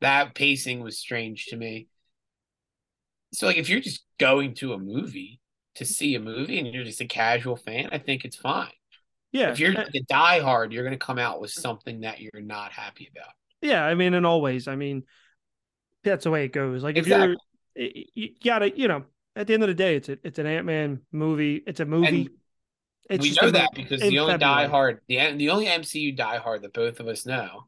that 0.00 0.34
pacing 0.34 0.80
was 0.80 0.98
strange 0.98 1.46
to 1.46 1.56
me. 1.56 1.88
So 3.32 3.46
like 3.46 3.56
if 3.56 3.68
you're 3.68 3.80
just 3.80 4.04
going 4.18 4.54
to 4.56 4.72
a 4.74 4.78
movie 4.78 5.40
to 5.76 5.84
see 5.84 6.14
a 6.14 6.20
movie 6.20 6.58
and 6.58 6.68
you're 6.68 6.84
just 6.84 7.00
a 7.00 7.06
casual 7.06 7.56
fan, 7.56 7.88
I 7.92 7.98
think 7.98 8.24
it's 8.24 8.36
fine. 8.36 8.70
yeah. 9.32 9.50
If 9.50 9.58
you're 9.60 9.72
like 9.72 9.94
a 9.94 10.02
diehard, 10.12 10.72
you're 10.72 10.84
gonna 10.84 10.96
come 10.98 11.18
out 11.18 11.40
with 11.40 11.50
something 11.50 12.00
that 12.02 12.20
you're 12.20 12.42
not 12.42 12.72
happy 12.72 13.10
about. 13.14 13.32
Yeah, 13.64 13.84
I 13.84 13.94
mean, 13.94 14.14
and 14.14 14.26
always, 14.26 14.68
I 14.68 14.76
mean, 14.76 15.04
that's 16.04 16.24
the 16.24 16.30
way 16.30 16.44
it 16.44 16.52
goes. 16.52 16.82
Like 16.82 16.96
if 16.96 17.06
Exactly. 17.06 17.36
you're, 17.76 17.90
you 18.14 18.30
gotta, 18.44 18.76
you 18.78 18.88
know, 18.88 19.04
at 19.34 19.46
the 19.46 19.54
end 19.54 19.62
of 19.62 19.68
the 19.68 19.74
day, 19.74 19.96
it's 19.96 20.08
a, 20.08 20.18
it's 20.22 20.38
an 20.38 20.46
Ant 20.46 20.66
Man 20.66 21.00
movie. 21.10 21.62
It's 21.66 21.80
a 21.80 21.84
movie. 21.84 22.28
It's 23.10 23.22
we 23.22 23.36
know 23.40 23.50
that 23.50 23.70
because 23.74 24.00
the 24.00 24.18
only 24.18 24.34
February. 24.34 24.68
diehard, 24.68 24.98
the 25.08 25.36
the 25.36 25.50
only 25.50 25.66
MCU 25.66 26.16
diehard 26.16 26.62
that 26.62 26.72
both 26.72 27.00
of 27.00 27.08
us 27.08 27.26
know 27.26 27.66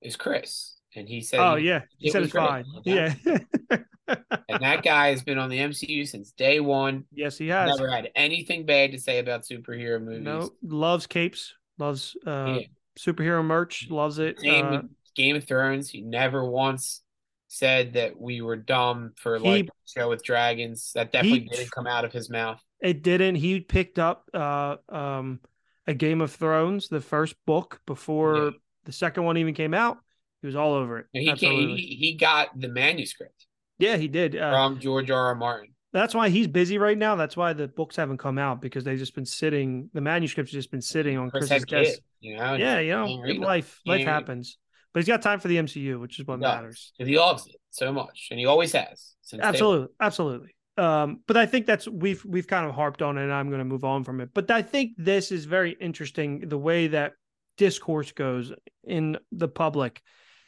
is 0.00 0.16
Chris, 0.16 0.76
and 0.96 1.08
he 1.08 1.20
said, 1.20 1.40
Oh 1.40 1.56
he- 1.56 1.66
yeah, 1.68 1.82
he 1.98 2.08
it 2.08 2.12
said 2.12 2.22
it's 2.22 2.32
fine. 2.32 2.64
Yeah. 2.84 3.14
Yeah. 3.24 3.38
and 4.08 4.60
that 4.60 4.82
guy 4.82 5.10
has 5.10 5.22
been 5.22 5.38
on 5.38 5.50
the 5.50 5.58
MCU 5.58 6.04
since 6.06 6.32
day 6.32 6.58
one. 6.60 7.04
yes, 7.12 7.38
he 7.38 7.48
has. 7.48 7.76
Never 7.76 7.90
had 7.90 8.10
anything 8.16 8.66
bad 8.66 8.92
to 8.92 8.98
say 8.98 9.18
about 9.18 9.42
superhero 9.42 10.02
movies. 10.02 10.24
No, 10.24 10.50
loves 10.62 11.06
capes. 11.06 11.54
Loves 11.78 12.16
uh, 12.26 12.58
Yeah. 12.58 12.66
superhero 12.98 13.44
merch. 13.44 13.88
Loves 13.90 14.18
it. 14.18 14.40
Same 14.40 14.66
Uh, 14.66 14.70
with 14.70 14.82
Game 15.14 15.36
of 15.36 15.44
Thrones. 15.44 15.90
He 15.90 16.00
never 16.00 16.44
once 16.44 17.02
said 17.48 17.94
that 17.94 18.20
we 18.20 18.40
were 18.40 18.56
dumb 18.56 19.12
for 19.16 19.38
He- 19.38 19.44
like 19.44 19.68
show 19.86 20.08
with 20.08 20.22
dragons. 20.22 20.92
That 20.94 21.12
definitely 21.12 21.40
He- 21.40 21.48
didn't 21.48 21.72
come 21.72 21.86
out 21.86 22.04
of 22.04 22.12
his 22.12 22.30
mouth. 22.30 22.60
it 22.80 23.02
didn't. 23.02 23.34
He 23.36 23.60
picked 23.60 23.98
up 23.98 24.28
uh, 24.32 24.76
um, 24.88 25.40
a 25.86 25.94
Game 25.94 26.20
of 26.20 26.32
Thrones, 26.32 26.88
the 26.88 27.00
first 27.00 27.34
book 27.46 27.80
before 27.86 28.36
Yeah. 28.36 28.50
the 28.84 28.92
second 28.92 29.24
one 29.24 29.36
even 29.36 29.54
came 29.54 29.74
out. 29.74 29.98
He 30.40 30.46
was 30.46 30.56
all 30.56 30.72
over 30.74 30.98
it. 31.00 31.06
He 31.12 31.30
came, 31.34 31.76
he, 31.76 31.96
he 32.00 32.14
got 32.14 32.58
the 32.58 32.68
manuscript 32.68 33.46
yeah, 33.78 33.96
he 33.96 34.08
did. 34.08 34.36
Uh, 34.36 34.50
from 34.52 34.78
George 34.78 35.10
R. 35.10 35.26
R. 35.28 35.34
Martin. 35.34 35.74
That's 35.92 36.14
why 36.14 36.28
he's 36.28 36.46
busy 36.46 36.78
right 36.78 36.96
now. 36.96 37.16
That's 37.16 37.36
why 37.36 37.52
the 37.52 37.66
books 37.66 37.96
haven't 37.96 38.18
come 38.18 38.38
out 38.38 38.60
because 38.62 38.84
they've 38.84 38.98
just 38.98 39.14
been 39.14 39.26
sitting. 39.26 39.90
The 39.92 40.00
manuscripts 40.00 40.52
have 40.52 40.58
just 40.58 40.70
been 40.70 40.80
sitting 40.82 41.18
on 41.18 41.30
Chris 41.30 41.48
Chris's 41.48 41.64
desk. 41.66 42.00
you 42.20 42.36
know. 42.36 42.54
Yeah, 42.54 42.78
you 42.78 42.92
know, 42.92 43.06
life 43.44 43.80
life 43.84 44.04
happens. 44.04 44.56
But 44.92 45.00
he's 45.00 45.08
got 45.08 45.22
time 45.22 45.38
for 45.38 45.48
the 45.48 45.56
MCU, 45.56 46.00
which 46.00 46.18
is 46.18 46.26
what 46.26 46.40
matters. 46.40 46.92
And 46.98 47.08
he 47.08 47.18
loves 47.18 47.46
it 47.46 47.56
so 47.70 47.92
much, 47.92 48.28
and 48.30 48.40
he 48.40 48.46
always 48.46 48.72
has. 48.72 49.14
Absolutely, 49.40 49.88
absolutely. 50.00 50.54
Um, 50.76 51.20
but 51.26 51.36
I 51.36 51.46
think 51.46 51.66
that's 51.66 51.86
we've 51.86 52.24
we've 52.24 52.46
kind 52.46 52.66
of 52.66 52.74
harped 52.74 53.02
on 53.02 53.18
it, 53.18 53.22
and 53.22 53.32
I'm 53.32 53.48
going 53.48 53.60
to 53.60 53.64
move 53.64 53.84
on 53.84 54.02
from 54.02 54.20
it. 54.20 54.30
But 54.34 54.50
I 54.50 54.62
think 54.62 54.92
this 54.96 55.30
is 55.30 55.44
very 55.44 55.76
interesting. 55.80 56.48
The 56.48 56.58
way 56.58 56.88
that 56.88 57.12
discourse 57.56 58.12
goes 58.12 58.52
in 58.84 59.18
the 59.30 59.48
public 59.48 60.00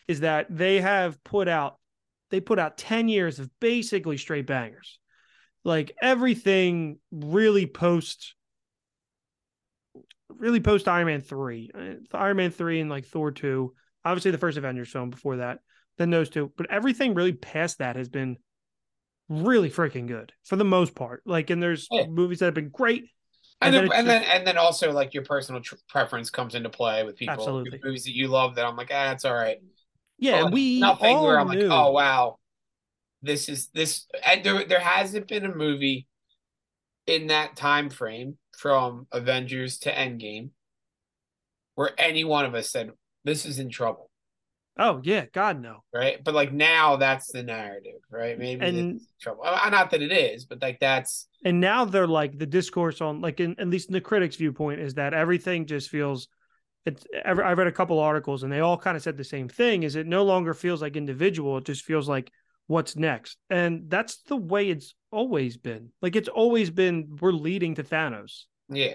is 0.09 0.21
that 0.21 0.47
they 0.49 0.81
have 0.81 1.23
put 1.23 1.47
out 1.47 1.79
they 2.31 2.41
put 2.41 2.59
out 2.59 2.79
10 2.79 3.09
years 3.09 3.39
of 3.39 3.51
basically 3.61 4.17
straight 4.17 4.47
bangers. 4.47 4.99
Like 5.65 5.93
everything 6.01 6.99
really 7.13 7.67
post 7.67 8.35
really 10.31 10.61
post 10.61 10.89
Iron 10.89 11.07
Man 11.07 11.21
3. 11.21 11.71
Uh, 11.75 12.17
Iron 12.17 12.39
Man 12.39 12.51
3 12.51 12.81
and 12.81 12.91
like 12.91 13.05
Thor 13.05 13.31
2. 13.31 13.73
Obviously 14.05 14.31
the 14.31 14.39
first 14.39 14.59
Avengers 14.59 14.91
film 14.91 15.11
before 15.11 15.37
that. 15.37 15.61
Then 15.99 16.11
those 16.11 16.31
two. 16.31 16.53
But 16.57 16.71
everything 16.71 17.15
really 17.15 17.33
past 17.33 17.79
that 17.79 17.97
has 17.97 18.09
been 18.09 18.37
really 19.29 19.71
freaking 19.71 20.07
good 20.09 20.33
for 20.45 20.57
the 20.57 20.65
most 20.65 20.95
part. 20.95 21.23
Like 21.25 21.51
and 21.51 21.63
there's 21.63 21.87
Yeah. 21.91 22.07
movies 22.07 22.41
that 22.41 22.47
have 22.47 22.55
been 22.55 22.71
great. 22.71 23.11
And, 23.61 23.75
And 23.77 23.91
then, 23.91 23.99
and 23.99 24.09
then 24.09 24.23
and 24.25 24.47
then 24.47 24.59
also 24.59 24.91
like 24.93 25.15
your 25.15 25.25
personal 25.25 25.61
tr- 25.61 25.77
preference 25.89 26.31
comes 26.31 26.55
into 26.55 26.69
play 26.69 27.05
with 27.05 27.17
people. 27.17 27.35
Absolutely. 27.35 27.79
Movies 27.83 28.05
that 28.05 28.15
you 28.15 28.29
love 28.29 28.57
that 28.57 28.67
I'm 28.67 28.77
like, 28.77 28.91
ah, 28.93 29.13
it's 29.13 29.25
all 29.25 29.35
right. 29.35 29.59
Yeah, 30.19 30.45
But 30.45 30.53
we 30.53 30.81
nothing 30.81 31.17
all 31.17 31.25
where 31.27 31.39
I'm 31.39 31.49
knew. 31.49 31.69
like, 31.69 31.71
oh 31.79 31.93
wow, 31.93 32.39
this 33.23 33.49
is 33.49 33.69
this. 33.69 34.07
And 34.25 34.43
there 34.43 34.65
there 34.65 34.81
hasn't 34.81 35.29
been 35.29 35.45
a 35.45 35.55
movie 35.55 36.07
in 37.07 37.29
that 37.29 37.55
time 37.57 37.89
frame 37.91 38.37
from 38.57 39.07
Avengers 39.13 39.79
to 39.79 39.93
Endgame 39.93 40.51
where 41.75 41.91
any 41.99 42.23
one 42.25 42.45
of 42.45 42.55
us 42.55 42.71
said 42.71 42.91
this 43.25 43.47
is 43.47 43.59
in 43.59 43.69
trouble, 43.71 44.11
Oh 44.79 45.01
yeah, 45.05 45.27
God 45.33 45.61
no. 45.61 45.85
right? 45.93 46.23
But 46.25 46.35
like 46.35 46.53
now, 46.53 46.97
that's 46.97 47.31
the 47.31 47.43
narrative, 47.43 48.01
right? 48.11 48.39
Maybe 48.39 48.65
And- 48.65 48.77
it's 48.97 49.03
in 49.05 49.07
trouble. 49.21 49.45
Not 49.45 49.91
that 49.91 50.01
it 50.03 50.13
is, 50.13 50.45
but 50.47 50.63
like 50.63 50.81
that's 50.81 51.29
And 51.45 51.61
now 51.61 51.85
they're 51.85 52.07
like 52.07 52.39
the 52.39 52.47
discourse 52.47 53.01
on 53.01 53.21
like 53.21 53.39
in 53.41 53.55
at 53.59 53.69
least 53.69 53.89
in 53.89 53.93
the 53.93 54.01
critics' 54.01 54.37
viewpoint 54.37 54.81
is 54.81 54.95
that 54.95 55.13
everything 55.15 55.67
just 55.67 55.91
feels 55.91 56.29
it's 56.85 57.05
ever 57.25 57.45
I 57.45 57.53
read 57.53 57.67
a 57.69 57.73
couple 57.73 57.99
articles 58.01 58.43
and 58.43 58.53
they 58.53 58.61
all 58.61 58.77
kind 58.79 58.97
of 58.97 59.03
said 59.03 59.17
the 59.17 59.25
same 59.25 59.49
thing 59.49 59.83
is 59.85 59.95
it 59.95 60.07
no 60.07 60.25
longer 60.25 60.53
feels 60.55 60.81
like 60.83 60.97
individual, 60.97 61.59
it 61.59 61.65
just 61.65 61.85
feels 61.85 62.09
like 62.09 62.31
what's 62.67 62.97
next. 62.97 63.37
And 63.51 63.85
that's 63.89 64.23
the 64.23 64.37
way 64.37 64.69
it's 64.71 64.95
always 65.13 65.57
been. 65.59 65.91
Like 66.01 66.17
it's 66.17 66.29
always 66.29 66.71
been 66.71 67.19
we're 67.21 67.33
leading 67.33 67.75
to 67.77 67.85
Thanos. 67.85 68.45
yeah. 68.69 68.95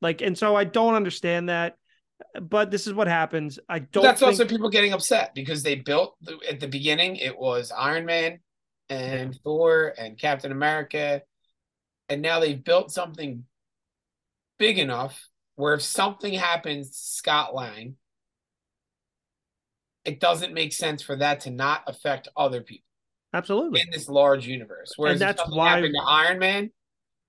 Like 0.00 0.20
and 0.22 0.38
so 0.38 0.54
I 0.54 0.64
don't 0.64 0.94
understand 0.94 1.48
that. 1.48 1.74
But 2.40 2.70
this 2.70 2.86
is 2.86 2.94
what 2.94 3.08
happens. 3.08 3.58
I 3.68 3.80
don't 3.80 4.02
that's 4.02 4.20
think, 4.20 4.30
also 4.30 4.46
people 4.46 4.70
getting 4.70 4.92
upset 4.92 5.34
because 5.34 5.62
they 5.62 5.74
built 5.74 6.16
the, 6.22 6.38
at 6.48 6.60
the 6.60 6.68
beginning 6.68 7.16
it 7.16 7.36
was 7.36 7.72
Iron 7.76 8.06
Man 8.06 8.40
and 8.88 9.34
Thor 9.42 9.94
and 9.98 10.18
Captain 10.18 10.52
America, 10.52 11.22
and 12.08 12.22
now 12.22 12.40
they've 12.40 12.62
built 12.62 12.90
something 12.90 13.44
big 14.58 14.78
enough 14.78 15.28
where 15.56 15.74
if 15.74 15.82
something 15.82 16.32
happens 16.34 16.90
to 16.90 16.96
Scott 16.96 17.54
Lang, 17.54 17.96
it 20.04 20.20
doesn't 20.20 20.54
make 20.54 20.72
sense 20.72 21.02
for 21.02 21.16
that 21.16 21.40
to 21.40 21.50
not 21.50 21.82
affect 21.86 22.28
other 22.36 22.60
people 22.60 22.86
absolutely. 23.34 23.80
in 23.80 23.90
this 23.90 24.08
large 24.08 24.46
universe. 24.46 24.92
Whereas 24.96 25.20
And 25.20 25.20
that's 25.22 25.50
why- 25.50 25.70
happened 25.70 25.94
to 25.94 26.02
Iron 26.06 26.38
Man 26.38 26.70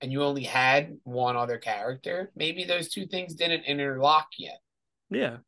and 0.00 0.12
you 0.12 0.22
only 0.22 0.44
had 0.44 0.96
one 1.02 1.36
other 1.36 1.58
character, 1.58 2.30
maybe 2.36 2.64
those 2.64 2.88
two 2.88 3.06
things 3.06 3.34
didn't 3.34 3.64
interlock 3.64 4.28
yet. 4.38 4.60
Yeah. 5.10 5.38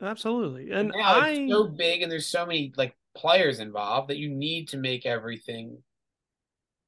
Absolutely. 0.00 0.70
And 0.72 0.92
now 0.96 1.20
I 1.20 1.28
it's 1.30 1.52
so 1.52 1.68
big 1.68 2.02
and 2.02 2.10
there's 2.10 2.26
so 2.26 2.44
many 2.44 2.72
like 2.76 2.96
players 3.14 3.60
involved 3.60 4.10
that 4.10 4.16
you 4.16 4.28
need 4.28 4.68
to 4.70 4.76
make 4.76 5.06
everything 5.06 5.78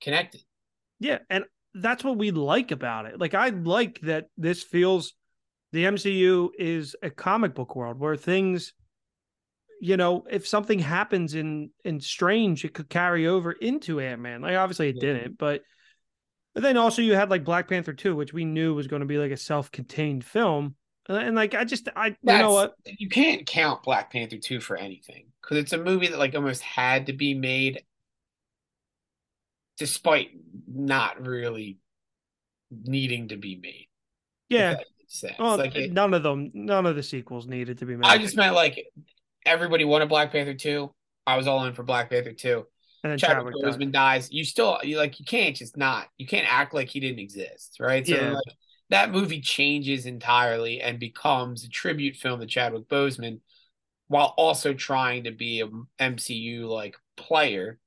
connected. 0.01 0.43
Yeah, 0.99 1.19
and 1.31 1.45
that's 1.75 2.03
what 2.03 2.19
we 2.19 2.31
like 2.31 2.71
about 2.71 3.07
it. 3.07 3.21
Like 3.21 3.35
I 3.35 3.51
like 3.51 4.01
that 4.01 4.27
this 4.37 4.63
feels 4.63 5.15
the 5.73 5.85
MCU 5.85 6.51
is 6.59 6.97
a 7.03 7.11
comic 7.11 7.55
book 7.55 7.77
world 7.77 7.99
where 7.99 8.17
things 8.17 8.73
you 9.81 9.97
know, 9.97 10.25
if 10.31 10.47
something 10.47 10.79
happens 10.79 11.35
in 11.35 11.71
in 11.85 12.01
Strange, 12.01 12.65
it 12.65 12.75
could 12.75 12.89
carry 12.89 13.27
over 13.27 13.53
into 13.53 14.01
Ant-Man. 14.01 14.41
Like 14.41 14.57
obviously 14.57 14.89
it 14.89 14.97
Yeah. 14.97 15.01
didn't, 15.13 15.39
but 15.39 15.63
but 16.55 16.63
then 16.63 16.77
also 16.77 17.03
you 17.03 17.15
had 17.15 17.31
like 17.31 17.45
Black 17.45 17.69
Panther 17.69 17.93
2, 17.93 18.15
which 18.17 18.33
we 18.33 18.45
knew 18.45 18.75
was 18.75 18.87
going 18.87 19.01
to 19.01 19.07
be 19.07 19.19
like 19.19 19.33
a 19.33 19.37
self-contained 19.37 20.25
film. 20.25 20.77
And, 21.09 21.19
and 21.19 21.37
like 21.37 21.55
I 21.55 21.65
just 21.65 21.89
I 21.95 22.09
you 22.09 22.15
know 22.23 22.53
what? 22.53 22.75
You 22.85 23.09
can't 23.09 23.47
count 23.47 23.83
Black 23.83 24.11
Panther 24.13 24.39
2 24.39 24.61
for 24.61 24.77
anything 24.77 25.27
because 25.43 25.59
it's 25.59 25.73
a 25.73 25.79
movie 25.79 26.09
that 26.09 26.19
like 26.19 26.35
almost 26.35 26.63
had 26.63 27.07
to 27.07 27.13
be 27.13 27.35
made 27.35 27.83
despite 29.79 30.31
not 30.67 31.27
really 31.27 31.79
needing 32.71 33.29
to 33.29 33.37
be 33.37 33.57
made. 33.57 33.89
Yeah. 34.49 34.77
Well, 35.39 35.59
like 35.59 35.75
it- 35.77 35.93
none 35.93 36.15
of 36.15 36.23
them, 36.23 36.51
none 36.55 36.87
of 36.87 36.97
the 36.97 37.03
sequels 37.03 37.47
needed 37.47 37.79
to 37.79 37.87
be 37.87 37.97
made. 37.97 38.07
I 38.07 38.19
just 38.19 38.37
meant 38.37 38.55
like 38.55 38.87
everybody 39.45 39.85
wanted 39.85 40.09
Black 40.09 40.33
Panther 40.33 40.55
2. 40.55 40.93
I 41.27 41.37
was 41.37 41.47
all 41.47 41.65
in 41.65 41.75
for 41.75 41.83
Black 41.83 42.11
Panther 42.11 42.33
2. 42.33 42.67
and 43.03 43.13
then 43.13 43.19
Chadwick 43.19 43.55
Chadwick. 43.55 43.75
Boseman 43.79 43.93
dies. 43.93 44.31
You 44.33 44.45
still 44.45 44.79
you 44.83 44.97
like 44.99 45.19
you 45.21 45.25
can't 45.27 45.55
just 45.55 45.77
not 45.77 46.07
you 46.19 46.27
can't 46.27 46.51
act 46.51 46.73
like 46.75 46.89
he 46.89 47.01
didn't 47.01 47.19
exist, 47.21 47.77
right? 47.81 48.07
So 48.07 48.15
Yeah. 48.15 48.33
like 48.33 48.57
that 48.91 49.11
movie 49.11 49.41
changes 49.41 50.07
entirely 50.07 50.81
and 50.81 50.99
becomes 50.99 51.65
a 51.65 51.69
tribute 51.69 52.17
film 52.17 52.41
to 52.41 52.47
Chadwick 52.47 52.89
Boseman 52.89 53.41
while 54.09 54.35
also 54.37 54.75
trying 54.75 55.25
to 55.25 55.33
be 55.33 55.61
a 55.61 55.69
MCU 55.99 56.67
like 56.67 56.97
player. 57.17 57.79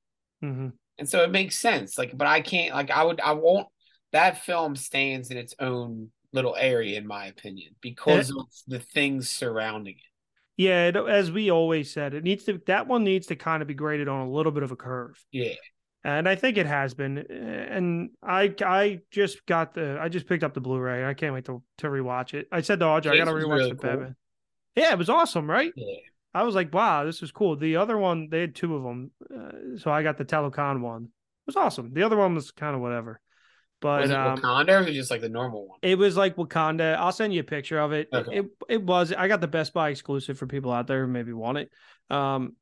Mhm. 0.44 0.74
And 0.98 1.08
so 1.08 1.24
it 1.24 1.32
makes 1.32 1.56
sense. 1.56 1.98
Like, 1.98 2.18
but 2.18 2.28
I 2.28 2.42
can't 2.42 2.74
like 2.74 2.90
I 2.92 3.04
would 3.04 3.20
I 3.22 3.34
won't 3.34 3.68
that 4.12 4.44
film 4.44 4.76
stands 4.76 5.32
in 5.32 5.38
its 5.38 5.54
own 5.60 6.12
little 6.34 6.56
area 6.56 6.98
in 6.98 7.08
my 7.08 7.28
opinion 7.28 7.76
because 7.82 8.30
of 8.30 8.48
the 8.68 8.80
things 8.80 9.30
surrounding 9.30 9.96
it. 9.96 10.02
Yeah, 10.58 10.88
it, 10.88 10.96
as 10.96 11.32
we 11.32 11.52
always 11.52 11.92
said, 11.92 12.16
it 12.16 12.24
needs 12.24 12.46
to 12.46 12.60
that 12.66 12.88
one 12.88 13.04
needs 13.04 13.28
to 13.28 13.36
kind 13.36 13.62
of 13.62 13.68
be 13.68 13.76
graded 13.76 14.08
on 14.08 14.28
a 14.28 14.30
little 14.30 14.52
bit 14.52 14.64
of 14.64 14.72
a 14.72 14.76
curve. 14.76 15.24
Yeah. 15.32 15.54
And 16.08 16.28
I 16.28 16.36
think 16.36 16.58
it 16.58 16.66
has 16.66 16.94
been. 16.94 17.18
And 17.18 18.12
I 18.24 18.56
I 18.66 19.02
just 19.12 19.46
got 19.46 19.74
the 19.74 20.00
I 20.00 20.08
just 20.08 20.26
picked 20.26 20.42
up 20.42 20.54
the 20.54 20.62
Blu-ray. 20.62 21.06
I 21.06 21.14
can't 21.14 21.34
wait 21.34 21.44
to 21.46 21.62
to 21.80 21.88
rewatch 21.88 22.34
it. 22.34 22.48
I 22.50 22.62
said 22.62 22.80
to 22.80 22.86
Audrey, 22.86 23.12
I 23.12 23.18
gotta 23.18 23.34
was 23.34 23.44
rewatch 23.44 23.58
really 23.58 23.70
the 23.72 23.76
cool. 23.76 23.90
Batman. 23.90 24.16
Yeah, 24.74 24.94
it 24.94 24.98
was 24.98 25.10
awesome, 25.10 25.50
right? 25.50 25.74
Yeah. 25.76 25.98
I 26.34 26.44
was 26.44 26.56
like, 26.56 26.74
wow, 26.74 27.04
this 27.04 27.22
is 27.22 27.32
cool. 27.32 27.58
The 27.58 27.76
other 27.76 27.98
one, 27.98 28.30
they 28.30 28.42
had 28.42 28.56
two 28.56 28.76
of 28.76 28.84
them, 28.84 29.12
uh, 29.34 29.80
so 29.80 29.92
I 29.92 30.04
got 30.04 30.18
the 30.18 30.26
Talokan 30.26 30.82
one. 30.82 31.04
It 31.06 31.48
was 31.48 31.56
awesome. 31.58 31.94
The 31.94 32.04
other 32.04 32.16
one 32.16 32.36
was 32.36 32.52
kind 32.52 32.76
of 32.76 32.82
whatever, 32.82 33.20
but 33.82 34.02
Was 34.02 34.12
it 34.12 34.16
um, 34.16 34.38
Wakanda 34.38 34.88
or 34.88 34.92
just 34.92 35.12
like 35.12 35.22
the 35.22 35.30
normal 35.30 35.68
one? 35.68 35.80
it 35.82 35.98
was 35.98 36.16
like 36.16 36.36
Wakanda. 36.36 36.96
I'll 36.96 37.12
send 37.12 37.34
you 37.34 37.42
a 37.42 37.44
picture 37.44 37.80
of 37.80 37.92
it. 37.92 38.08
Okay. 38.14 38.38
It 38.40 38.46
it 38.70 38.84
was. 38.84 39.12
I 39.12 39.28
got 39.28 39.42
the 39.42 39.48
Best 39.48 39.74
Buy 39.74 39.90
exclusive 39.90 40.38
for 40.38 40.48
people 40.48 40.72
out 40.72 40.88
there 40.88 41.06
who 41.06 41.12
maybe 41.12 41.34
want 41.34 41.58
it. 41.58 41.72
Um, 42.10 42.56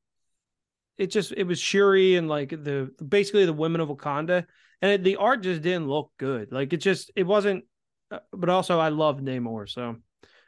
it 0.98 1.08
just 1.08 1.32
it 1.32 1.44
was 1.44 1.60
Shuri 1.60 2.16
and 2.16 2.28
like 2.28 2.50
the 2.50 2.92
basically 3.06 3.46
the 3.46 3.54
women 3.54 3.82
of 3.82 3.90
Wakanda, 3.90 4.46
and 4.82 4.92
it, 4.92 5.04
the 5.04 5.18
art 5.18 5.42
just 5.44 5.62
didn't 5.62 5.88
look 5.88 6.12
good. 6.18 6.52
Like 6.52 6.74
it 6.74 6.78
just 6.78 7.12
it 7.16 7.24
wasn't. 7.24 7.66
uh, 8.12 8.20
But 8.32 8.50
also, 8.50 8.80
I 8.80 8.90
love 8.90 9.20
Namor, 9.20 9.70
so 9.70 9.98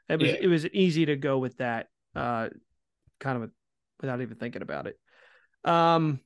it 0.10 0.20
was 0.20 0.30
Yeah. 0.30 0.38
it 0.42 0.48
was 0.48 0.66
easy 0.68 1.06
to 1.08 1.16
go 1.16 1.38
with 1.38 1.58
that. 1.58 1.88
Uh, 2.16 2.50
kind 3.20 3.44
of 3.44 3.52
without 4.00 4.22
even 4.22 4.38
thinking 4.38 4.62
about 4.62 4.88
it. 4.88 4.98
Um, 5.64 6.20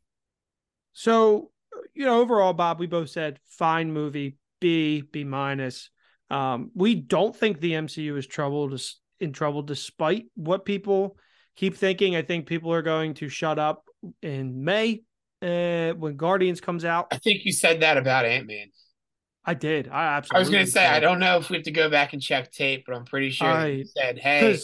so 0.94 1.52
you 1.94 2.06
know, 2.06 2.20
overall, 2.20 2.54
Bob, 2.54 2.80
we 2.80 2.88
both 2.88 3.10
said 3.10 3.40
fine 3.46 3.92
movie, 3.92 4.38
B, 4.60 5.02
B 5.02 5.24
minus. 5.24 5.90
Um, 6.30 6.72
we 6.76 6.96
don't 6.96 7.36
think 7.36 7.60
the 7.60 7.74
MCU 7.74 8.18
is 8.18 8.28
trouble 8.28 8.78
in 9.20 9.34
trouble, 9.34 9.62
despite 9.62 10.26
what 10.36 10.66
people 10.66 11.18
keep 11.56 11.76
thinking. 11.76 12.16
I 12.16 12.22
think 12.22 12.46
people 12.46 12.74
are 12.74 12.82
going 12.82 13.16
to 13.16 13.30
shut 13.30 13.60
up 13.60 13.86
in 14.22 14.64
May 14.64 15.04
uh, 15.42 15.92
when 15.94 16.18
Guardians 16.18 16.62
comes 16.62 16.86
out. 16.86 17.08
I 17.12 17.18
think 17.18 17.46
you 17.46 17.52
said 17.52 17.82
that 17.82 17.98
about 17.98 18.26
Ant 18.26 18.48
Man. 18.48 18.68
I 19.44 19.56
did. 19.56 19.88
I 19.88 20.18
absolutely. 20.18 20.38
I 20.38 20.40
was 20.40 20.50
going 20.50 20.66
to 20.66 20.72
say, 20.72 20.86
I 20.86 21.00
don't 21.00 21.20
know 21.20 21.38
if 21.38 21.50
we 21.50 21.58
have 21.58 21.66
to 21.66 21.72
go 21.72 21.90
back 21.90 22.14
and 22.14 22.22
check 22.22 22.52
tape, 22.52 22.84
but 22.86 22.96
I'm 22.96 23.06
pretty 23.06 23.32
sure 23.32 23.48
I- 23.48 23.68
you 23.68 23.86
said, 23.86 24.20
hey, 24.20 24.58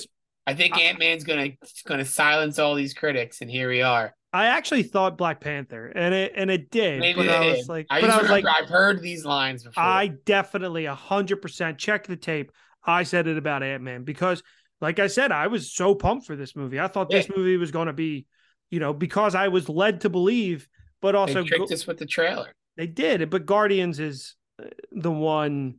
I 0.45 0.53
think 0.53 0.77
Ant 0.77 0.99
Man's 0.99 1.23
going 1.23 1.51
to 1.51 1.83
going 1.85 1.99
to 1.99 2.05
silence 2.05 2.59
all 2.59 2.75
these 2.75 2.93
critics, 2.93 3.41
and 3.41 3.49
here 3.49 3.69
we 3.69 3.81
are. 3.81 4.13
I 4.33 4.47
actually 4.47 4.83
thought 4.83 5.17
Black 5.17 5.39
Panther, 5.39 5.87
and 5.87 6.13
it 6.13 6.33
and 6.35 6.51
it 6.51 6.69
did. 6.69 6.99
Maybe 6.99 7.25
but 7.25 7.29
I 7.29 7.43
did. 7.43 7.57
was 7.57 7.69
like, 7.69 7.87
I, 7.89 8.01
but 8.01 8.09
I 8.09 8.21
was 8.21 8.29
like, 8.29 8.43
remember 8.43 8.63
I've 8.63 8.69
heard 8.69 9.01
these 9.01 9.25
lines 9.25 9.63
before. 9.63 9.83
I 9.83 10.11
definitely 10.25 10.85
a 10.85 10.95
hundred 10.95 11.41
percent 11.41 11.77
check 11.77 12.05
the 12.05 12.15
tape. 12.15 12.51
I 12.85 13.03
said 13.03 13.27
it 13.27 13.37
about 13.37 13.63
Ant 13.63 13.83
Man 13.83 14.03
because, 14.03 14.43
like 14.79 14.99
I 14.99 15.07
said, 15.07 15.31
I 15.31 15.47
was 15.47 15.73
so 15.73 15.95
pumped 15.95 16.27
for 16.27 16.35
this 16.35 16.55
movie. 16.55 16.79
I 16.79 16.87
thought 16.87 17.09
this 17.09 17.29
movie 17.35 17.57
was 17.57 17.71
going 17.71 17.87
to 17.87 17.93
be, 17.93 18.25
you 18.69 18.79
know, 18.79 18.93
because 18.93 19.35
I 19.35 19.47
was 19.47 19.69
led 19.69 20.01
to 20.01 20.09
believe, 20.09 20.67
but 21.01 21.13
they 21.13 21.17
also 21.17 21.43
tricked 21.43 21.69
go- 21.69 21.73
us 21.73 21.87
with 21.87 21.97
the 21.97 22.05
trailer. 22.05 22.53
they 22.75 22.87
did. 22.87 23.29
But 23.29 23.45
Guardians 23.45 23.99
is 23.99 24.35
uh, 24.61 24.65
the 24.91 25.11
one. 25.11 25.75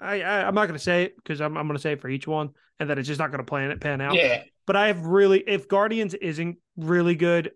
I, 0.00 0.22
I 0.22 0.46
I'm 0.46 0.54
not 0.54 0.66
going 0.66 0.78
to 0.78 0.82
say 0.82 1.04
it 1.04 1.16
because 1.16 1.40
I'm 1.40 1.56
I'm 1.56 1.66
going 1.66 1.76
to 1.76 1.82
say 1.82 1.92
it 1.92 2.00
for 2.00 2.08
each 2.08 2.26
one, 2.26 2.50
and 2.80 2.90
that 2.90 2.98
it's 2.98 3.08
just 3.08 3.20
not 3.20 3.30
going 3.30 3.38
to 3.38 3.44
plan 3.44 3.70
it 3.70 3.80
pan 3.80 4.00
out. 4.00 4.14
Yeah, 4.14 4.42
But 4.66 4.76
I 4.76 4.86
have 4.88 5.04
really, 5.04 5.40
if 5.46 5.68
Guardians 5.68 6.14
isn't 6.14 6.56
really 6.76 7.14
good, 7.14 7.52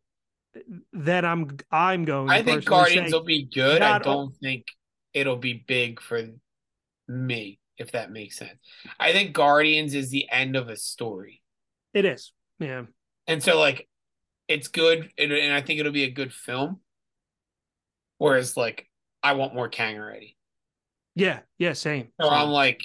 then 0.92 1.24
I'm 1.24 1.56
I'm 1.70 2.04
going. 2.04 2.28
To 2.28 2.34
I 2.34 2.42
think 2.42 2.64
Guardians 2.64 3.12
will 3.12 3.24
be 3.24 3.44
good. 3.44 3.82
I 3.82 3.98
don't 3.98 4.34
think 4.42 4.66
it'll 5.14 5.36
be 5.36 5.64
big 5.66 6.00
for 6.00 6.22
me, 7.06 7.58
if 7.78 7.92
that 7.92 8.10
makes 8.10 8.36
sense. 8.36 8.58
I 9.00 9.12
think 9.12 9.32
Guardians 9.32 9.94
is 9.94 10.10
the 10.10 10.28
end 10.30 10.56
of 10.56 10.68
a 10.68 10.76
story. 10.76 11.42
it 11.94 12.04
is. 12.04 12.32
Yeah. 12.58 12.82
And 13.28 13.42
so, 13.42 13.58
like, 13.58 13.86
it's 14.48 14.68
good, 14.68 15.10
and, 15.18 15.30
and 15.30 15.54
I 15.54 15.60
think 15.60 15.78
it'll 15.78 15.92
be 15.92 16.04
a 16.04 16.10
good 16.10 16.32
film. 16.32 16.80
Whereas, 18.16 18.56
like, 18.56 18.88
I 19.22 19.34
want 19.34 19.54
more 19.54 19.68
Kang 19.68 19.98
already. 19.98 20.36
Yeah. 21.14 21.40
Yeah. 21.58 21.74
Same. 21.74 22.08
So 22.20 22.28
same. 22.28 22.38
I'm 22.38 22.48
like, 22.48 22.82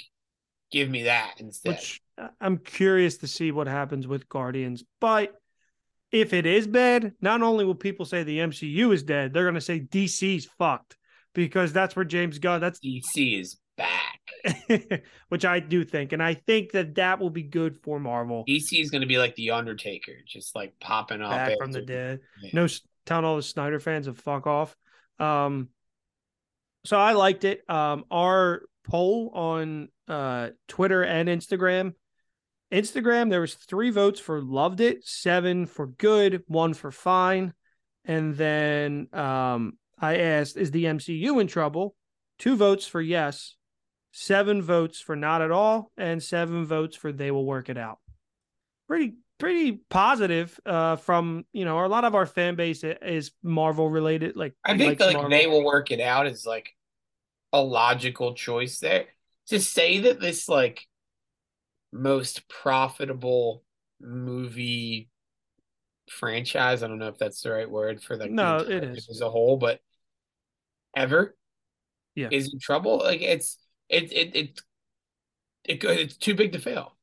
give 0.70 0.90
me 0.90 1.04
that 1.04 1.34
instead. 1.38 1.74
which 1.74 2.00
uh, 2.18 2.28
I'm 2.40 2.58
curious 2.58 3.18
to 3.18 3.26
see 3.26 3.52
what 3.52 3.66
happens 3.66 4.06
with 4.06 4.28
Guardians. 4.28 4.84
But 5.00 5.32
if 6.12 6.32
it 6.32 6.46
is 6.46 6.66
bad, 6.66 7.12
not 7.20 7.42
only 7.42 7.64
will 7.64 7.74
people 7.74 8.04
say 8.04 8.22
the 8.22 8.38
MCU 8.38 8.92
is 8.92 9.02
dead, 9.02 9.32
they're 9.32 9.44
going 9.44 9.54
to 9.54 9.60
say 9.60 9.80
DC's 9.80 10.48
fucked 10.58 10.96
because 11.34 11.72
that's 11.72 11.96
where 11.96 12.04
James 12.04 12.38
Gunn. 12.38 12.60
That's 12.60 12.80
DC 12.80 13.40
is 13.40 13.58
back. 13.76 14.03
which 15.28 15.44
I 15.44 15.60
do 15.60 15.84
think, 15.84 16.12
and 16.12 16.22
I 16.22 16.34
think 16.34 16.72
that 16.72 16.96
that 16.96 17.18
will 17.18 17.30
be 17.30 17.42
good 17.42 17.76
for 17.76 17.98
Marvel. 17.98 18.44
DC 18.48 18.80
is 18.80 18.90
going 18.90 19.00
to 19.00 19.06
be 19.06 19.18
like 19.18 19.34
the 19.36 19.52
Undertaker, 19.52 20.12
just 20.26 20.54
like 20.54 20.78
popping 20.80 21.22
up 21.22 21.30
Back 21.30 21.58
from 21.58 21.72
the 21.72 21.82
dead. 21.82 22.20
Yeah. 22.42 22.50
No, 22.52 22.66
telling 23.06 23.24
all 23.24 23.36
the 23.36 23.42
Snyder 23.42 23.80
fans 23.80 24.06
to 24.06 24.14
fuck 24.14 24.46
off. 24.46 24.76
Um, 25.18 25.68
so 26.84 26.98
I 26.98 27.12
liked 27.12 27.44
it. 27.44 27.68
Um, 27.68 28.04
our 28.10 28.62
poll 28.84 29.30
on 29.34 29.88
uh 30.08 30.50
Twitter 30.68 31.02
and 31.02 31.28
Instagram. 31.28 31.94
Instagram, 32.72 33.30
there 33.30 33.40
was 33.40 33.54
three 33.54 33.90
votes 33.90 34.20
for 34.20 34.42
loved 34.42 34.80
it, 34.80 35.06
seven 35.06 35.66
for 35.66 35.86
good, 35.86 36.42
one 36.46 36.74
for 36.74 36.90
fine, 36.90 37.54
and 38.04 38.36
then 38.36 39.08
um 39.12 39.78
I 39.98 40.18
asked, 40.18 40.56
is 40.56 40.70
the 40.70 40.84
MCU 40.84 41.40
in 41.40 41.46
trouble? 41.46 41.94
Two 42.38 42.56
votes 42.56 42.86
for 42.86 43.00
yes, 43.00 43.56
seven 44.16 44.62
votes 44.62 45.00
for 45.00 45.16
not 45.16 45.42
at 45.42 45.50
all, 45.50 45.90
and 45.98 46.22
seven 46.22 46.64
votes 46.64 46.96
for 46.96 47.10
they 47.12 47.30
will 47.32 47.44
work 47.44 47.68
it 47.68 47.76
out. 47.76 47.98
Pretty 48.86 49.14
pretty 49.40 49.72
positive 49.90 50.58
uh 50.64 50.94
from 50.94 51.44
you 51.52 51.64
know 51.64 51.84
a 51.84 51.88
lot 51.88 52.04
of 52.04 52.14
our 52.14 52.24
fan 52.24 52.54
base 52.54 52.84
is 52.84 53.32
marvel 53.42 53.90
related 53.90 54.36
like 54.36 54.54
I 54.64 54.78
think 54.78 55.00
like 55.00 55.12
Marvel. 55.12 55.28
they 55.28 55.48
will 55.48 55.64
work 55.64 55.90
it 55.90 56.00
out 56.00 56.28
is 56.28 56.46
like 56.46 56.70
a 57.52 57.60
logical 57.60 58.34
choice 58.34 58.78
there. 58.78 59.06
To 59.48 59.58
say 59.60 59.98
that 60.00 60.20
this 60.20 60.48
like 60.48 60.86
most 61.92 62.48
profitable 62.48 63.64
movie 64.00 65.08
franchise, 66.08 66.82
I 66.82 66.88
don't 66.88 66.98
know 66.98 67.08
if 67.08 67.18
that's 67.18 67.42
the 67.42 67.50
right 67.50 67.70
word 67.70 68.02
for 68.02 68.16
like 68.16 68.30
the 68.30 68.34
No, 68.34 68.58
it 68.58 68.84
is. 68.84 69.08
as 69.10 69.20
a 69.20 69.30
whole, 69.30 69.56
but 69.56 69.80
ever 70.96 71.36
Yeah. 72.14 72.28
is 72.30 72.52
in 72.52 72.60
trouble. 72.60 72.98
Like 72.98 73.20
it's 73.20 73.58
it 73.88 74.12
it 74.12 74.36
it 74.36 74.60
it 75.64 75.84
it's 75.84 76.16
too 76.16 76.34
big 76.34 76.52
to 76.52 76.58
fail. 76.58 76.96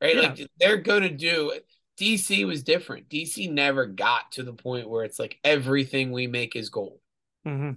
Right? 0.00 0.16
Yeah. 0.16 0.22
Like 0.22 0.50
they're 0.58 0.78
gonna 0.78 1.10
do 1.10 1.52
DC 1.98 2.46
was 2.46 2.62
different. 2.62 3.08
DC 3.08 3.50
never 3.50 3.86
got 3.86 4.32
to 4.32 4.42
the 4.42 4.52
point 4.52 4.88
where 4.88 5.04
it's 5.04 5.18
like 5.18 5.38
everything 5.44 6.12
we 6.12 6.26
make 6.26 6.56
is 6.56 6.68
gold. 6.70 6.98
Mm-hmm. 7.46 7.72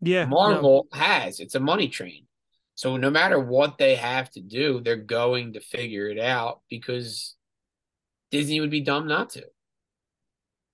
yeah 0.00 0.24
no, 0.24 0.30
Marvel 0.30 0.86
has. 0.92 1.40
It's 1.40 1.54
a 1.54 1.60
money 1.60 1.88
train. 1.88 2.26
So 2.74 2.96
no 2.96 3.10
matter 3.10 3.38
what 3.38 3.78
they 3.78 3.96
have 3.96 4.30
to 4.30 4.40
do, 4.40 4.80
they're 4.80 4.96
going 4.96 5.54
to 5.54 5.60
figure 5.60 6.08
it 6.08 6.18
out 6.18 6.60
because 6.70 7.34
Disney 8.30 8.60
would 8.60 8.70
be 8.70 8.80
dumb 8.80 9.06
not 9.06 9.30
to. 9.30 9.44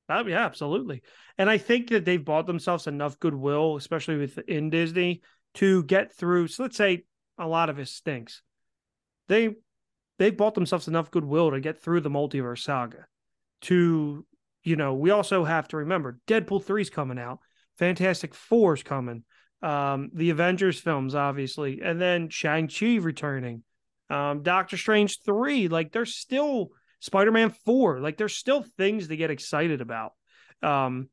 Oh, 0.08 0.26
yeah, 0.26 0.44
absolutely. 0.44 1.02
And 1.36 1.50
I 1.50 1.58
think 1.58 1.90
that 1.90 2.04
they've 2.04 2.24
bought 2.24 2.46
themselves 2.46 2.86
enough 2.86 3.18
goodwill, 3.18 3.76
especially 3.76 4.16
within 4.16 4.70
Disney, 4.70 5.22
to 5.58 5.82
get 5.84 6.14
through. 6.14 6.48
So 6.48 6.62
let's 6.62 6.76
say 6.76 7.04
a 7.36 7.46
lot 7.46 7.68
of 7.68 7.76
his 7.76 7.90
stinks. 7.90 8.42
They 9.26 9.56
they 10.18 10.30
bought 10.30 10.54
themselves 10.54 10.88
enough 10.88 11.10
goodwill 11.10 11.50
to 11.50 11.60
get 11.60 11.82
through 11.82 12.00
the 12.00 12.10
multiverse 12.10 12.62
saga. 12.62 13.06
To 13.62 14.24
you 14.62 14.76
know, 14.76 14.94
we 14.94 15.10
also 15.10 15.44
have 15.44 15.68
to 15.68 15.78
remember 15.78 16.18
Deadpool 16.26 16.64
3's 16.64 16.90
coming 16.90 17.18
out, 17.18 17.38
Fantastic 17.78 18.34
Four's 18.34 18.82
coming, 18.82 19.24
um, 19.62 20.10
the 20.12 20.30
Avengers 20.30 20.78
films, 20.78 21.14
obviously, 21.14 21.80
and 21.82 22.00
then 22.00 22.28
Shang-Chi 22.28 22.96
returning. 22.96 23.62
Um, 24.10 24.42
Doctor 24.42 24.76
Strange 24.76 25.22
3, 25.22 25.68
like 25.68 25.92
there's 25.92 26.14
still 26.14 26.70
Spider-Man 27.00 27.50
4, 27.64 28.00
like 28.00 28.16
there's 28.16 28.34
still 28.34 28.62
things 28.62 29.08
to 29.08 29.16
get 29.16 29.30
excited 29.30 29.80
about. 29.80 30.12
Um, 30.62 31.08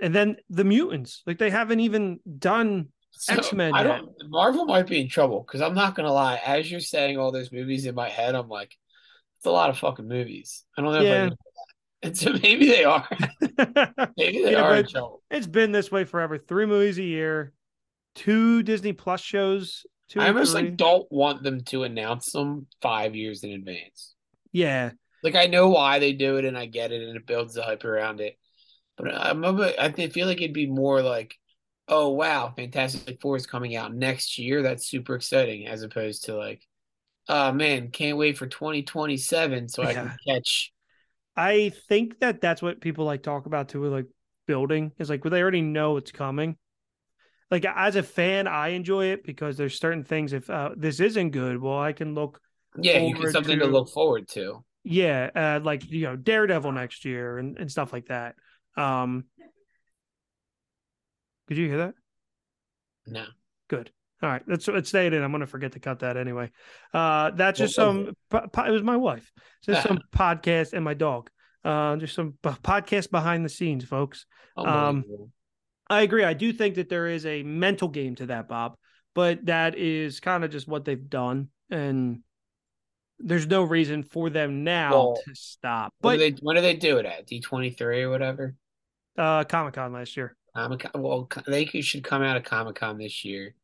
and 0.00 0.14
then 0.14 0.36
the 0.48 0.64
mutants, 0.64 1.22
like 1.26 1.38
they 1.38 1.50
haven't 1.50 1.80
even 1.80 2.20
done 2.38 2.88
So, 3.18 3.34
X-Men 3.34 3.74
I 3.74 3.82
don't. 3.82 4.10
Marvel 4.28 4.66
might 4.66 4.86
be 4.86 5.00
in 5.00 5.08
trouble 5.08 5.40
because 5.46 5.60
I'm 5.60 5.74
not 5.74 5.94
gonna 5.94 6.12
lie. 6.12 6.40
As 6.44 6.70
you're 6.70 6.80
saying 6.80 7.18
all 7.18 7.32
those 7.32 7.50
movies 7.52 7.86
in 7.86 7.94
my 7.94 8.08
head, 8.08 8.34
I'm 8.34 8.48
like, 8.48 8.76
it's 9.38 9.46
a 9.46 9.50
lot 9.50 9.70
of 9.70 9.78
fucking 9.78 10.06
movies. 10.08 10.64
I 10.76 10.82
don't 10.82 10.92
know 10.92 11.00
if 11.00 11.10
I. 11.10 11.36
And 12.02 12.16
so 12.16 12.32
maybe 12.42 12.66
they 12.68 12.84
are. 12.84 13.08
maybe 14.16 14.42
they 14.44 14.52
Yeah, 14.52 14.62
are 14.62 14.76
in 14.76 14.86
trouble. 14.86 15.22
it's 15.30 15.46
been 15.46 15.72
this 15.72 15.90
way 15.90 16.04
forever. 16.04 16.38
Three 16.38 16.66
movies 16.66 16.98
a 16.98 17.02
year, 17.02 17.52
two 18.14 18.62
Disney 18.62 18.92
Plus 18.92 19.20
shows. 19.20 19.86
Two 20.08 20.20
I 20.20 20.28
almost 20.28 20.52
three. 20.52 20.62
like 20.62 20.76
don't 20.76 21.10
want 21.10 21.42
them 21.42 21.62
to 21.64 21.82
announce 21.84 22.30
them 22.32 22.66
five 22.80 23.16
years 23.16 23.42
in 23.42 23.50
advance. 23.52 24.14
yeah, 24.52 24.90
Like 25.22 25.34
I 25.34 25.46
know 25.46 25.68
why 25.70 25.98
they 25.98 26.12
do 26.12 26.36
it, 26.36 26.44
and 26.44 26.56
I 26.56 26.66
get 26.66 26.92
it, 26.92 27.02
and 27.02 27.16
it 27.16 27.26
builds 27.26 27.54
the 27.54 27.62
hype 27.62 27.84
around 27.84 28.20
it. 28.20 28.38
But 28.96 29.12
I'm 29.14 29.42
a- 29.44 29.74
I 29.78 29.90
feel 30.10 30.26
like 30.26 30.38
it'd 30.40 30.52
be 30.54 30.66
more 30.66 31.02
like, 31.02 31.36
oh 31.88 32.10
wow, 32.10 32.52
Fantastic 32.56 33.20
Four 33.20 33.36
is 33.36 33.46
coming 33.46 33.76
out 33.76 33.94
next 33.94 34.38
year. 34.38 34.62
That's 34.62 34.86
super 34.86 35.14
exciting, 35.14 35.66
as 35.66 35.82
opposed 35.82 36.24
to 36.24 36.36
like, 36.36 36.62
oh 37.28 37.52
man, 37.52 37.90
can't 37.90 38.18
wait 38.18 38.38
for 38.38 38.46
2027 38.46 39.68
so 39.68 39.84
I 39.84 39.92
Yeah. 39.92 40.02
can 40.02 40.16
catch. 40.26 40.72
I 41.36 41.70
think 41.88 42.20
that 42.20 42.40
that's 42.40 42.62
what 42.62 42.80
people 42.80 43.04
like 43.04 43.22
talk 43.22 43.46
about 43.46 43.68
too, 43.68 43.84
like 43.86 44.06
building 44.46 44.92
is 44.98 45.10
like, 45.10 45.24
well, 45.24 45.30
they 45.30 45.42
already 45.42 45.60
know 45.62 45.96
it's 45.96 46.12
coming. 46.12 46.56
Like 47.50 47.64
as 47.64 47.96
a 47.96 48.02
fan, 48.02 48.48
I 48.48 48.68
enjoy 48.68 49.06
it 49.06 49.24
because 49.24 49.56
there's 49.56 49.78
certain 49.78 50.02
things. 50.02 50.32
If 50.32 50.50
uh, 50.50 50.70
this 50.76 50.98
isn't 51.00 51.30
good, 51.30 51.60
well, 51.60 51.78
I 51.78 51.92
can 51.92 52.14
look. 52.14 52.40
Yeah, 52.78 52.98
you 52.98 53.14
get 53.14 53.30
something 53.30 53.58
to 53.58 53.66
to- 53.66 53.70
look 53.70 53.88
forward 53.90 54.28
to. 54.30 54.64
Yeah, 54.84 55.30
uh, 55.34 55.60
like 55.64 55.90
you 55.90 56.02
know, 56.02 56.16
Daredevil 56.16 56.72
next 56.72 57.04
year 57.04 57.38
and, 57.38 57.58
and 57.58 57.70
stuff 57.70 57.92
like 57.92 58.06
that. 58.06 58.36
Um, 58.76 59.24
could 61.48 61.56
you 61.56 61.68
hear 61.68 61.78
that? 61.78 61.94
No, 63.06 63.24
Good. 63.68 63.90
All 64.22 64.30
right, 64.30 64.42
let's 64.48 64.66
let's 64.68 64.88
stay 64.88 65.06
it 65.06 65.12
in. 65.12 65.22
I'm 65.22 65.30
gonna 65.30 65.46
forget 65.46 65.72
to 65.72 65.80
cut 65.80 65.98
that 65.98 66.16
anyway. 66.16 66.50
Uh, 66.94 67.30
that's 67.32 67.58
just 67.58 67.74
some. 67.74 68.14
po- 68.30 68.48
po- 68.50 68.64
it 68.64 68.70
was 68.70 68.82
my 68.82 68.96
wife. 68.96 69.30
Just 69.62 69.86
some 69.86 69.98
podcast 70.16 70.72
and 70.72 70.82
my 70.82 70.94
dog. 70.94 71.28
Uh, 71.62 71.96
just 71.96 72.14
some 72.14 72.32
podcast 72.42 73.10
behind 73.10 73.44
the 73.44 73.48
scenes, 73.50 73.84
folks. 73.84 74.24
Um, 74.56 75.04
I 75.90 76.00
agree. 76.00 76.24
I 76.24 76.32
do 76.32 76.52
think 76.52 76.76
that 76.76 76.88
there 76.88 77.08
is 77.08 77.26
a 77.26 77.42
mental 77.42 77.88
game 77.88 78.14
to 78.16 78.26
that, 78.26 78.48
Bob, 78.48 78.76
but 79.14 79.44
that 79.46 79.76
is 79.76 80.18
kind 80.20 80.44
of 80.44 80.50
just 80.50 80.66
what 80.66 80.86
they've 80.86 81.10
done, 81.10 81.48
and 81.70 82.20
there's 83.18 83.46
no 83.46 83.64
reason 83.64 84.02
for 84.02 84.30
them 84.30 84.64
now 84.64 84.92
Well, 84.92 85.20
to 85.26 85.34
stop. 85.34 85.92
But 86.00 86.12
do 86.12 86.18
they? 86.30 86.36
When 86.40 86.56
do 86.56 86.62
they 86.62 86.74
do 86.74 86.96
it 86.96 87.04
at 87.06 87.26
D23 87.28 88.02
or 88.04 88.10
whatever? 88.10 88.54
uh, 89.18 89.44
Comic 89.44 89.74
Con 89.74 89.92
last 89.92 90.16
year, 90.16 90.36
Comic 90.56 90.80
Con. 90.80 91.02
Well, 91.02 91.28
they 91.46 91.66
should 91.66 92.02
come 92.02 92.22
out 92.22 92.36
of 92.38 92.44
Comic 92.44 92.76
Con 92.76 92.96
this 92.98 93.24
year. 93.24 93.54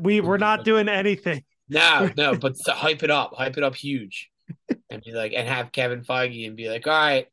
We 0.00 0.20
we're 0.20 0.36
not 0.38 0.64
doing 0.64 0.88
anything. 0.88 1.42
No, 1.68 2.10
no, 2.16 2.36
but 2.36 2.54
to 2.66 2.72
hype 2.72 3.02
it 3.02 3.10
up, 3.10 3.34
hype 3.34 3.56
it 3.56 3.64
up 3.64 3.74
huge, 3.74 4.30
and 4.90 5.02
be 5.02 5.12
like, 5.12 5.32
and 5.34 5.48
have 5.48 5.72
Kevin 5.72 6.02
Feige 6.02 6.46
and 6.46 6.56
be 6.56 6.68
like, 6.68 6.86
all 6.86 6.92
right, 6.92 7.26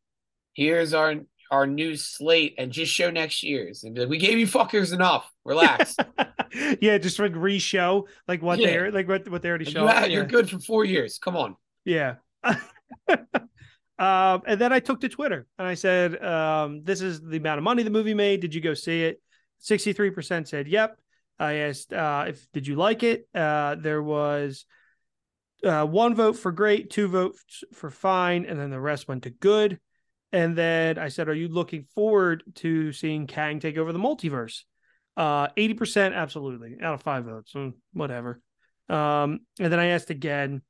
here's 0.54 0.94
our 0.94 1.16
our 1.52 1.68
new 1.68 1.96
slate, 1.96 2.56
and 2.58 2.72
just 2.72 2.92
show 2.92 3.12
next 3.12 3.44
year's, 3.44 3.84
and 3.84 3.94
be 3.94 4.02
like, 4.02 4.10
we 4.10 4.18
gave 4.18 4.38
you 4.40 4.48
fuckers 4.48 4.94
enough, 4.94 5.32
relax. 5.46 5.96
yeah, 6.82 6.98
just 6.98 7.20
like 7.20 7.36
re-show 7.36 8.08
like 8.28 8.42
what 8.42 8.60
Yeah. 8.60 8.68
they're 8.68 8.92
like 8.92 9.08
what 9.08 9.30
what 9.30 9.42
they 9.44 9.50
already 9.50 9.66
showed. 9.66 9.84
you 9.84 9.90
yeah. 9.90 10.06
You're 10.06 10.26
good 10.26 10.50
for 10.50 10.60
four 10.60 10.86
years. 10.86 11.20
Come 11.20 11.38
on. 11.38 11.56
Yeah. 11.86 12.16
um, 14.00 14.44
and 14.46 14.62
then 14.62 14.72
I 14.72 14.80
took 14.80 15.02
to 15.02 15.10
Twitter 15.10 15.48
and 15.58 15.68
I 15.68 15.74
said, 15.74 16.24
um, 16.24 16.84
"This 16.84 17.02
is 17.02 17.22
the 17.22 17.38
amount 17.38 17.58
of 17.58 17.64
money 17.64 17.84
the 17.84 17.90
movie 17.90 18.14
made. 18.14 18.42
Did 18.42 18.54
you 18.54 18.62
go 18.62 18.74
see 18.74 19.04
it?" 19.04 19.22
Sixty-three 19.60 20.12
percent 20.12 20.48
said, 20.48 20.68
"Yep." 20.68 20.98
I 21.40 21.54
asked, 21.54 21.94
uh, 21.94 22.26
"If 22.28 22.52
did 22.52 22.68
you 22.68 22.76
like 22.76 23.04
it?" 23.04 23.28
Uh, 23.34 23.76
there 23.76 24.04
was 24.04 24.66
uh, 25.64 25.86
one 25.86 26.14
vote 26.14 26.38
for 26.38 26.52
great, 26.52 26.90
two 26.92 27.08
votes 27.08 27.64
for 27.74 27.90
fine, 27.90 28.46
and 28.46 28.60
then 28.60 28.70
the 28.70 28.80
rest 28.80 29.08
went 29.08 29.24
to 29.24 29.32
good. 29.32 29.80
And 30.32 30.56
then 30.56 31.00
I 31.00 31.08
said, 31.08 31.28
"Are 31.28 31.34
you 31.34 31.48
looking 31.48 31.86
forward 31.96 32.44
to 32.56 32.92
seeing 32.92 33.26
Kang 33.26 33.60
take 33.60 33.78
over 33.78 33.92
the 33.92 34.00
multiverse?" 34.00 34.64
Uh, 35.16 35.48
Eighty 35.58 35.74
percent, 35.74 36.14
absolutely, 36.14 36.78
out 36.82 36.94
of 36.94 37.02
five 37.02 37.26
votes, 37.26 37.54
mm, 37.54 37.74
whatever. 37.94 38.42
Um, 38.90 39.40
and 39.60 39.74
then 39.74 39.80
I 39.80 39.88
asked 39.88 40.12
again, 40.12 40.62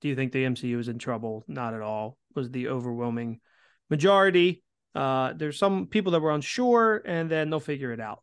do 0.00 0.08
you 0.08 0.14
think 0.14 0.32
the 0.32 0.44
MCU 0.44 0.78
is 0.78 0.88
in 0.88 0.98
trouble? 0.98 1.44
Not 1.48 1.74
at 1.74 1.82
all. 1.82 2.16
Was 2.38 2.50
the 2.50 2.68
overwhelming 2.68 3.40
majority. 3.90 4.62
Uh, 4.94 5.32
there's 5.34 5.58
some 5.58 5.86
people 5.86 6.12
that 6.12 6.20
were 6.20 6.30
unsure, 6.32 7.02
and 7.04 7.30
then 7.30 7.50
they'll 7.50 7.60
figure 7.60 7.92
it 7.92 8.00
out. 8.00 8.22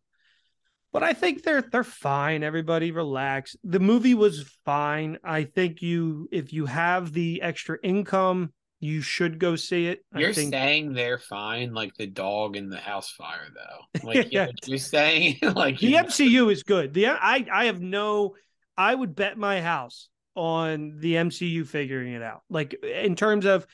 But 0.91 1.03
I 1.03 1.13
think 1.13 1.43
they're 1.43 1.61
they're 1.61 1.83
fine. 1.83 2.41
Everybody 2.41 2.91
relax. 2.91 3.55
The 3.63 3.79
movie 3.81 4.13
was 4.13 4.49
fine. 4.63 5.17
I 5.23 5.43
think 5.43 5.81
you 5.81 6.29
if 6.31 6.53
you 6.53 6.65
have 6.65 7.11
the 7.11 7.41
extra 7.41 7.77
income, 7.83 8.53
you 8.79 9.01
should 9.01 9.37
go 9.39 9.55
see 9.57 9.87
it. 9.87 10.05
You're 10.15 10.33
think 10.33 10.53
saying 10.53 10.93
they're 10.93 11.17
fine, 11.17 11.73
like 11.73 11.93
the 11.95 12.07
dog 12.07 12.55
in 12.55 12.69
the 12.69 12.77
house 12.77 13.11
fire, 13.11 13.47
though. 13.53 14.03
Like 14.07 14.31
Yeah. 14.31 14.47
you're 14.65 14.77
saying, 14.77 15.39
like 15.55 15.79
the 15.79 15.93
MCU 15.93 16.49
is 16.51 16.63
good. 16.63 16.93
The 16.93 17.07
I 17.07 17.45
I 17.51 17.65
have 17.65 17.81
no 17.81 18.35
I 18.77 18.95
would 18.95 19.15
bet 19.15 19.37
my 19.37 19.61
house 19.61 20.07
on 20.35 20.97
the 20.99 21.15
MCU 21.15 21.65
figuring 21.67 22.13
it 22.13 22.21
out. 22.21 22.41
Like 22.49 22.73
in 22.83 23.15
terms 23.15 23.45
of 23.45 23.65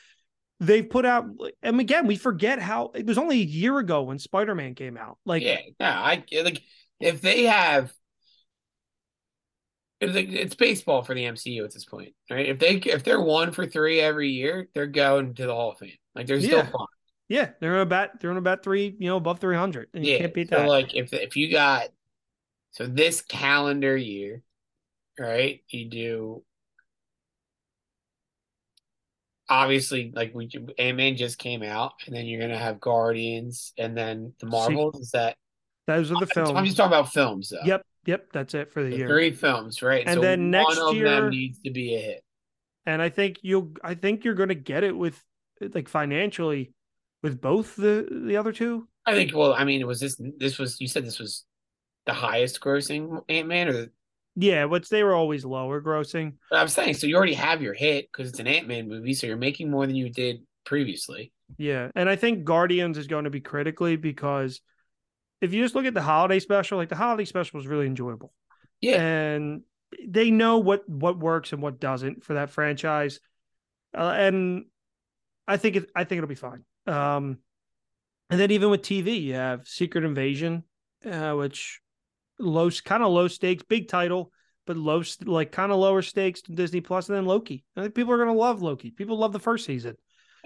they've 0.61 0.87
put 0.87 1.05
out 1.05 1.25
and 1.63 1.79
again, 1.79 2.07
we 2.07 2.15
forget 2.15 2.59
how 2.59 2.91
it 2.93 3.05
was 3.05 3.17
only 3.17 3.41
a 3.41 3.45
year 3.45 3.79
ago 3.79 4.03
when 4.03 4.19
Spider-Man 4.19 4.75
came 4.75 4.95
out. 4.95 5.17
Like 5.25 5.43
yeah, 5.43 5.59
no, 5.79 5.87
I 5.87 6.23
like 6.43 6.61
if 6.99 7.21
they 7.21 7.43
have. 7.43 7.91
It's, 10.03 10.55
baseball 10.55 11.03
for 11.03 11.13
the 11.13 11.25
MCU 11.25 11.63
at 11.63 11.71
this 11.71 11.85
point, 11.85 12.15
right? 12.27 12.47
If 12.47 12.57
they 12.57 12.77
if 12.77 13.03
they're 13.03 13.21
one 13.21 13.51
for 13.51 13.67
three 13.67 13.99
every 13.99 14.29
year, 14.29 14.67
they're 14.73 14.87
going 14.87 15.35
to 15.35 15.45
the 15.45 15.53
Hall 15.53 15.73
of 15.73 15.77
Fame. 15.77 15.91
Like 16.15 16.25
they're 16.25 16.41
still 16.41 16.57
Yeah. 16.57 16.69
fun. 16.71 16.87
yeah, 17.29 17.49
they're 17.59 17.81
about 17.81 18.19
they're 18.19 18.35
about 18.35 18.63
three, 18.63 18.95
you 18.97 19.07
know, 19.07 19.17
above 19.17 19.39
300. 19.39 19.89
And 19.93 20.03
you 20.03 20.17
can't 20.17 20.33
beat 20.33 20.49
so 20.49 20.57
that. 20.57 20.67
like 20.67 20.95
if 20.95 21.13
if 21.13 21.35
you 21.35 21.51
got 21.51 21.89
so 22.71 22.87
this 22.87 23.21
calendar 23.21 23.95
year, 23.95 24.41
right? 25.19 25.61
You 25.69 25.85
do 25.87 26.43
obviously 29.51 30.11
like 30.15 30.33
we 30.33 30.49
Ant 30.79 30.97
Man 30.97 31.15
just 31.17 31.37
came 31.37 31.61
out, 31.61 31.93
and 32.07 32.15
then 32.15 32.25
you're 32.25 32.39
gonna 32.41 32.57
have 32.57 32.79
Guardians, 32.79 33.73
and 33.77 33.95
then 33.95 34.33
the 34.39 34.45
Marvels. 34.47 34.99
Is 34.99 35.11
that 35.11 35.35
Those 35.87 36.11
are 36.11 36.19
the 36.19 36.27
films. 36.27 36.51
I'm 36.51 36.65
just 36.65 36.77
talking 36.77 36.87
about 36.93 37.11
films 37.11 37.49
though. 37.49 37.59
Yep, 37.65 37.85
yep, 38.05 38.27
that's 38.31 38.53
it 38.53 38.71
for 38.71 38.81
the 38.81 38.89
The 38.89 38.97
year. 38.97 39.07
three 39.07 39.31
films, 39.31 39.81
right? 39.81 40.05
And 40.07 40.15
so 40.15 40.21
then 40.21 40.49
next 40.49 40.79
year- 40.93 41.29
needs 41.29 41.59
to 41.63 41.71
be 41.71 41.95
a 41.95 41.99
hit. 41.99 42.23
and 42.85 43.01
I 43.01 43.09
think 43.09 43.37
you'll 43.43 43.71
I 43.83 43.93
think 43.93 44.23
you're 44.23 44.33
gonna 44.35 44.55
get 44.55 44.83
it 44.83 44.95
with 44.97 45.21
like 45.59 45.89
financially 45.89 46.73
with 47.21 47.39
both 47.41 47.75
the 47.75 48.07
the 48.25 48.37
other 48.37 48.51
two. 48.53 48.87
I 49.05 49.13
think. 49.13 49.35
Well, 49.35 49.53
I 49.53 49.63
mean, 49.65 49.85
was 49.85 49.99
this 49.99 50.19
this 50.37 50.57
was 50.57 50.79
you 50.79 50.87
said 50.87 51.05
this 51.05 51.19
was 51.19 51.43
the 52.05 52.13
highest 52.13 52.61
grossing 52.61 53.23
Ant 53.29 53.47
Man, 53.47 53.67
or 53.67 53.73
the, 53.73 53.91
Yeah, 54.35 54.65
which 54.65 54.89
they 54.89 55.03
were 55.03 55.13
always 55.13 55.43
lower 55.43 55.81
grossing. 55.81 56.33
but 56.49 56.59
I'm 56.59 56.67
saying 56.67 56.93
so 56.95 57.07
you 57.07 57.17
already 57.17 57.33
have 57.33 57.61
your 57.61 57.73
hit 57.73 58.09
because 58.11 58.29
it's 58.29 58.39
an 58.39 58.47
Ant 58.47 58.67
Man 58.67 58.87
movie, 58.87 59.13
so 59.13 59.27
you're 59.27 59.37
making 59.37 59.69
more 59.69 59.85
than 59.85 59.95
you 59.95 60.09
did 60.09 60.41
previously. 60.65 61.31
Yeah, 61.57 61.89
and 61.95 62.09
I 62.09 62.15
think 62.15 62.45
Guardians 62.45 62.97
is 62.97 63.07
going 63.07 63.25
to 63.25 63.29
be 63.29 63.41
critically 63.41 63.97
because 63.97 64.61
if 65.41 65.53
you 65.53 65.61
just 65.61 65.75
look 65.75 65.85
at 65.85 65.93
the 65.93 66.01
holiday 66.01 66.39
special, 66.39 66.77
like 66.77 66.89
the 66.89 66.95
holiday 66.95 67.25
special 67.25 67.57
was 67.57 67.67
really 67.67 67.87
enjoyable. 67.87 68.33
Yeah. 68.79 69.01
and 69.01 69.61
they 70.07 70.31
know 70.31 70.57
what 70.59 70.87
what 70.87 71.19
works 71.19 71.51
and 71.51 71.61
what 71.61 71.79
doesn't 71.79 72.23
for 72.23 72.35
that 72.35 72.49
franchise, 72.49 73.19
uh, 73.97 74.13
and 74.15 74.65
I 75.47 75.57
think 75.57 75.75
it 75.75 75.91
I 75.95 76.05
think 76.05 76.19
it'll 76.19 76.29
be 76.29 76.35
fine. 76.35 76.63
Um, 76.87 77.39
and 78.29 78.39
then 78.39 78.51
even 78.51 78.69
with 78.69 78.81
TV, 78.81 79.21
you 79.21 79.33
have 79.33 79.67
Secret 79.67 80.05
Invasion, 80.05 80.63
uh, 81.05 81.33
which 81.33 81.81
low 82.41 82.69
kind 82.69 83.03
of 83.03 83.11
low 83.11 83.27
stakes, 83.27 83.63
big 83.63 83.87
title, 83.87 84.31
but 84.65 84.77
low 84.77 85.03
like 85.25 85.51
kind 85.51 85.71
of 85.71 85.79
lower 85.79 86.01
stakes 86.01 86.41
to 86.43 86.51
Disney 86.53 86.81
Plus, 86.81 87.09
and 87.09 87.17
then 87.17 87.25
Loki. 87.25 87.63
I 87.75 87.81
think 87.81 87.95
people 87.95 88.13
are 88.13 88.17
going 88.17 88.29
to 88.29 88.39
love 88.39 88.61
Loki. 88.61 88.91
People 88.91 89.17
love 89.17 89.33
the 89.33 89.39
first 89.39 89.65
season. 89.65 89.95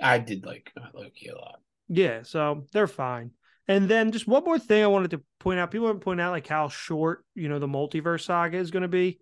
I 0.02 0.18
did 0.18 0.46
like 0.46 0.72
Loki 0.94 1.30
a 1.30 1.36
lot. 1.36 1.60
Yeah, 1.88 2.24
so 2.24 2.66
they're 2.72 2.88
fine. 2.88 3.32
And 3.68 3.90
then 3.90 4.12
just 4.12 4.28
one 4.28 4.44
more 4.44 4.60
thing 4.60 4.84
I 4.84 4.88
wanted 4.88 5.12
to 5.12 5.24
point 5.40 5.60
out. 5.60 5.72
People 5.72 5.88
have 5.88 6.02
pointed 6.02 6.24
out 6.24 6.32
like 6.32 6.48
how 6.48 6.70
short, 6.70 7.26
you 7.34 7.50
know, 7.50 7.60
the 7.60 7.68
multiverse 7.68 8.26
saga 8.26 8.58
is 8.58 8.72
going 8.72 8.84
to 8.84 8.88
be. 8.88 9.20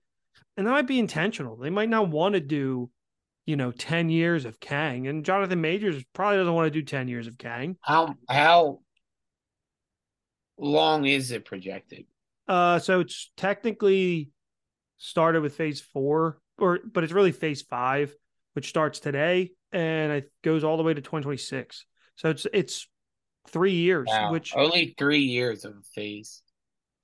And 0.58 0.68
that 0.68 0.72
might 0.72 0.88
be 0.88 1.00
intentional. 1.00 1.56
They 1.56 1.70
might 1.70 1.90
not 1.90 2.10
want 2.10 2.34
to 2.34 2.42
do, 2.42 2.90
you 3.46 3.56
know, 3.56 3.72
10 3.72 4.10
years 4.10 4.46
of 4.46 4.60
Kang. 4.60 5.08
And 5.08 5.24
Jonathan 5.26 5.62
Majors 5.62 6.04
probably 6.14 6.38
doesn't 6.38 6.54
want 6.54 6.72
to 6.72 6.80
do 6.80 6.86
10 6.86 7.08
years 7.08 7.28
of 7.28 7.38
Kang. 7.38 7.78
How 7.82 8.16
how 8.28 8.80
long 10.58 11.06
is 11.06 11.32
it 11.32 11.46
projected? 11.46 12.06
Uh 12.48 12.80
so 12.80 13.00
it's 13.00 13.32
technically 13.38 14.30
started 14.98 15.42
with 15.42 15.56
phase 15.56 15.82
four 15.82 16.40
or 16.58 16.80
but 16.92 17.04
it's 17.04 17.14
really 17.14 17.32
phase 17.32 17.62
five, 17.62 18.14
which 18.54 18.70
starts 18.70 19.00
today 19.00 19.52
and 19.72 20.12
it 20.12 20.32
goes 20.44 20.64
all 20.64 20.78
the 20.78 20.84
way 20.84 20.94
to 20.94 21.02
2026. 21.02 21.86
So 22.16 22.30
it's 22.30 22.46
it's 22.54 22.88
three 23.50 23.74
years, 23.74 24.08
Wow. 24.10 24.32
which 24.32 24.56
only 24.56 24.94
three 24.98 25.20
years 25.24 25.66
of 25.66 25.74
a 25.74 25.82
phase. 25.96 26.42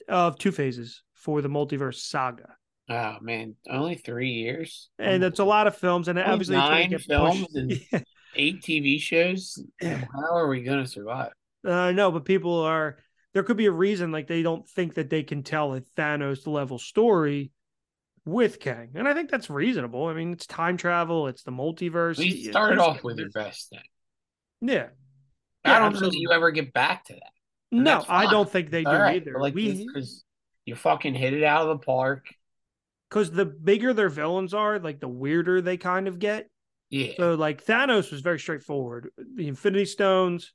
of 0.08 0.38
two 0.38 0.52
phases 0.52 1.04
for 1.14 1.42
the 1.42 1.50
multiverse 1.50 1.96
saga. 1.96 2.56
Oh 2.90 3.18
man, 3.22 3.56
only 3.70 3.96
three 3.96 4.32
years. 4.32 4.90
And 4.98 5.24
it's 5.24 5.40
a 5.40 5.44
lot 5.44 5.68
of 5.68 5.76
films, 5.76 6.08
and 6.08 6.18
Only 6.18 6.32
obviously 6.32 6.56
nine 6.58 6.98
films 7.00 7.42
pushed. 7.42 7.56
and- 7.56 7.72
Yeah. 7.92 8.00
eight 8.36 8.62
TV 8.62 9.00
shows. 9.00 9.62
How 9.82 10.32
are 10.36 10.48
we 10.48 10.64
gonna 10.64 10.88
survive? 10.88 11.32
Uh, 11.66 11.92
no, 11.92 12.12
but 12.12 12.26
people 12.26 12.60
are. 12.62 12.98
There 13.34 13.44
could 13.44 13.58
be 13.58 13.68
a 13.68 13.72
reason, 13.72 14.12
like 14.12 14.28
they 14.28 14.42
don't 14.42 14.68
think 14.68 14.96
that 14.96 15.10
they 15.10 15.24
can 15.24 15.44
tell 15.44 15.74
a 15.76 15.82
Thanos 15.98 16.48
level 16.48 16.80
story 16.80 17.52
with 18.26 18.60
Kang, 18.60 18.92
and 18.96 19.08
I 19.08 19.14
think 19.14 19.30
that's 19.30 19.50
reasonable. 19.50 20.06
I 20.08 20.14
mean, 20.14 20.34
it's 20.34 20.46
time 20.48 20.78
travel, 20.78 21.28
it's 21.28 21.44
the 21.44 21.52
multiverse. 21.52 22.18
We 22.18 22.44
started 22.44 22.80
there's- 22.80 22.88
off 22.98 23.04
with 23.04 23.18
your 23.20 23.30
best 23.30 23.70
thing. 23.70 23.80
Yeah, 24.62 24.90
I 25.64 25.70
Yeah, 25.72 25.80
don't 25.80 25.88
absolutely. 25.90 26.16
think 26.18 26.22
you 26.24 26.32
ever 26.32 26.52
get 26.52 26.74
back 26.74 27.06
to 27.06 27.14
that. 27.14 27.32
And 27.72 27.84
no, 27.84 28.04
I 28.10 28.30
don't 28.30 28.50
think 28.50 28.72
they 28.72 28.84
do 28.84 28.90
right, 28.90 29.18
either. 29.22 29.34
but 29.34 29.42
like 29.42 29.54
we 29.54 29.86
because 29.86 30.24
you 30.66 30.76
fucking 30.76 31.14
hit 31.14 31.34
it 31.34 31.44
out 31.44 31.68
of 31.68 31.80
the 31.80 31.86
park. 31.86 32.26
because 33.10 33.30
the 33.32 33.46
bigger 33.46 33.94
their 33.94 34.10
villains 34.10 34.54
are, 34.56 34.80
like 34.80 35.00
the 35.00 35.08
weirder 35.08 35.62
they 35.62 35.78
kind 35.78 36.08
of 36.08 36.18
get. 36.18 36.50
Yeah, 36.90 37.14
So 37.18 37.36
like 37.36 37.64
Thanos 37.64 38.12
was 38.12 38.22
very 38.22 38.40
straightforward. 38.40 39.12
The 39.36 39.48
Infinity 39.48 39.86
Stones, 39.86 40.52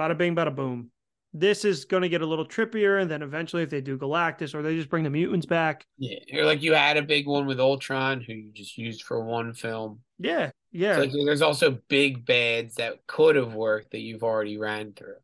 bada 0.00 0.16
bing, 0.16 0.36
bada 0.36 0.54
boom. 0.54 0.91
This 1.34 1.64
is 1.64 1.86
going 1.86 2.02
to 2.02 2.10
get 2.10 2.20
a 2.20 2.26
little 2.26 2.44
trippier, 2.44 3.00
and 3.00 3.10
then 3.10 3.22
eventually, 3.22 3.62
if 3.62 3.70
they 3.70 3.80
do 3.80 3.96
Galactus 3.96 4.54
or 4.54 4.60
they 4.60 4.76
just 4.76 4.90
bring 4.90 5.02
the 5.04 5.10
mutants 5.10 5.46
back, 5.46 5.86
yeah. 5.96 6.18
Or 6.34 6.44
like 6.44 6.62
you 6.62 6.74
had 6.74 6.98
a 6.98 7.02
big 7.02 7.26
one 7.26 7.46
with 7.46 7.58
Ultron, 7.58 8.20
who 8.20 8.34
you 8.34 8.52
just 8.52 8.76
used 8.76 9.02
for 9.02 9.24
one 9.24 9.54
film. 9.54 10.00
yeah, 10.18 10.50
yeah. 10.72 10.96
So, 10.96 11.00
like 11.00 11.12
there's 11.12 11.40
also 11.40 11.78
big 11.88 12.26
bads 12.26 12.74
that 12.74 13.06
could 13.06 13.36
have 13.36 13.54
worked 13.54 13.92
that 13.92 14.00
you've 14.00 14.22
already 14.22 14.58
ran 14.58 14.92
through. 14.92 15.16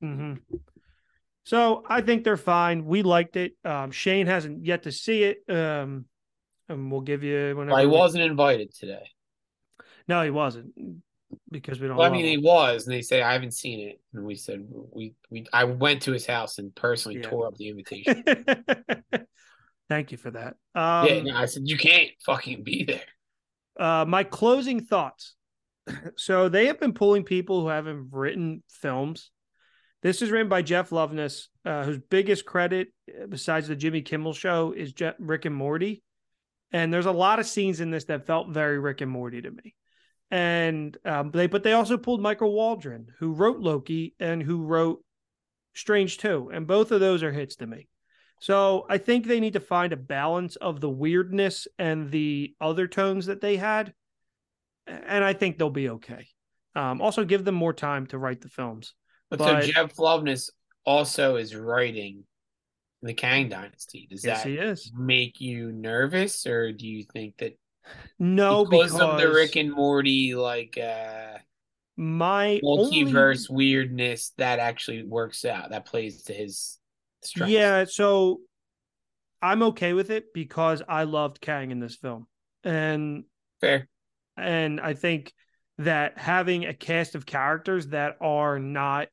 hmm 0.00 0.34
So 1.44 1.82
I 1.88 2.02
think 2.02 2.22
they're 2.22 2.36
fine. 2.36 2.84
We 2.84 3.02
liked 3.02 3.36
it. 3.36 3.54
Um, 3.64 3.90
Shane 3.90 4.28
hasn't 4.28 4.64
yet 4.64 4.84
to 4.84 4.92
see 4.92 5.24
it. 5.24 5.38
Um, 5.48 6.04
and 6.68 6.92
we'll 6.92 7.00
give 7.00 7.24
you 7.24 7.56
whenever. 7.56 7.74
Well, 7.74 7.80
he 7.80 7.86
wasn't 7.86 8.24
invited 8.24 8.74
today. 8.74 9.08
No, 10.06 10.22
he 10.22 10.30
wasn't 10.30 10.72
because 11.50 11.80
we 11.80 11.88
don't. 11.88 11.96
Well, 11.96 12.06
I 12.06 12.10
mean, 12.10 12.24
he 12.24 12.38
was, 12.38 12.86
and 12.86 12.94
they 12.94 13.02
say 13.02 13.22
I 13.22 13.32
haven't 13.32 13.54
seen 13.54 13.88
it, 13.88 14.00
and 14.14 14.24
we 14.24 14.34
said 14.34 14.66
we 14.70 15.14
we 15.30 15.46
I 15.52 15.64
went 15.64 16.02
to 16.02 16.12
his 16.12 16.26
house 16.26 16.58
and 16.58 16.74
personally 16.74 17.20
Yeah. 17.20 17.28
tore 17.28 17.46
up 17.46 17.56
the 17.56 17.68
invitation. 17.68 18.24
Thank 19.88 20.12
you 20.12 20.18
for 20.18 20.30
that. 20.32 20.56
Um, 20.74 21.06
yeah, 21.08 21.22
no, 21.22 21.36
I 21.36 21.46
said 21.46 21.62
you 21.66 21.78
can't 21.78 22.10
fucking 22.26 22.62
be 22.62 22.84
there. 22.84 23.02
uh, 23.78 24.04
my 24.06 24.24
closing 24.24 24.84
thoughts. 24.84 25.34
So 26.16 26.50
they 26.50 26.66
have 26.66 26.78
been 26.78 26.92
pulling 26.92 27.24
people 27.24 27.62
who 27.62 27.68
haven't 27.68 28.08
written 28.12 28.62
films. 28.68 29.30
This 30.02 30.20
is 30.20 30.30
written 30.30 30.48
by 30.50 30.60
Jeff 30.60 30.90
Loveness, 30.90 31.46
uh, 31.64 31.82
whose 31.84 31.98
biggest 32.10 32.44
credit, 32.44 32.88
uh, 33.08 33.26
besides 33.26 33.68
the 33.68 33.74
Jimmy 33.74 34.02
Kimmel 34.02 34.34
show, 34.34 34.72
is 34.76 34.92
Rick 35.18 35.46
and 35.46 35.54
Morty. 35.54 36.02
And 36.72 36.92
there's 36.92 37.06
a 37.06 37.10
lot 37.12 37.38
of 37.38 37.46
scenes 37.46 37.80
in 37.80 37.90
this 37.90 38.04
that 38.04 38.26
felt 38.26 38.50
very 38.50 38.78
Rick 38.78 39.00
and 39.00 39.10
Morty 39.10 39.40
to 39.40 39.50
me. 39.50 39.74
And 40.30 40.96
um, 41.04 41.30
they, 41.30 41.46
but 41.46 41.62
they 41.62 41.72
also 41.72 41.96
pulled 41.96 42.20
Michael 42.20 42.52
Waldron, 42.52 43.08
who 43.18 43.32
wrote 43.32 43.60
Loki 43.60 44.14
and 44.20 44.42
who 44.42 44.64
wrote 44.64 45.02
Strange 45.74 46.18
too, 46.18 46.50
and 46.52 46.66
both 46.66 46.90
of 46.90 47.00
those 47.00 47.22
are 47.22 47.32
hits 47.32 47.56
to 47.56 47.66
me. 47.66 47.88
So 48.40 48.86
I 48.88 48.98
think 48.98 49.26
they 49.26 49.40
need 49.40 49.54
to 49.54 49.60
find 49.60 49.92
a 49.92 49.96
balance 49.96 50.56
of 50.56 50.80
the 50.80 50.90
weirdness 50.90 51.66
and 51.78 52.10
the 52.10 52.54
other 52.60 52.86
tones 52.86 53.26
that 53.26 53.40
they 53.40 53.56
had, 53.56 53.94
and 54.86 55.24
I 55.24 55.32
think 55.32 55.56
they'll 55.56 55.70
be 55.70 55.90
okay. 55.90 56.26
Um, 56.74 57.00
also, 57.00 57.24
give 57.24 57.44
them 57.44 57.54
more 57.54 57.72
time 57.72 58.06
to 58.08 58.18
write 58.18 58.40
the 58.40 58.48
films. 58.48 58.94
But, 59.30 59.38
But- 59.38 59.64
so 59.64 59.72
Jeff 59.72 59.96
Loveness 59.96 60.50
also 60.84 61.36
is 61.36 61.54
writing 61.54 62.24
the 63.02 63.14
Kang 63.14 63.48
Dynasty. 63.48 64.08
Does 64.10 64.24
yes, 64.24 64.44
that 64.44 64.78
make 64.96 65.40
you 65.40 65.72
nervous, 65.72 66.46
or 66.46 66.72
do 66.72 66.86
you 66.86 67.04
think 67.04 67.36
that 67.38 67.56
No, 68.18 68.64
because, 68.64 68.92
because, 68.92 69.00
of 69.00 69.20
the 69.20 69.30
Rick 69.32 69.56
and 69.56 69.72
Morty 69.72 70.34
like 70.34 70.76
uh 70.78 71.38
my 71.96 72.60
only- 72.62 73.04
multiverse 73.04 73.50
weirdness 73.50 74.32
that 74.38 74.58
actually 74.58 75.02
works 75.02 75.44
out 75.44 75.70
that 75.70 75.84
plays 75.84 76.22
to 76.24 76.32
his 76.32 76.78
strengths? 77.22 77.52
Yeah, 77.52 77.84
so 77.84 78.40
I'm 79.42 79.62
okay 79.64 79.92
with 79.92 80.10
it 80.10 80.32
because 80.32 80.82
I 80.88 81.04
loved 81.04 81.40
Kang 81.40 81.70
in 81.70 81.80
this 81.80 81.96
film, 81.96 82.26
and 82.64 83.24
fair. 83.60 83.88
and 84.36 84.80
I 84.80 84.94
think 84.94 85.32
that 85.78 86.18
having 86.18 86.64
a 86.64 86.74
cast 86.74 87.14
of 87.14 87.24
characters 87.24 87.88
that 87.88 88.16
are 88.20 88.58
not 88.58 89.08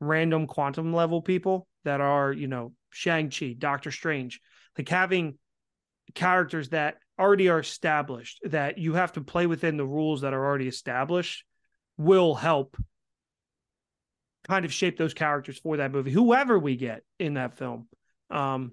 random 0.00 0.46
quantum 0.46 0.92
level 0.92 1.22
people 1.22 1.66
that 1.84 2.00
are, 2.00 2.32
you 2.32 2.46
know, 2.46 2.72
Shang-Chi, 2.90 3.56
Doctor 3.58 3.90
Strange, 3.90 4.40
like 4.78 4.88
having 4.88 5.38
characters 6.14 6.68
that 6.68 6.96
already 7.18 7.48
are 7.48 7.60
established 7.60 8.40
that 8.44 8.78
you 8.78 8.94
have 8.94 9.12
to 9.12 9.20
play 9.20 9.46
within 9.46 9.76
the 9.76 9.86
rules 9.86 10.22
that 10.22 10.34
are 10.34 10.44
already 10.44 10.68
established 10.68 11.44
will 11.96 12.34
help 12.34 12.76
kind 14.48 14.64
of 14.64 14.72
shape 14.72 14.98
those 14.98 15.14
characters 15.14 15.58
for 15.58 15.76
that 15.78 15.92
movie. 15.92 16.10
Whoever 16.10 16.58
we 16.58 16.76
get 16.76 17.02
in 17.18 17.34
that 17.34 17.56
film 17.56 17.88
um 18.30 18.72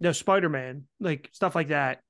you 0.00 0.04
know 0.04 0.12
spider-man 0.12 0.84
like 0.98 1.28
stuff 1.32 1.54
like 1.54 1.68
that 1.68 2.00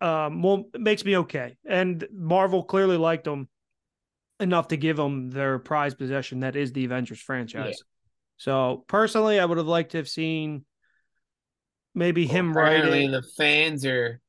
um 0.00 0.42
well 0.42 0.64
makes 0.78 1.04
me 1.04 1.16
okay. 1.18 1.56
And 1.64 2.06
marvel 2.12 2.62
clearly 2.62 2.96
liked 2.96 3.24
them 3.24 3.48
enough 4.38 4.68
to 4.68 4.76
give 4.76 4.96
them 4.96 5.30
their 5.30 5.58
prized 5.58 5.98
possession 5.98 6.40
that 6.40 6.56
is 6.56 6.72
the 6.72 6.84
avengers 6.84 7.20
franchise. 7.20 7.82
So 8.36 8.84
personally 8.86 9.40
i 9.40 9.44
would 9.44 9.58
have 9.58 9.66
liked 9.66 9.92
to 9.92 9.96
have 9.98 10.08
seen 10.08 10.64
maybe 11.94 12.26
him 12.26 12.50
Apparently 12.52 12.90
writing 12.90 13.10
the 13.10 13.22
fans 13.22 13.84
are 13.84 14.20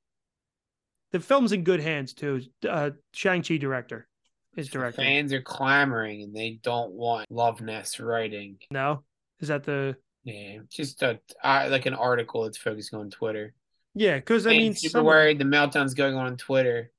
the 1.12 1.20
film's 1.20 1.52
in 1.52 1.64
good 1.64 1.80
hands 1.80 2.14
too 2.14 2.42
uh 2.70 2.90
shang-chi 3.14 3.58
director 3.58 4.08
is 4.56 4.68
the 4.70 4.74
directing 4.80 5.04
fans 5.06 5.34
are 5.34 5.42
clamoring 5.42 6.22
and 6.24 6.36
they 6.36 6.60
don't 6.64 6.92
want 6.92 7.30
Loveness 7.30 8.00
writing. 8.00 8.58
no 8.72 9.04
is 9.40 9.48
that 9.50 9.64
the 9.64 9.96
Yeah, 10.24 10.58
just 10.70 11.02
a 11.04 11.20
uh, 11.44 11.68
like 11.70 11.86
an 11.86 11.94
article 11.94 12.44
that's 12.44 12.58
focusing 12.58 13.00
on 13.00 13.10
Twitter. 13.10 13.54
yeah 13.96 14.16
because 14.16 14.46
i 14.48 14.52
mean 14.52 14.74
super 14.76 14.92
some- 15.00 15.06
worried. 15.06 15.40
The 15.40 15.46
meltdown's 15.46 15.94
going 15.94 16.16
on 16.16 16.26
on 16.28 16.38
Twitter. 16.38 16.92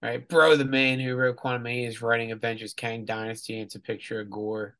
Right, 0.00 0.28
bro, 0.28 0.54
the 0.56 0.64
man 0.64 1.00
who 1.00 1.16
wrote 1.16 1.38
Quantumania 1.38 1.88
is 1.88 2.00
writing 2.00 2.30
Avengers 2.30 2.72
Kang 2.72 3.04
Dynasty. 3.04 3.54
And 3.54 3.64
it's 3.64 3.74
a 3.74 3.80
picture 3.80 4.20
of 4.20 4.30
Gorr. 4.30 4.76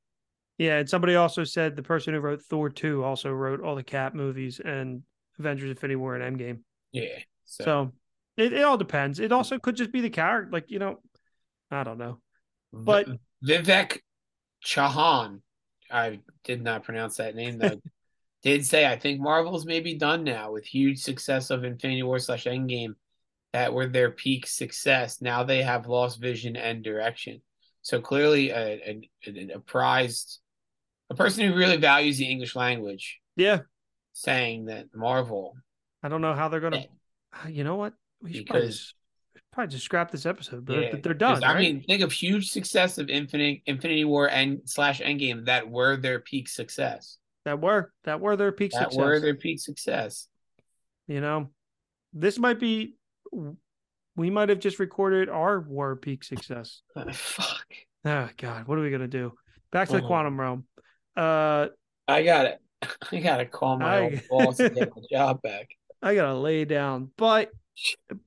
Yeah, 0.59 0.79
and 0.79 0.89
somebody 0.89 1.17
also 1.17 1.43
said 1.43 1.75
the 1.75 1.83
person 1.83 2.15
who 2.15 2.21
wrote 2.21 2.41
Thor 2.43 2.71
2 2.71 3.03
also 3.03 3.33
wrote 3.33 3.61
all 3.61 3.75
the 3.75 3.83
Cap 3.83 4.15
movies 4.15 4.61
and 4.65 5.03
Avengers 5.41 5.71
Infinity 5.71 5.97
War 5.97 6.15
and 6.15 6.39
Endgame. 6.39 6.59
Yeah, 6.93 7.19
so, 7.45 7.65
So, 7.65 7.93
it, 8.39 8.53
it 8.53 8.63
all 8.63 8.79
depends. 8.79 9.19
It 9.19 9.31
mm. 9.31 9.37
also 9.37 9.59
could 9.59 9.77
just 9.77 9.93
be 9.93 10.01
the 10.01 10.11
character. 10.11 10.51
Like, 10.51 10.71
you 10.71 10.79
know, 10.79 11.01
I 11.71 11.85
don't 11.85 11.99
know. 11.99 12.21
but- 12.73 13.07
Vi- 13.07 13.19
Vivek 13.45 13.99
Chauhan, 14.65 15.41
I 15.91 16.21
did 16.45 16.63
not 16.63 16.85
pronounce 16.85 17.17
that 17.17 17.35
name 17.35 17.59
though. 17.59 17.81
did 18.43 18.65
say 18.65 18.87
I 18.87 18.97
think 18.97 19.21
Marvel's 19.21 19.67
maybe 19.67 19.95
done 19.95 20.25
now 20.25 20.53
with 20.53 20.65
huge 20.65 21.01
success 21.01 21.51
of 21.51 21.65
Infinity 21.65 22.03
War 22.03 22.19
slash 22.19 22.45
Endgame 22.45 22.95
that 23.53 23.73
were 23.73 23.87
their 23.87 24.11
peak 24.11 24.47
success. 24.47 25.21
Now 25.21 25.45
they 25.45 25.63
have 25.63 25.87
lost 25.87 26.21
vision 26.21 26.57
and 26.57 26.83
direction. 26.83 27.41
So 27.83 28.01
clearly, 28.01 28.51
a, 28.51 29.01
a, 29.27 29.53
a 29.55 29.61
prized, 29.61 30.41
a 31.11 31.15
person 31.15 31.47
who 31.47 31.57
really 31.57 31.79
values 31.79 32.19
the 32.19 32.27
English 32.27 32.55
language, 32.55 33.21
Yeah, 33.37 33.61
saying 34.13 34.67
that 34.67 34.87
Marvel, 34.95 35.57
I 36.03 36.09
don't 36.09 36.21
know 36.21 36.35
how 36.35 36.49
they're 36.49 36.61
going 36.61 36.73
to. 36.75 36.79
Eh. 36.81 37.49
You 37.49 37.65
know 37.65 37.77
what? 37.77 37.95
We 38.21 38.33
should 38.33 38.47
probably 38.47 38.69
just, 38.69 38.95
probably 39.53 39.73
just 39.73 39.85
scrap 39.85 40.11
this 40.11 40.27
episode, 40.27 40.65
but 40.65 40.77
Yeah, 40.81 40.97
they're 41.03 41.15
done. 41.15 41.43
I 41.45 41.55
right? 41.55 41.61
mean, 41.61 41.83
think 41.83 42.03
of 42.03 42.13
huge 42.13 42.51
success 42.51 42.99
of 42.99 43.09
Infinite 43.09 43.61
Infinity 43.67 44.05
War 44.05 44.29
and 44.29 44.61
slash 44.65 45.01
Endgame 45.01 45.47
that 45.47 45.69
were 45.71 45.97
their 45.97 46.19
peak 46.21 46.49
success. 46.49 47.19
that 47.45 47.61
were 47.61 47.93
that 48.05 48.21
were 48.21 48.37
their 48.37 48.53
peak 48.53 48.73
That 48.73 48.85
success. 48.93 48.99
were 48.99 49.21
their 49.21 49.35
peak 49.35 49.61
success. 49.61 50.29
You 51.07 51.21
know, 51.21 51.51
this 52.13 52.39
might 52.39 52.59
be. 52.61 52.95
We 54.17 54.31
might 54.31 54.49
have 54.49 54.59
just 54.59 54.79
recorded 54.81 55.29
our 55.29 55.61
war 55.61 55.95
peak 55.97 56.25
success. 56.25 56.83
fuck. 57.13 57.67
Oh 58.05 58.29
God, 58.37 58.67
what 58.67 58.79
are 58.79 58.83
we 58.83 58.91
gonna 58.91 59.07
do? 59.09 59.33
Back 59.71 59.89
to 59.89 59.99
the 59.99 60.03
Oh. 60.03 60.07
quantum 60.07 60.41
realm. 60.41 60.65
Uh, 61.17 61.69
I 62.09 62.23
got 62.25 62.47
it. 62.47 62.59
I 63.13 63.19
gotta 63.21 63.45
call 63.47 63.79
my 63.79 63.99
I- 63.99 64.01
old 64.03 64.21
boss 64.47 64.61
and 64.61 64.75
get 64.75 64.91
my 64.97 65.03
job 65.11 65.41
back. 65.43 65.69
I 66.03 66.15
gotta 66.15 66.35
lay 66.39 66.65
down. 66.65 67.11
But 67.17 67.51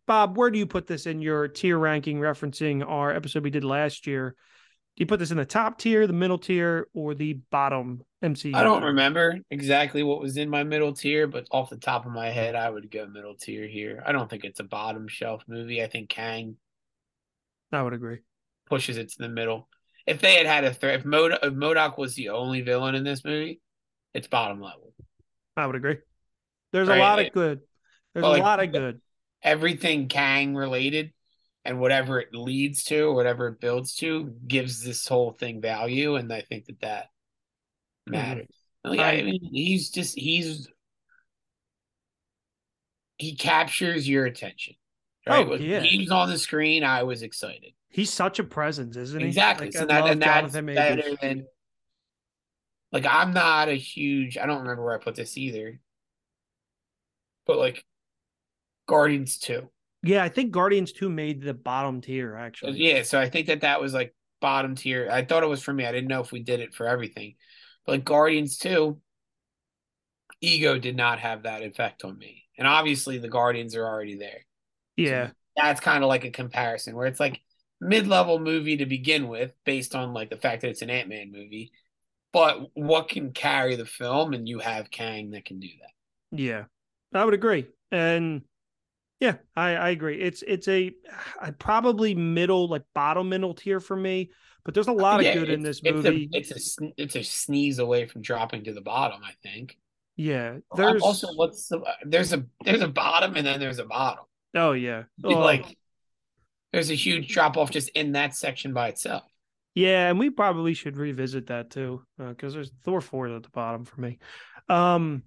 Bob, 0.07 0.37
where 0.37 0.49
do 0.49 0.57
you 0.59 0.65
put 0.65 0.87
this 0.87 1.05
in 1.05 1.21
your 1.21 1.47
tier 1.47 1.77
ranking, 1.77 2.19
referencing 2.19 2.87
our 2.87 3.13
episode 3.13 3.43
we 3.43 3.49
did 3.49 3.63
last 3.63 4.07
year? 4.07 4.35
Do 4.97 5.01
you 5.01 5.05
put 5.05 5.19
this 5.19 5.31
in 5.31 5.37
the 5.37 5.45
top 5.45 5.77
tier, 5.79 6.05
the 6.05 6.13
middle 6.13 6.37
tier, 6.37 6.87
or 6.93 7.15
the 7.15 7.39
bottom 7.49 8.03
MCU? 8.23 8.53
I 8.53 8.63
don't 8.63 8.83
remember 8.83 9.39
exactly 9.49 10.03
what 10.03 10.19
was 10.19 10.37
in 10.37 10.49
my 10.49 10.63
middle 10.63 10.93
tier, 10.93 11.27
but 11.27 11.47
off 11.49 11.69
the 11.69 11.77
top 11.77 12.05
of 12.05 12.11
my 12.11 12.29
head, 12.29 12.55
I 12.55 12.69
would 12.69 12.91
go 12.91 13.07
middle 13.07 13.35
tier 13.35 13.67
here. 13.67 14.03
I 14.05 14.11
don't 14.11 14.29
think 14.29 14.43
it's 14.43 14.59
a 14.59 14.65
bottom 14.65 15.07
shelf 15.07 15.43
movie. 15.47 15.81
I 15.81 15.87
think 15.87 16.09
Kang 16.09 16.57
I 17.71 17.81
would 17.81 17.93
agree. 17.93 18.19
pushes 18.67 18.97
it 18.97 19.11
to 19.11 19.17
the 19.19 19.29
middle. 19.29 19.69
If 20.05 20.19
they 20.19 20.35
had 20.35 20.45
had 20.45 20.65
a 20.65 20.73
threat, 20.73 20.99
if, 20.99 21.05
Mod- 21.05 21.39
if 21.41 21.53
MODOK 21.53 21.97
was 21.97 22.15
the 22.15 22.29
only 22.29 22.61
villain 22.61 22.95
in 22.95 23.03
this 23.03 23.23
movie, 23.23 23.61
it's 24.13 24.27
bottom 24.27 24.59
level. 24.59 24.93
I 25.55 25.65
would 25.65 25.75
agree. 25.75 25.97
There's 26.73 26.89
a 26.89 26.95
lot 26.95 27.19
of 27.19 27.31
good. 27.31 27.61
There's 28.13 28.23
well, 28.23 28.31
a 28.31 28.33
like- 28.33 28.43
lot 28.43 28.63
of 28.63 28.71
good. 28.71 29.01
Everything 29.43 30.07
Kang 30.07 30.55
related 30.55 31.11
and 31.63 31.79
whatever 31.79 32.19
it 32.19 32.33
leads 32.33 32.83
to, 32.85 33.13
whatever 33.13 33.47
it 33.47 33.59
builds 33.59 33.95
to, 33.95 34.33
gives 34.47 34.83
this 34.83 35.07
whole 35.07 35.31
thing 35.31 35.61
value, 35.61 36.15
and 36.15 36.31
I 36.31 36.41
think 36.41 36.65
that 36.65 36.81
that 36.81 37.03
mm-hmm. 38.09 38.11
matters. 38.13 38.47
Like, 38.83 38.99
I 38.99 39.21
mean, 39.21 39.49
he's 39.53 39.91
just 39.91 40.17
he's 40.17 40.67
he 43.17 43.35
captures 43.35 44.09
your 44.09 44.25
attention. 44.25 44.75
Right? 45.27 45.47
Oh, 45.47 45.53
yeah. 45.53 45.81
he 45.81 45.99
was 45.99 46.09
on 46.09 46.29
the 46.29 46.39
screen, 46.39 46.83
I 46.83 47.03
was 47.03 47.21
excited. 47.21 47.73
He's 47.89 48.11
such 48.11 48.39
a 48.39 48.43
presence, 48.43 48.97
isn't 48.97 49.19
he? 49.19 49.27
Exactly. 49.27 49.67
Like, 49.67 49.73
so 49.73 49.85
that, 49.85 50.07
and 50.07 50.21
that's 50.21 50.53
Jonathan 50.53 50.65
Majors. 50.65 50.77
better 50.77 51.15
than 51.21 51.45
like 52.91 53.05
I'm 53.05 53.33
not 53.33 53.69
a 53.69 53.75
huge 53.75 54.37
I 54.37 54.45
don't 54.45 54.61
remember 54.61 54.83
where 54.83 54.95
I 54.95 55.03
put 55.03 55.15
this 55.15 55.37
either. 55.37 55.79
But 57.45 57.57
like 57.59 57.85
Guardians 58.87 59.37
2. 59.39 59.69
Yeah, 60.03 60.23
I 60.23 60.29
think 60.29 60.51
Guardians 60.51 60.91
2 60.93 61.09
made 61.09 61.41
the 61.41 61.53
bottom 61.53 62.01
tier, 62.01 62.35
actually. 62.35 62.79
Yeah, 62.79 63.03
so 63.03 63.19
I 63.19 63.29
think 63.29 63.47
that 63.47 63.61
that 63.61 63.79
was 63.79 63.93
like 63.93 64.15
bottom 64.39 64.75
tier. 64.75 65.07
I 65.11 65.23
thought 65.23 65.43
it 65.43 65.49
was 65.49 65.61
for 65.61 65.73
me. 65.73 65.85
I 65.85 65.91
didn't 65.91 66.07
know 66.09 66.21
if 66.21 66.31
we 66.31 66.41
did 66.41 66.59
it 66.59 66.73
for 66.73 66.87
everything. 66.87 67.35
But 67.85 67.91
like 67.93 68.05
Guardians 68.05 68.57
2, 68.57 68.99
Ego 70.41 70.79
did 70.79 70.95
not 70.95 71.19
have 71.19 71.43
that 71.43 71.61
effect 71.61 72.03
on 72.03 72.17
me. 72.17 72.45
And 72.57 72.67
obviously 72.67 73.19
the 73.19 73.29
Guardians 73.29 73.75
are 73.75 73.85
already 73.85 74.17
there. 74.17 74.45
Yeah. 74.97 75.29
That's 75.55 75.81
kind 75.81 76.03
of 76.03 76.07
like 76.07 76.25
a 76.25 76.31
comparison 76.31 76.95
where 76.95 77.05
it's 77.05 77.19
like 77.19 77.39
mid-level 77.79 78.39
movie 78.39 78.77
to 78.77 78.85
begin 78.87 79.27
with 79.27 79.53
based 79.65 79.95
on 79.95 80.13
like 80.13 80.31
the 80.31 80.37
fact 80.37 80.61
that 80.61 80.69
it's 80.69 80.81
an 80.81 80.89
Ant-Man 80.89 81.31
movie. 81.31 81.71
But 82.33 82.69
what 82.73 83.09
can 83.09 83.33
carry 83.33 83.75
the 83.75 83.85
film 83.85 84.33
and 84.33 84.47
you 84.47 84.59
have 84.59 84.89
Kang 84.89 85.31
that 85.31 85.45
can 85.45 85.59
do 85.59 85.67
that. 85.67 86.37
Yeah. 86.39 86.63
I 87.13 87.23
would 87.23 87.33
agree. 87.33 87.67
And 87.91 88.41
yeah, 89.21 89.35
I, 89.55 89.75
I 89.75 89.89
agree. 89.91 90.19
It's 90.19 90.43
it's 90.45 90.67
a 90.67 90.91
I 91.39 91.51
probably 91.51 92.15
middle, 92.15 92.67
like 92.67 92.81
bottom 92.95 93.29
middle 93.29 93.53
tier 93.53 93.79
for 93.79 93.95
me, 93.95 94.31
but 94.65 94.73
there's 94.73 94.87
a 94.87 94.91
uh, 94.91 94.95
lot 94.95 95.23
of 95.23 95.31
good 95.33 95.49
in 95.49 95.61
this 95.61 95.83
movie. 95.83 96.27
It's 96.33 96.49
a, 96.51 96.55
it's 96.55 96.77
a 96.81 96.91
it's 96.97 97.15
a 97.15 97.23
sneeze 97.23 97.77
away 97.77 98.07
from 98.07 98.23
dropping 98.23 98.63
to 98.63 98.73
the 98.73 98.81
bottom, 98.81 99.21
I 99.23 99.33
think. 99.43 99.77
yeah. 100.17 100.57
Uh, 100.71 100.75
there's 100.75 100.91
There's 100.93 101.03
also 101.03 101.27
what's 101.35 101.67
the 101.67 101.79
uh, 101.79 101.93
there's 102.03 102.33
a 102.33 102.43
there's 102.65 102.81
a 102.81 102.87
bottom 102.87 103.35
and 103.35 103.45
then 103.45 103.59
there's 103.59 103.79
a 103.79 103.85
bottom. 103.85 104.25
oh 104.55 104.71
yeah. 104.71 105.03
Oh, 105.23 105.29
Like 105.29 105.77
there's 106.73 106.89
a 106.89 106.95
huge 106.95 107.27
drop 107.27 107.57
off 107.57 107.69
just 107.69 107.89
in 107.89 108.13
that 108.13 108.35
section 108.35 108.73
by 108.73 108.87
itself. 108.87 109.23
Yeah, 109.75 110.09
and 110.09 110.19
we 110.19 110.29
probably 110.29 110.73
should 110.73 110.97
revisit 110.97 111.47
that 111.47 111.69
too, 111.69 112.03
because 112.17 112.53
there's 112.53 112.71
Thor 112.83 113.01
four 113.01 113.27
at 113.27 113.43
the 113.43 113.49
bottom 113.49 113.85
for 113.85 114.01
me. 114.01 114.19
Um, 114.67 115.23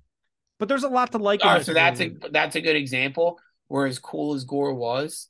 but 0.59 0.69
there's 0.69 0.85
a 0.85 0.89
lot 0.89 1.13
to 1.13 1.19
like. 1.19 1.43
in 1.43 1.49
Oh, 1.49 1.59
so 1.61 1.73
that's 1.73 2.01
a 2.01 2.11
that's 2.31 2.57
a 2.57 2.61
good 2.61 2.77
example. 2.77 3.39
Where 3.69 3.87
as 3.87 3.99
cool 3.99 4.35
as 4.35 4.45
Gorr 4.45 4.75
was, 4.75 5.29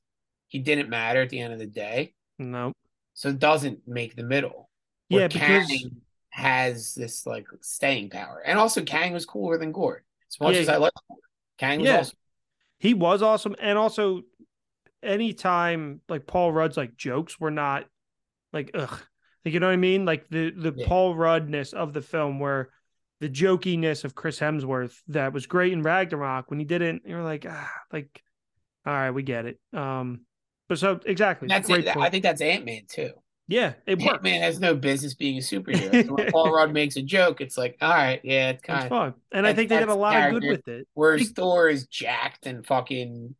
he 0.49 0.59
didn't 0.59 0.89
matter 0.89 1.22
at 1.22 1.30
the 1.30 1.41
end 1.41 1.53
of 1.53 1.59
the 1.59 1.66
day. 1.66 2.14
no. 2.39 2.72
So 3.16 3.28
it 3.28 3.39
doesn't 3.39 3.87
make 3.87 4.16
the 4.16 4.24
middle. 4.24 4.68
Yeah, 5.09 5.28
because 5.28 5.68
Kang 5.68 6.03
has 6.30 6.95
this 6.95 7.26
like 7.26 7.47
staying 7.61 8.11
power, 8.11 8.43
and 8.45 8.59
also 8.59 8.82
Kang 8.82 9.12
was 9.12 9.24
cooler 9.24 9.57
than 9.57 9.70
Gorr. 9.70 10.03
As 10.28 10.41
much 10.41 10.55
Yeah. 10.57 10.61
as 10.62 10.68
I 10.68 10.76
like 10.78 10.93
Gorr, 11.09 11.18
Kang 11.59 11.78
was 11.80 11.87
Yeah. 11.89 11.97
also 11.99 12.14
he 12.78 12.93
was 12.93 13.22
awesome, 13.22 13.55
and 13.61 13.78
also 13.78 14.22
anytime 15.03 16.01
like 16.09 16.26
Paul 16.26 16.53
Rudd's 16.53 16.76
like 16.76 16.97
jokes 16.97 17.39
were 17.39 17.51
not 17.53 17.87
like 18.53 18.70
ugh, 18.74 19.01
like 19.45 19.55
you 19.55 19.61
know 19.61 19.66
what 19.68 19.72
I 19.74 19.76
mean, 19.76 20.05
like 20.05 20.28
the 20.28 20.51
the 20.51 20.72
Yeah. 20.76 20.87
Paul 20.89 21.14
Ruddness 21.14 21.72
of 21.72 21.93
the 21.93 22.03
film 22.03 22.41
where. 22.41 22.70
The 23.21 23.29
jokiness 23.29 24.05
of 24.05 24.15
Chris 24.15 24.39
Hemsworth 24.41 25.01
that 25.09 25.33
was 25.33 25.47
great 25.47 25.73
in 25.73 25.83
Ragnarok 25.83 26.51
when 26.51 26.59
he 26.59 26.65
didn't, 26.65 27.03
you're 27.07 27.23
like, 27.23 27.47
ah, 27.49 27.71
like, 27.93 28.23
all 28.85 28.93
right, 28.93 29.11
we 29.11 29.23
get 29.23 29.47
it. 29.47 29.59
Um, 29.73 30.23
but 30.69 30.79
so 30.79 31.01
exactly, 31.07 31.49
that's 31.49 31.69
it. 31.71 31.87
point. 31.87 31.99
I 32.07 32.11
think 32.11 32.23
that's 32.23 32.41
Ant 32.41 32.65
Man 32.65 32.83
too. 32.89 33.11
yeah, 33.49 33.75
it 33.87 34.03
Ant 34.03 34.23
Man 34.23 34.43
has 34.43 34.59
no 34.59 34.75
business 34.75 35.15
being 35.15 35.37
a 35.39 35.41
superhero. 35.41 36.05
So 36.07 36.15
when 36.15 36.31
Paul 36.33 36.53
Rudd 36.53 36.73
makes 36.73 36.97
a 36.97 37.03
joke, 37.03 37.41
it's 37.41 37.57
like, 37.57 37.77
all 37.81 37.91
right, 37.91 38.21
yeah, 38.25 38.51
it's 38.51 38.59
It's 38.59 38.67
kind 38.67 38.83
of. 38.83 38.89
fun, 38.89 39.15
and 39.33 39.47
I 39.47 39.53
think 39.55 39.69
they 39.69 39.79
did 39.79 39.89
a 39.89 39.95
lot 39.95 40.17
of 40.17 40.41
good 40.41 40.51
with 40.51 40.69
it. 40.69 40.89
Whereas 40.95 41.31
Thor 41.31 41.69
is 41.69 41.87
jacked 41.87 42.47
and 42.47 42.67
fucking 42.67 43.35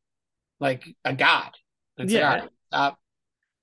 like 0.61 0.87
a 1.05 1.12
god. 1.14 1.51
It's 1.99 2.12
Yeah. 2.12 2.31
like, 2.31 2.41
right, 2.43 2.51
stop. 2.68 2.99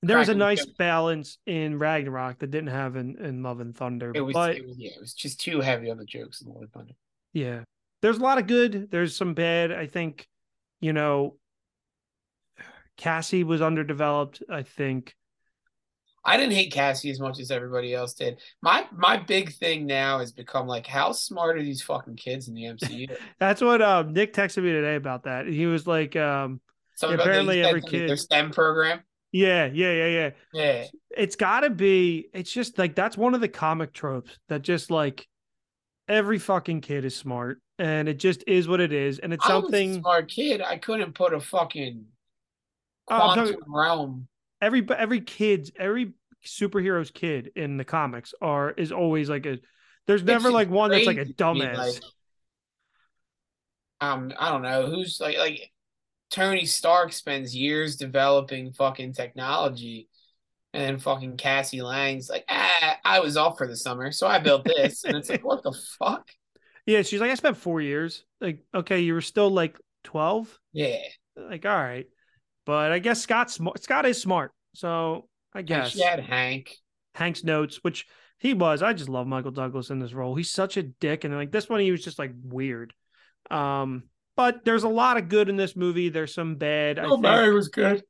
There 0.03 0.17
was 0.17 0.29
a 0.29 0.35
nice 0.35 0.65
balance 0.65 1.37
in 1.45 1.77
Ragnarok 1.77 2.39
that 2.39 2.49
didn't 2.49 2.69
have 2.69 2.95
in, 2.95 3.17
in 3.17 3.43
Love 3.43 3.59
and 3.59 3.75
Thunder. 3.75 4.11
It 4.15 4.21
was, 4.21 4.33
but 4.33 4.55
it 4.55 4.65
was, 4.65 4.77
yeah, 4.77 4.89
it 4.89 4.99
was 4.99 5.13
just 5.13 5.39
too 5.39 5.61
heavy 5.61 5.91
on 5.91 5.97
the 5.97 6.05
jokes 6.05 6.41
in 6.41 6.49
Lord 6.49 6.63
of 6.63 6.71
Thunder. 6.71 6.93
yeah, 7.33 7.61
there's 8.01 8.17
a 8.17 8.21
lot 8.21 8.39
of 8.39 8.47
good. 8.47 8.89
There's 8.89 9.15
some 9.15 9.35
bad. 9.35 9.71
I 9.71 9.85
think, 9.85 10.27
you 10.79 10.91
know, 10.91 11.35
Cassie 12.97 13.43
was 13.43 13.61
underdeveloped. 13.61 14.41
I 14.49 14.63
think. 14.63 15.15
I 16.23 16.37
didn't 16.37 16.53
hate 16.53 16.71
Cassie 16.71 17.09
as 17.09 17.19
much 17.19 17.39
as 17.39 17.49
everybody 17.49 17.93
else 17.95 18.13
did. 18.13 18.39
My 18.61 18.87
my 18.95 19.17
big 19.17 19.53
thing 19.53 19.85
now 19.87 20.19
has 20.19 20.31
become 20.31 20.67
like, 20.67 20.85
how 20.85 21.11
smart 21.11 21.57
are 21.57 21.63
these 21.63 21.81
fucking 21.81 22.15
kids 22.15 22.47
in 22.47 22.53
the 22.53 22.63
MCU? 22.63 23.15
That's 23.39 23.61
what 23.61 23.81
um, 23.81 24.13
Nick 24.13 24.33
texted 24.33 24.63
me 24.63 24.71
today 24.71 24.95
about 24.95 25.23
that. 25.23 25.47
He 25.47 25.65
was 25.67 25.85
like, 25.87 26.15
um, 26.15 26.59
Something 26.95 27.17
Yeah, 27.17 27.23
about 27.23 27.27
apparently 27.27 27.63
every 27.63 27.81
kid- 27.81 28.09
their 28.09 28.17
STEM 28.17 28.51
program. 28.51 29.01
Yeah, 29.32 29.65
yeah, 29.65 29.91
yeah, 29.93 30.07
yeah. 30.07 30.29
Yeah, 30.53 30.86
It's 31.17 31.36
got 31.36 31.61
to 31.61 31.69
be. 31.69 32.27
It's 32.34 32.51
just 32.51 32.77
like 32.77 32.95
that's 32.95 33.17
one 33.17 33.34
of 33.34 33.41
the 33.41 33.47
comic 33.49 33.93
tropes 33.93 34.38
that 34.49 34.61
just 34.61 34.91
like 34.91 35.27
every 36.07 36.39
fucking 36.39 36.82
kid 36.82 37.05
is 37.05 37.15
smart, 37.15 37.61
and 37.79 38.09
it 38.09 38.15
just 38.19 38.43
is 38.47 38.67
what 38.67 38.79
it 38.82 38.91
is, 38.93 39.19
and 39.19 39.34
it's 39.34 39.45
I 39.45 39.49
something. 39.49 39.99
smart 40.01 40.29
kid. 40.29 40.61
I 40.61 40.77
couldn't 40.77 41.13
put 41.13 41.34
a 41.34 41.39
fucking 41.39 42.05
Oh, 43.07 43.15
quantum 43.17 43.45
talking- 43.53 43.59
realm. 43.67 44.27
every 44.61 44.86
every 44.97 45.21
kid's 45.21 45.71
every 45.77 46.13
superhero's 46.45 47.11
kid 47.11 47.51
in 47.55 47.77
the 47.77 47.84
comics 47.86 48.34
are 48.41 48.71
is 48.71 48.91
always 48.91 49.29
like 49.29 49.45
a 49.45 49.59
there's 50.07 50.23
never 50.23 50.49
like 50.51 50.69
one 50.69 50.89
that's 50.91 51.05
like 51.05 51.17
a 51.17 51.25
dumbass 51.25 51.77
like, 51.77 51.93
um, 54.01 54.32
I 54.39 54.49
don't 54.49 54.61
know 54.63 54.88
who's 54.88 55.19
like 55.19 55.38
like 55.38 55.71
Tony 56.32 56.65
Stark 56.65 57.13
spends 57.13 57.55
years 57.55 57.97
developing 57.97 58.71
fucking 58.73 59.13
technology, 59.13 60.09
and 60.73 60.82
then 60.84 60.99
fucking 60.99 61.38
Cassie 61.38 61.82
Lang's 61.82 62.29
like, 62.29 62.45
ah, 62.49 62.97
I 63.05 63.19
was 63.19 63.38
off 63.38 63.57
for 63.57 63.67
the 63.67 63.75
summer, 63.77 64.11
so 64.11 64.25
I 64.27 64.39
built 64.39 64.63
this, 64.65 65.03
and 65.03 65.15
it's 65.17 65.29
like, 65.29 65.45
what 65.45 65.61
the 65.63 65.73
fuck? 65.99 66.27
yeah 66.88 67.03
she's 67.03 67.21
like 67.21 67.29
i 67.29 67.36
spent 67.36 67.55
four 67.57 67.79
years. 67.79 68.25
Like 68.39 68.63
okay 68.73 69.01
you 69.01 69.13
were 69.13 69.21
still 69.21 69.51
like 69.51 69.77
12 70.03 70.59
Yeah, 70.73 70.97
like 71.36 71.63
all 71.65 71.75
right. 71.75 72.07
But 72.65 72.91
i 72.91 72.97
guess 72.99 73.21
scott's 73.21 73.53
smart 73.53 73.84
scott 73.84 74.05
is 74.07 74.19
smart 74.21 74.51
so 74.73 75.27
i 75.53 75.59
and 75.59 75.67
guess. 75.67 75.91
she 75.91 76.01
had 76.01 76.19
Hank. 76.19 76.75
hank's 77.13 77.43
notes 77.43 77.79
which 77.84 78.07
he 78.39 78.55
was. 78.55 78.82
I 78.82 78.93
just 78.93 79.09
love 79.09 79.27
michael 79.27 79.51
douglas 79.51 79.91
in 79.91 79.99
this 79.99 80.13
role. 80.13 80.34
He's 80.36 80.49
such 80.49 80.75
a 80.77 80.82
dick 80.84 81.23
and 81.23 81.36
like 81.36 81.51
this 81.51 81.69
one 81.69 81.82
he 81.82 81.91
was 81.91 82.03
just 82.03 82.17
like 82.17 82.32
weird. 82.43 82.93
Um 83.51 84.03
but 84.36 84.63
there's 84.65 84.84
a 84.84 84.89
lot 84.89 85.17
of 85.17 85.29
good 85.29 85.49
in 85.49 85.57
this 85.57 85.75
movie 85.75 86.09
there's 86.09 86.34
some 86.34 86.55
bad 86.55 86.99
I 86.99 87.07
think. 87.07 87.21
Murray 87.21 87.53
was 87.53 87.67
good. 87.69 88.03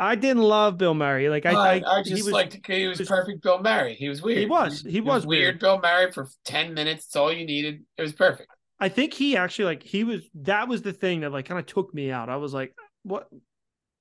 I 0.00 0.14
didn't 0.14 0.42
love 0.44 0.78
Bill 0.78 0.94
Murray. 0.94 1.28
Like 1.28 1.44
I, 1.44 1.52
I, 1.52 1.78
I, 1.78 1.98
I 1.98 2.02
he 2.02 2.10
just 2.10 2.24
was- 2.24 2.32
liked 2.32 2.58
he 2.66 2.86
was 2.86 2.98
was- 3.00 3.08
perfect 3.08 3.42
Bill 3.42 3.60
Murray. 3.60 3.94
He 3.94 4.08
was 4.08 4.22
weird. 4.22 4.38
He 4.38 4.46
was. 4.46 4.82
He 4.88 5.00
was 5.00 5.26
weird. 5.26 5.42
weird. 5.44 5.58
Bill 5.58 5.80
Murray 5.82 6.12
for 6.12 6.28
ten 6.44 6.72
minutes. 6.74 7.06
It's 7.06 7.16
all 7.16 7.32
you 7.32 7.44
needed. 7.44 7.84
It 7.96 8.02
was 8.02 8.12
perfect. 8.12 8.48
I 8.78 8.88
think 8.88 9.12
he 9.12 9.36
actually 9.36 9.64
like 9.64 9.82
he 9.82 10.04
was 10.04 10.22
that 10.42 10.68
was 10.68 10.82
the 10.82 10.92
thing 10.92 11.20
that 11.20 11.32
like 11.32 11.46
kind 11.46 11.58
of 11.58 11.66
took 11.66 11.92
me 11.92 12.12
out. 12.12 12.28
I 12.28 12.36
was 12.36 12.54
like, 12.54 12.74
what 13.02 13.28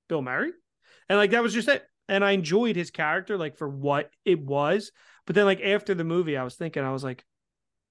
Bill 0.07 0.21
Murray? 0.21 0.51
And 1.09 1.17
like 1.17 1.31
that 1.31 1.41
was 1.41 1.53
just 1.53 1.67
it. 1.67 1.83
And 2.07 2.23
I 2.23 2.31
enjoyed 2.31 2.75
his 2.75 2.91
character 2.91 3.37
like 3.37 3.57
for 3.57 3.67
what 3.67 4.11
it 4.23 4.39
was. 4.39 4.91
But 5.25 5.35
then 5.35 5.45
like 5.45 5.61
after 5.61 5.95
the 5.95 6.03
movie, 6.03 6.37
I 6.37 6.43
was 6.43 6.55
thinking, 6.55 6.83
I 6.83 6.91
was 6.91 7.03
like, 7.03 7.25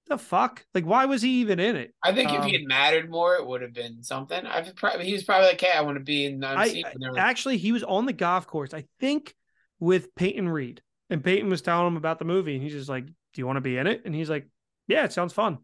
the 0.09 0.17
fuck? 0.17 0.65
Like, 0.73 0.85
why 0.85 1.05
was 1.05 1.21
he 1.21 1.41
even 1.41 1.59
in 1.59 1.75
it? 1.75 1.93
I 2.03 2.13
think 2.13 2.29
if 2.31 2.41
Um, 2.41 2.47
he 2.47 2.53
had 2.53 2.63
mattered 2.65 3.09
more, 3.09 3.35
it 3.35 3.45
would 3.45 3.61
have 3.61 3.73
been 3.73 4.03
something. 4.03 4.45
I've 4.45 4.75
probably 4.75 5.05
he 5.05 5.13
was 5.13 5.23
probably 5.23 5.47
like, 5.47 5.61
"Hey, 5.61 5.71
I 5.71 5.81
want 5.81 5.97
to 5.97 6.03
be 6.03 6.25
in 6.25 6.43
I, 6.43 6.67
MC." 6.67 6.83
and 6.83 7.15
they 7.15 7.19
actually 7.19 7.57
he 7.57 7.71
was 7.71 7.83
on 7.83 8.05
the 8.05 8.13
golf 8.13 8.47
course, 8.47 8.73
I 8.73 8.85
think, 8.99 9.33
with 9.79 10.13
Peyton 10.15 10.47
Reed. 10.49 10.81
And 11.09 11.23
Peyton 11.23 11.49
was 11.49 11.61
telling 11.61 11.87
him 11.87 11.97
about 11.97 12.19
the 12.19 12.25
movie, 12.25 12.53
and 12.55 12.63
he's 12.63 12.73
just 12.73 12.89
like, 12.89 13.05
Do 13.05 13.13
you 13.35 13.45
want 13.47 13.57
to 13.57 13.61
be 13.61 13.77
in 13.77 13.87
it? 13.87 14.01
And 14.05 14.13
he's 14.13 14.29
like, 14.29 14.47
Yeah, 14.87 15.05
it 15.05 15.13
sounds 15.13 15.31
fun. 15.33 15.59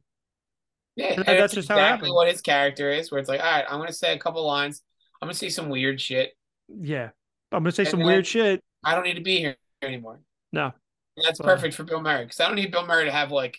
yeah, 0.95 1.13
and 1.15 1.25
that's 1.25 1.53
just 1.53 1.67
how 1.69 1.75
it 1.75 1.79
exactly 1.81 2.11
what 2.11 2.27
his 2.29 2.41
character 2.41 2.91
is. 2.91 3.11
Where 3.11 3.19
it's 3.19 3.27
like, 3.29 3.41
all 3.41 3.51
right, 3.51 3.65
I'm 3.67 3.79
gonna 3.79 3.91
say 3.93 4.13
a 4.13 4.19
couple 4.19 4.45
lines. 4.45 4.81
I'm 5.21 5.27
gonna 5.27 5.33
say 5.35 5.49
some 5.49 5.69
weird 5.69 5.99
shit. 5.99 6.31
Yeah. 6.69 7.09
I'm 7.51 7.63
gonna 7.63 7.71
say 7.71 7.83
And 7.83 7.89
some 7.91 7.99
weird 8.03 8.25
shit. 8.27 8.61
I 8.83 8.95
don't 8.95 9.03
need 9.03 9.15
to 9.15 9.21
be 9.21 9.37
here 9.39 9.55
anymore. 9.81 10.19
No. 10.51 10.71
That's 11.17 11.37
But- 11.39 11.45
perfect 11.45 11.75
for 11.75 11.83
Bill 11.83 12.01
Murray 12.01 12.23
because 12.25 12.39
I 12.39 12.47
don't 12.47 12.55
need 12.55 12.71
Bill 12.71 12.85
Murray 12.85 13.05
to 13.05 13.11
have 13.11 13.31
like 13.31 13.57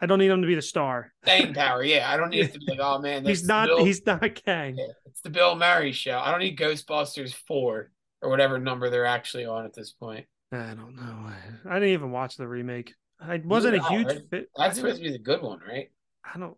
I 0.00 0.06
don't 0.06 0.18
need 0.18 0.30
him 0.30 0.42
to 0.42 0.46
be 0.46 0.54
the 0.54 0.62
star. 0.62 1.12
staying 1.24 1.54
power. 1.54 1.82
Yeah, 1.82 2.10
I 2.10 2.16
don't 2.16 2.30
need 2.30 2.44
it 2.46 2.52
to 2.52 2.58
be 2.58 2.66
like, 2.68 2.80
oh 2.82 2.98
man, 2.98 3.24
He's 3.24 3.44
not. 3.46 3.66
Bill- 3.68 3.84
He's 3.84 4.04
not 4.04 4.22
Kang. 4.44 4.76
Yeah, 4.76 4.86
it's 5.06 5.20
the 5.22 5.30
Bill 5.30 5.56
Murray 5.56 5.92
show. 5.92 6.18
I 6.18 6.30
don't 6.30 6.40
need 6.40 6.58
Ghostbusters 6.58 7.32
four 7.34 7.90
or 8.22 8.30
whatever 8.30 8.58
number 8.58 8.90
they're 8.90 9.06
actually 9.06 9.46
on 9.46 9.64
at 9.64 9.74
this 9.74 9.92
point. 9.92 10.26
I 10.52 10.74
don't 10.74 10.94
know. 10.96 11.30
I 11.68 11.74
didn't 11.74 11.90
even 11.90 12.10
watch 12.12 12.36
the 12.36 12.46
remake. 12.46 12.94
I 13.20 13.38
wasn't 13.44 13.76
a 13.76 13.82
huge 13.88 14.06
right? 14.08 14.20
fit. 14.30 14.50
That's 14.56 14.76
supposed 14.76 14.98
to 14.98 15.02
be 15.02 15.10
the 15.12 15.18
good 15.18 15.40
one, 15.42 15.60
right? 15.66 15.90
I 16.24 16.38
don't. 16.38 16.56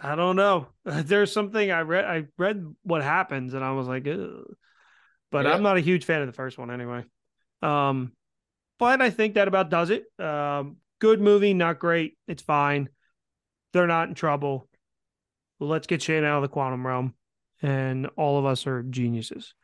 I 0.00 0.14
don't 0.14 0.36
know. 0.36 0.68
There's 0.84 1.32
something 1.32 1.70
I 1.70 1.80
read. 1.80 2.04
I 2.04 2.24
read 2.36 2.62
what 2.82 3.02
happens, 3.02 3.54
and 3.54 3.64
I 3.64 3.72
was 3.72 3.88
like, 3.88 4.06
Ugh. 4.06 4.44
but 5.32 5.46
Yeah. 5.46 5.54
I'm 5.54 5.62
not 5.62 5.78
a 5.78 5.80
huge 5.80 6.04
fan 6.04 6.20
of 6.20 6.26
the 6.26 6.34
first 6.34 6.58
one 6.58 6.70
anyway. 6.70 7.04
Um, 7.62 8.12
but 8.78 9.00
I 9.00 9.08
think 9.08 9.34
that 9.34 9.48
about 9.48 9.70
does 9.70 9.88
it. 9.90 10.04
Um, 10.20 10.76
good 11.00 11.20
movie, 11.20 11.54
not 11.54 11.78
great. 11.78 12.16
It's 12.28 12.42
fine. 12.42 12.88
They're 13.72 13.86
not 13.86 14.08
in 14.08 14.14
trouble. 14.14 14.68
Let's 15.60 15.86
get 15.86 16.02
Shane 16.02 16.24
out 16.24 16.36
of 16.36 16.42
the 16.42 16.48
quantum 16.48 16.86
realm, 16.86 17.14
and 17.62 18.06
all 18.16 18.38
of 18.38 18.44
us 18.44 18.66
are 18.66 18.82
geniuses. 18.82 19.54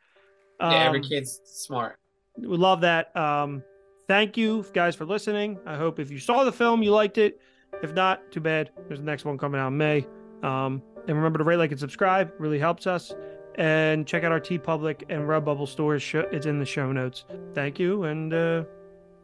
Yeah, 0.59 0.85
every 0.85 0.99
Um, 0.99 1.05
kid's 1.05 1.39
smart. 1.45 1.97
we 2.37 2.57
love 2.57 2.81
that. 2.81 3.15
Um, 3.15 3.63
thank 4.07 4.37
you 4.37 4.65
guys 4.73 4.95
for 4.95 5.05
listening. 5.05 5.59
I 5.65 5.75
hope 5.75 5.99
if 5.99 6.09
you 6.11 6.19
saw 6.19 6.43
the 6.43 6.51
film, 6.51 6.81
you 6.83 6.91
liked 6.91 7.17
it. 7.17 7.39
If 7.81 7.93
not, 7.93 8.31
too 8.31 8.39
bad. 8.39 8.71
There's 8.87 8.99
the 8.99 9.05
next 9.05 9.25
one 9.25 9.37
coming 9.37 9.59
out 9.59 9.67
in 9.69 9.77
May. 9.77 10.07
Um, 10.43 10.81
and 11.07 11.17
remember 11.17 11.39
to 11.39 11.43
rate, 11.43 11.57
like, 11.57 11.71
and 11.71 11.79
subscribe. 11.79 12.31
Really 12.39 12.59
helps 12.59 12.87
us. 12.87 13.13
And 13.55 14.07
check 14.07 14.23
out 14.23 14.31
our 14.31 14.39
TeePublic 14.39 15.03
and 15.09 15.23
Redbubble 15.27 15.67
stores. 15.67 16.03
It's 16.31 16.45
in 16.45 16.59
the 16.59 16.65
show 16.65 16.91
notes. 16.91 17.25
Thank 17.53 17.77
you 17.79 18.03
and 18.03 18.33
uh, 18.33 18.63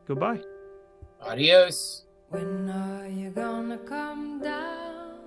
goodbye. 0.07 0.41
Adios. 1.21 2.03
When 2.29 2.69
are 2.69 3.07
you 3.07 3.29
gonna 3.29 3.77
come 3.77 4.39
down? 4.41 5.19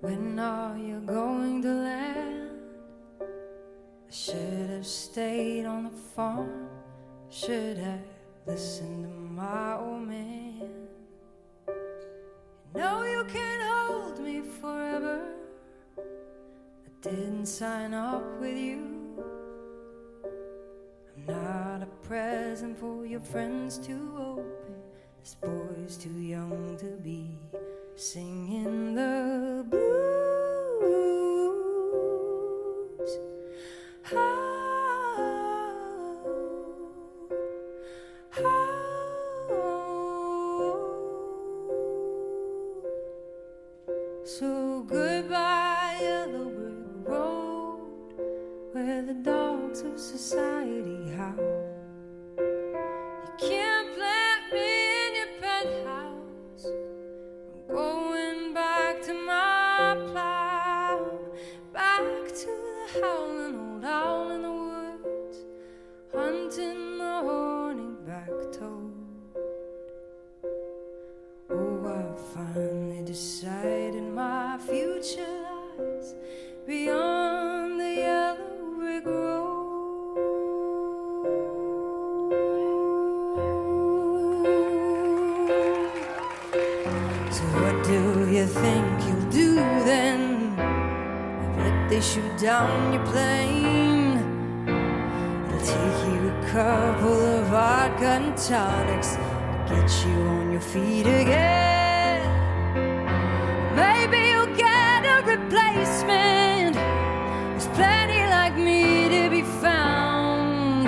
When 0.00 0.38
are 0.38 0.76
you 0.78 1.00
going 1.00 1.60
to 1.62 1.68
land? 1.68 2.50
I 3.20 3.24
should 4.10 4.70
have 4.70 4.86
stayed 4.86 5.66
on 5.66 5.84
the 5.84 5.90
farm. 5.90 6.68
Should 7.28 7.76
have 7.76 8.00
listened 8.46 9.04
to 9.04 9.10
my 9.10 9.76
old 9.76 10.08
man. 10.08 10.70
Know 12.74 13.04
you 13.04 13.24
can 13.24 13.60
hold 13.60 14.18
me 14.18 14.40
forever. 14.60 15.20
I 15.98 16.90
didn't 17.02 17.46
sign 17.46 17.92
up 17.92 18.40
with 18.40 18.56
you. 18.56 19.03
Not 21.16 21.82
a 21.82 21.86
present 22.06 22.78
for 22.78 23.06
your 23.06 23.20
friends 23.20 23.78
to 23.78 23.92
open. 24.18 24.74
This 25.22 25.34
boy's 25.36 25.96
too 25.96 26.20
young 26.20 26.76
to 26.78 26.96
be 27.02 27.38
singing 27.96 28.94
the 28.94 29.64
blues. 29.70 29.94
So 44.26 44.84
goodbye, 44.88 45.98
yellow 46.00 46.50
brick 46.50 47.06
road, 47.06 47.78
where 48.72 49.02
the 49.02 49.14
dogs 49.14 49.53
of 49.82 49.98
society 49.98 51.10
howl. 51.16 51.53
They 92.04 92.20
shoot 92.20 92.36
down 92.38 92.92
your 92.92 93.06
plane, 93.06 94.18
it'll 95.48 95.60
take 95.60 96.12
you 96.12 96.28
a 96.28 96.48
couple 96.50 97.14
of 97.14 97.46
vodka 97.46 98.04
and 98.04 98.36
tonics 98.36 99.14
to 99.16 99.74
get 99.74 99.90
you 100.04 100.20
on 100.20 100.52
your 100.52 100.60
feet 100.60 101.06
again. 101.06 102.20
Maybe 103.74 104.18
you'll 104.32 104.54
get 104.54 105.06
a 105.06 105.22
replacement. 105.22 106.74
There's 106.74 107.68
plenty 107.68 108.20
like 108.26 108.56
me 108.56 109.08
to 109.08 109.30
be 109.30 109.42
found. 109.62 110.84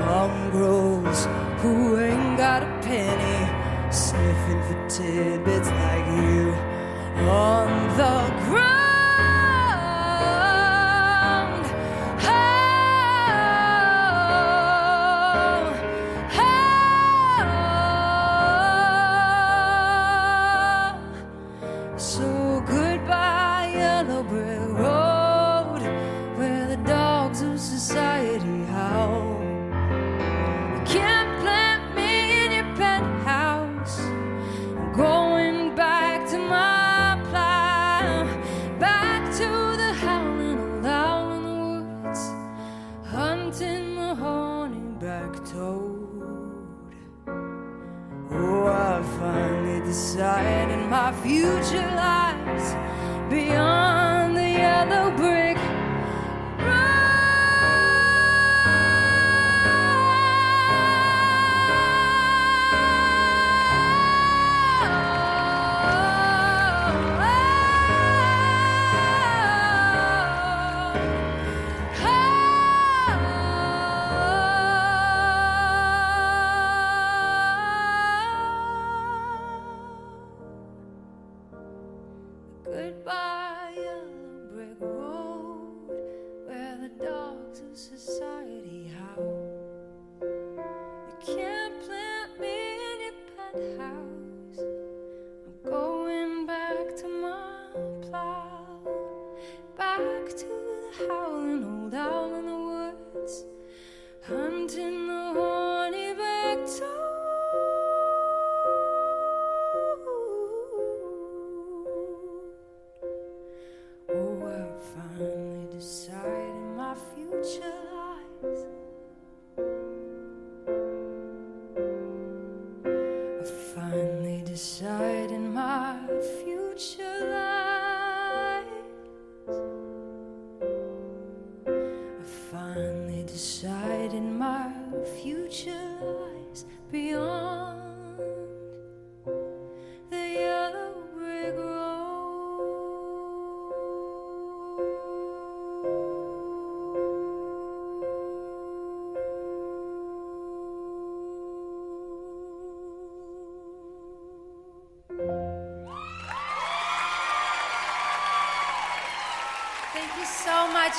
Mongrels 0.00 1.28
who 1.62 1.96
ain't 1.96 2.36
got 2.36 2.64
a 2.64 2.80
penny, 2.82 3.92
sniffing 3.92 4.62
for 4.62 4.88
tidbits 4.88 5.68
like 5.68 6.06
you 6.06 6.54
on 7.30 7.96
the 7.96 8.37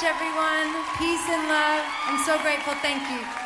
everyone. 0.03 0.71
Peace 0.97 1.27
and 1.29 1.47
love. 1.47 1.83
I'm 2.05 2.23
so 2.23 2.37
grateful. 2.41 2.73
Thank 2.75 3.03
you. 3.09 3.38